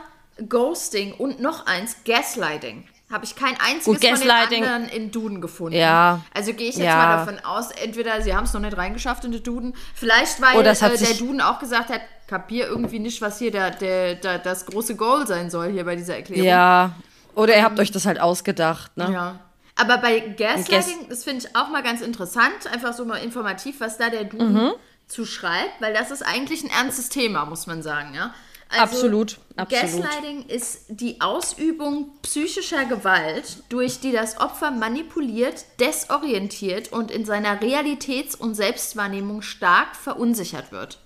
[0.48, 2.86] Ghosting und noch eins, Gaslighting.
[3.10, 5.76] Habe ich kein einziges Gut, Gaslighting- von den anderen in Duden gefunden.
[5.76, 6.20] Ja.
[6.32, 6.96] Also gehe ich jetzt Ja.
[6.96, 10.56] mal davon aus, entweder sie haben es noch nicht reingeschafft in den Duden, vielleicht weil
[10.56, 14.38] Oh, äh, der Duden auch gesagt hat, kapier irgendwie nicht, was hier der, der, der,
[14.38, 16.44] das große Goal sein soll hier bei dieser Erklärung.
[16.46, 16.92] Ja.
[17.34, 19.10] Oder ihr habt euch das halt ausgedacht, ne?
[19.12, 19.38] Ja.
[19.76, 23.80] Aber bei Gaslighting, Gas- das finde ich auch mal ganz interessant, einfach so mal informativ,
[23.80, 24.72] was da der Duden Mhm.
[25.06, 28.34] zu schreibt, weil das ist eigentlich ein ernstes Thema, muss man sagen, ja.
[28.72, 29.82] Also, Absolut, absolut.
[30.04, 37.60] Gaslighting ist die Ausübung psychischer Gewalt, durch die das Opfer manipuliert, desorientiert und in seiner
[37.60, 40.98] Realitäts- und Selbstwahrnehmung stark verunsichert wird.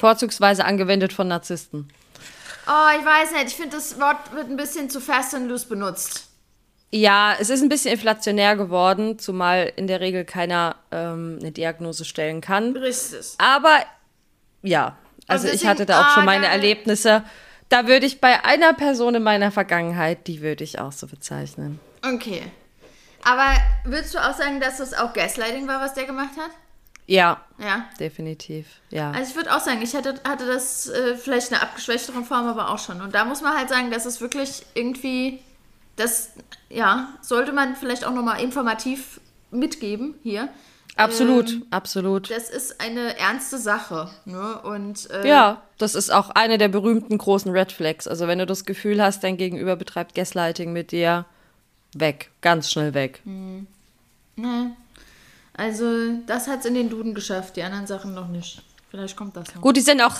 [0.00, 1.88] Vorzugsweise angewendet von Narzissten.
[2.68, 5.66] Oh, ich weiß nicht, ich finde, das Wort wird ein bisschen zu fast and loose
[5.66, 6.26] benutzt.
[6.90, 12.04] Ja, es ist ein bisschen inflationär geworden, zumal in der Regel keiner ähm, eine Diagnose
[12.04, 12.76] stellen kann.
[12.76, 13.34] Richtig.
[13.38, 13.78] Aber
[14.62, 14.96] ja,
[15.26, 17.24] also ich hatte da auch schon ah, meine da- Erlebnisse.
[17.68, 21.78] Da würde ich bei einer Person in meiner Vergangenheit, die würde ich auch so bezeichnen.
[22.02, 22.42] Okay.
[23.22, 23.46] Aber
[23.84, 26.50] würdest du auch sagen, dass das auch Gaslighting war, was der gemacht hat?
[27.08, 27.86] Ja, Ja.
[27.98, 28.66] definitiv.
[28.90, 29.10] Ja.
[29.12, 32.46] Also ich würde auch sagen, ich hatte, hatte das äh, vielleicht in einer abgeschwächteren Form,
[32.46, 33.00] aber auch schon.
[33.00, 35.40] Und da muss man halt sagen, dass es wirklich irgendwie,
[35.96, 36.30] das,
[36.68, 39.20] ja, sollte man vielleicht auch nochmal informativ
[39.50, 40.50] mitgeben hier.
[40.96, 42.30] Absolut, Ähm, absolut.
[42.30, 44.10] Das ist eine ernste Sache.
[44.26, 44.60] Ne?
[44.62, 48.06] Und äh, Ja, das ist auch eine der berühmten großen Red Flags.
[48.06, 51.24] Also wenn du das Gefühl hast, dein Gegenüber betreibt Gaslighting mit dir,
[51.94, 53.22] weg, ganz schnell weg.
[53.24, 54.76] ne.
[55.58, 55.84] Also
[56.26, 58.62] das hat es in den Duden geschafft, die anderen Sachen noch nicht.
[58.90, 59.60] Vielleicht kommt das noch.
[59.60, 60.16] Gut, die sind auch,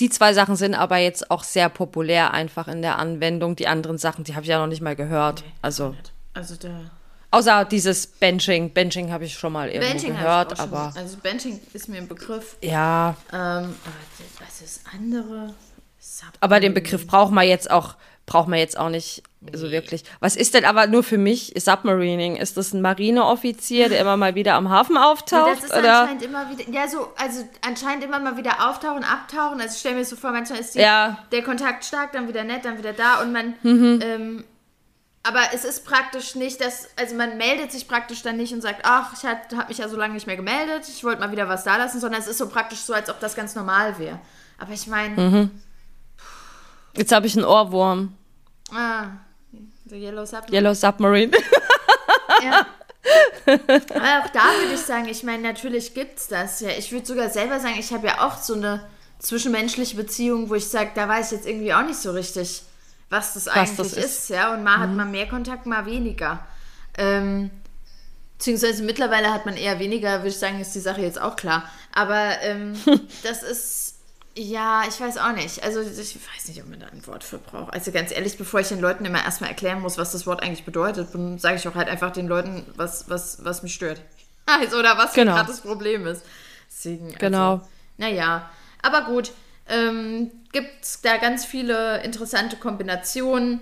[0.00, 3.54] die zwei Sachen sind aber jetzt auch sehr populär einfach in der Anwendung.
[3.54, 5.44] Die anderen Sachen, die habe ich ja noch nicht mal gehört.
[5.62, 5.94] Also
[6.34, 6.68] Also da.
[7.30, 8.72] außer dieses Benching.
[8.72, 10.92] Benching habe ich schon mal irgendwo Benching gehört, schon aber mal.
[10.96, 12.56] Also Benching ist mir ein Begriff.
[12.62, 13.74] ja, Ähm, aber
[14.40, 15.54] was ist andere?
[16.00, 17.94] Sub aber den Begriff braucht man jetzt auch,
[18.26, 20.02] braucht man jetzt auch nicht so wirklich.
[20.20, 22.36] Was ist denn aber nur für mich Submarining?
[22.36, 25.58] Ist das ein Marineoffizier, der immer mal wieder am Hafen Ja, auftaucht?
[25.58, 26.00] das ist oder?
[26.00, 29.60] anscheinend immer wieder, ja so, also anscheinend immer mal wieder auftauchen, abtauchen.
[29.60, 31.10] Also ich stelle mir so vor, manchmal ist die, Ja.
[31.24, 31.30] Mhm.
[31.30, 34.44] der Kontakt stark, dann wieder nett, dann wieder da und man, ähm,
[35.22, 38.80] aber es ist praktisch nicht, dass, also man meldet sich praktisch dann nicht und sagt,
[38.84, 41.64] ach, ich habe mich ja so lange nicht mehr gemeldet, ich wollte mal wieder was
[41.64, 44.18] da lassen, sondern es ist so praktisch so, als ob das ganz normal wäre.
[44.58, 45.50] Aber ich meine, Mhm.
[46.96, 48.14] Jetzt habe ich einen Ohrwurm.
[48.74, 49.04] ah,
[49.88, 50.54] the Yellow Submarine.
[50.54, 51.32] Yellow Submarine.
[52.42, 52.66] Ja.
[53.46, 56.70] Aber auch da würde ich sagen, ich meine, natürlich gibt's das ja.
[56.70, 58.86] Ich würde sogar selber sagen, ich habe ja auch so eine
[59.18, 62.62] zwischenmenschliche Beziehung, wo ich sage, da weiß ich jetzt irgendwie auch nicht so richtig,
[63.10, 64.04] was das eigentlich das ist.
[64.04, 64.30] ist.
[64.30, 64.52] ja.
[64.54, 66.46] Und mal hat man mehr Kontakt, mal weniger.
[66.96, 67.50] Ähm,
[68.36, 71.68] beziehungsweise mittlerweile hat man eher weniger, würde ich sagen, ist die Sache jetzt auch klar.
[71.94, 72.74] Aber ähm,
[73.22, 73.87] das ist,
[74.38, 75.64] ja, ich weiß auch nicht.
[75.64, 77.74] Also ich weiß nicht, ob man da ein Wort für braucht.
[77.74, 80.64] Also ganz ehrlich, bevor ich den Leuten immer erstmal erklären muss, was das Wort eigentlich
[80.64, 81.08] bedeutet,
[81.40, 84.00] sage ich auch halt einfach den Leuten, was, was, was mich stört.
[84.46, 85.34] Also, oder was Genau.
[85.34, 86.22] gerade das Problem ist.
[86.70, 87.68] Deswegen, also, Genau.
[87.98, 88.48] Naja,
[88.80, 89.32] aber gut.
[89.68, 93.60] Ähm, Gibt es da ganz viele interessante Kombinationen.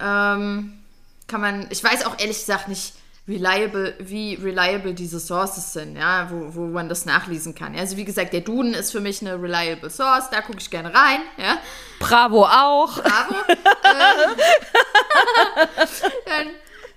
[0.00, 0.78] Ähm,
[1.26, 2.94] kann man, ich weiß auch ehrlich gesagt nicht,
[3.26, 7.74] reliable, wie reliable diese Sources sind, ja, wo, wo man das nachlesen kann.
[7.74, 10.70] Ja, Also wie gesagt, der Duden ist für mich eine reliable Source, da gucke ich
[10.70, 11.56] gerne rein, ja.
[12.00, 13.00] Bravo auch.
[13.00, 13.34] Bravo.
[13.48, 14.36] ähm,
[16.26, 16.46] dann,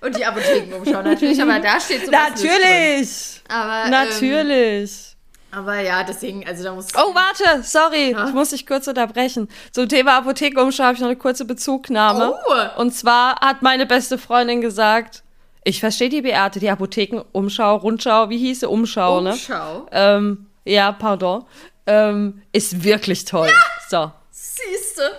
[0.02, 3.42] und die Apothekenumschau natürlich, aber da steht so Natürlich.
[3.48, 5.16] Aber, Ähm, Natürlich.
[5.50, 9.48] aber ja, deswegen, also da muss Oh, warte, sorry, ich muss dich kurz unterbrechen.
[9.72, 12.34] Zum Thema Apothekenumschau habe ich noch eine kurze Bezugnahme.
[12.46, 12.80] Oh.
[12.82, 15.22] Und zwar hat meine beste Freundin gesagt,
[15.68, 18.68] ich verstehe die Beate, die Apothekenumschau, Rundschau, wie hieß sie?
[18.68, 19.32] Umschau, ne?
[19.32, 19.86] Umschau.
[19.92, 21.44] Ähm, ja, pardon.
[21.86, 23.50] Ähm, ist wirklich toll.
[23.90, 24.10] So.
[24.30, 25.10] Siehste.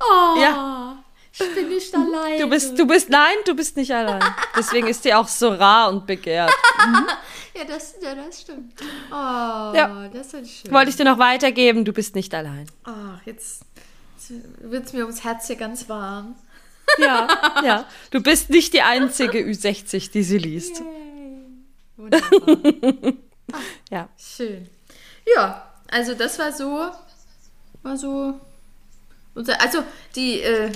[0.00, 0.96] Oh, Ja.
[1.32, 2.40] ich bin nicht allein.
[2.40, 4.22] Du bist, du bist, nein, du bist nicht allein.
[4.56, 6.52] Deswegen ist die auch so rar und begehrt.
[7.54, 8.72] Ja, das, ja, das stimmt.
[9.10, 10.08] Oh, Ja.
[10.10, 10.72] das ist schön.
[10.72, 12.66] Wollte ich dir noch weitergeben, du bist nicht allein.
[12.84, 13.66] Ach, jetzt,
[14.62, 16.34] wird es mir ums Herz hier ganz warm.
[16.98, 17.28] Ja,
[17.64, 17.84] ja.
[18.10, 20.82] Du bist nicht die einzige Ü60, die sie liest.
[21.96, 23.12] Wunderbar.
[23.90, 24.08] Ja.
[24.16, 24.66] Schön.
[25.36, 26.88] Ja, also das war so,
[27.82, 28.40] war so.
[29.34, 29.82] unser- Also
[30.16, 30.70] die, äh,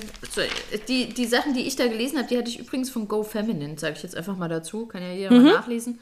[0.87, 3.79] die, die Sachen, die ich da gelesen habe, die hatte ich übrigens von Go Feminine,
[3.79, 4.85] sage ich jetzt einfach mal dazu.
[4.87, 5.99] Kann ja jeder mal nachlesen,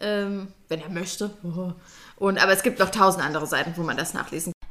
[0.00, 1.30] ähm, wenn er möchte.
[2.16, 4.61] Und, aber es gibt noch tausend andere Seiten, wo man das nachlesen kann.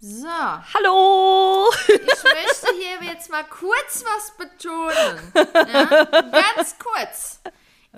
[0.00, 1.68] So, Hallo!
[1.88, 5.32] ich möchte hier jetzt mal kurz was betonen.
[5.34, 6.04] Ja?
[6.04, 7.40] Ganz kurz.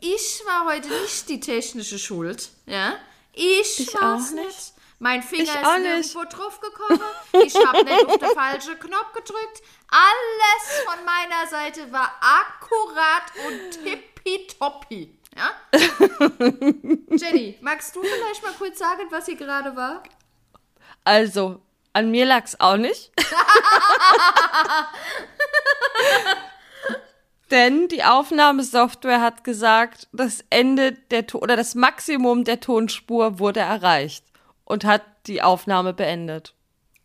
[0.00, 2.48] Ich war heute nicht die technische Schuld.
[2.64, 2.94] Ja?
[3.34, 4.46] Ich, Ich war's nicht.
[4.46, 4.72] nicht.
[4.98, 5.78] Mein Finger Ich ist
[6.14, 7.00] nirgendwo drauf gekommen.
[7.44, 9.62] Ich habe nicht auf den falschen Knopf gedrückt.
[9.90, 15.18] Alles von meiner Seite war akkurat und tippitoppi.
[15.36, 15.50] Ja?
[17.16, 20.02] Jenny, magst du vielleicht mal kurz sagen, was hier gerade war?
[21.04, 21.62] Also,
[21.92, 23.12] an mir lag's auch nicht.
[27.50, 33.58] Denn die Aufnahmesoftware hat gesagt, das Ende der to oder das Maximum der Tonspur wurde
[33.60, 34.24] erreicht
[34.64, 36.54] und hat die Aufnahme beendet.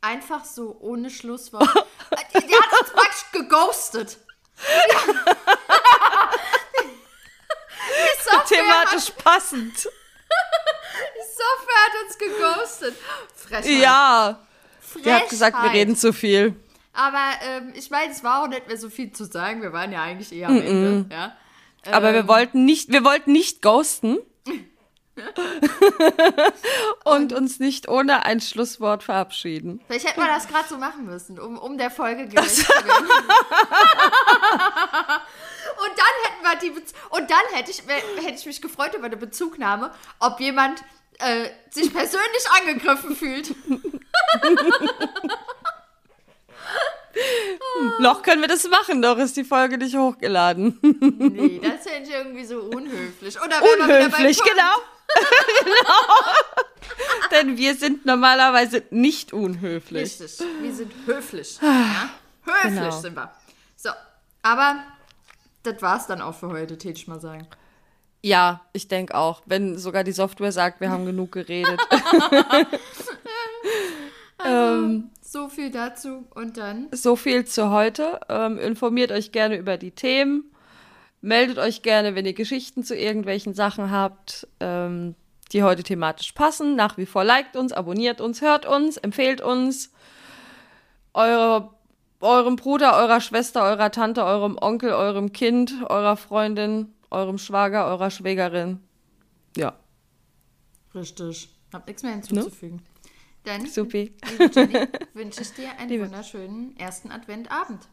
[0.01, 1.67] Einfach so, ohne Schlusswort.
[2.35, 4.17] Die die hat uns praktisch geghostet.
[8.23, 9.73] Software, hat, Thematisch passend.
[11.15, 12.95] die Software hat uns geghostet.
[13.35, 13.65] Frechheit.
[13.65, 14.44] Ja.
[14.99, 15.19] Frechheit.
[15.19, 16.55] Die hat gesagt, wir reden zu viel.
[16.93, 19.61] Aber ähm, ich meine, es war auch nicht mehr so viel zu sagen.
[19.61, 21.05] Wir waren ja eigentlich eher am Ende.
[21.11, 21.35] Ja.
[21.91, 24.17] Aber wir wollten nicht, wir wollten nicht ghosten.
[27.05, 29.81] und uns nicht ohne ein Schlusswort verabschieden.
[29.87, 33.07] Vielleicht hätten wir das gerade so machen müssen, um, um der Folge gerecht zu werden.
[35.79, 39.05] und dann hätten wir die Bez und dann hätte ich, hätte ich mich gefreut über
[39.05, 40.83] eine Bezugnahme, ob jemand
[41.19, 43.53] äh, sich persönlich angegriffen fühlt.
[47.99, 50.77] Noch können wir das machen, doch ist die Folge nicht hochgeladen.
[50.81, 53.37] Nee, das fände ich irgendwie so unhöflich.
[53.41, 54.75] Oder Unhöflich, genau.
[55.63, 56.23] genau.
[57.31, 60.19] Denn wir sind normalerweise nicht unhöflich.
[60.19, 61.57] Richtig, wir sind höflich.
[61.61, 62.09] Ja?
[62.43, 62.91] Höflich Genau.
[62.99, 63.31] sind wir.
[63.77, 63.89] So,
[64.41, 64.83] aber
[65.63, 67.47] das war's dann auch für heute, täte ich mal sagen.
[68.25, 69.43] Ja, ich denke auch.
[69.45, 71.79] Wenn sogar die Software sagt, wir haben genug geredet.
[74.43, 76.87] ähm, So viel dazu und dann.
[76.91, 78.19] so viel zu heute.
[78.27, 80.51] Ähm, informiert euch gerne über die Themen.
[81.21, 85.13] Meldet euch gerne, wenn ihr Geschichten zu irgendwelchen Sachen habt, ähm,
[85.51, 86.75] die heute thematisch passen.
[86.75, 89.91] Nach wie vor liked uns, abonniert uns, hört uns, empfehlt uns.
[91.13, 91.69] Eure,
[92.21, 98.09] eurem Bruder, eurer Schwester, eurer Tante, eurem Onkel, eurem Kind, eurer Freundin, eurem Schwager, eurer
[98.11, 98.79] Schwägerin.
[99.57, 99.77] Ja,
[100.93, 101.49] Richtig.
[101.73, 102.81] Hab nichts mehr hinzuzufügen.
[103.43, 104.13] Dann, supi.
[104.31, 107.87] liebe Jenny, wünsche ich dir einen Liebe- wunderschönen ersten Adventabend.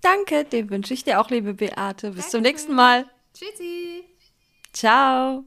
[0.00, 2.12] Danke, den wünsche ich dir auch, liebe Beate.
[2.12, 3.06] Bis zum nächsten Mal.
[3.34, 4.04] Tschüssi.
[4.72, 5.44] Ciao.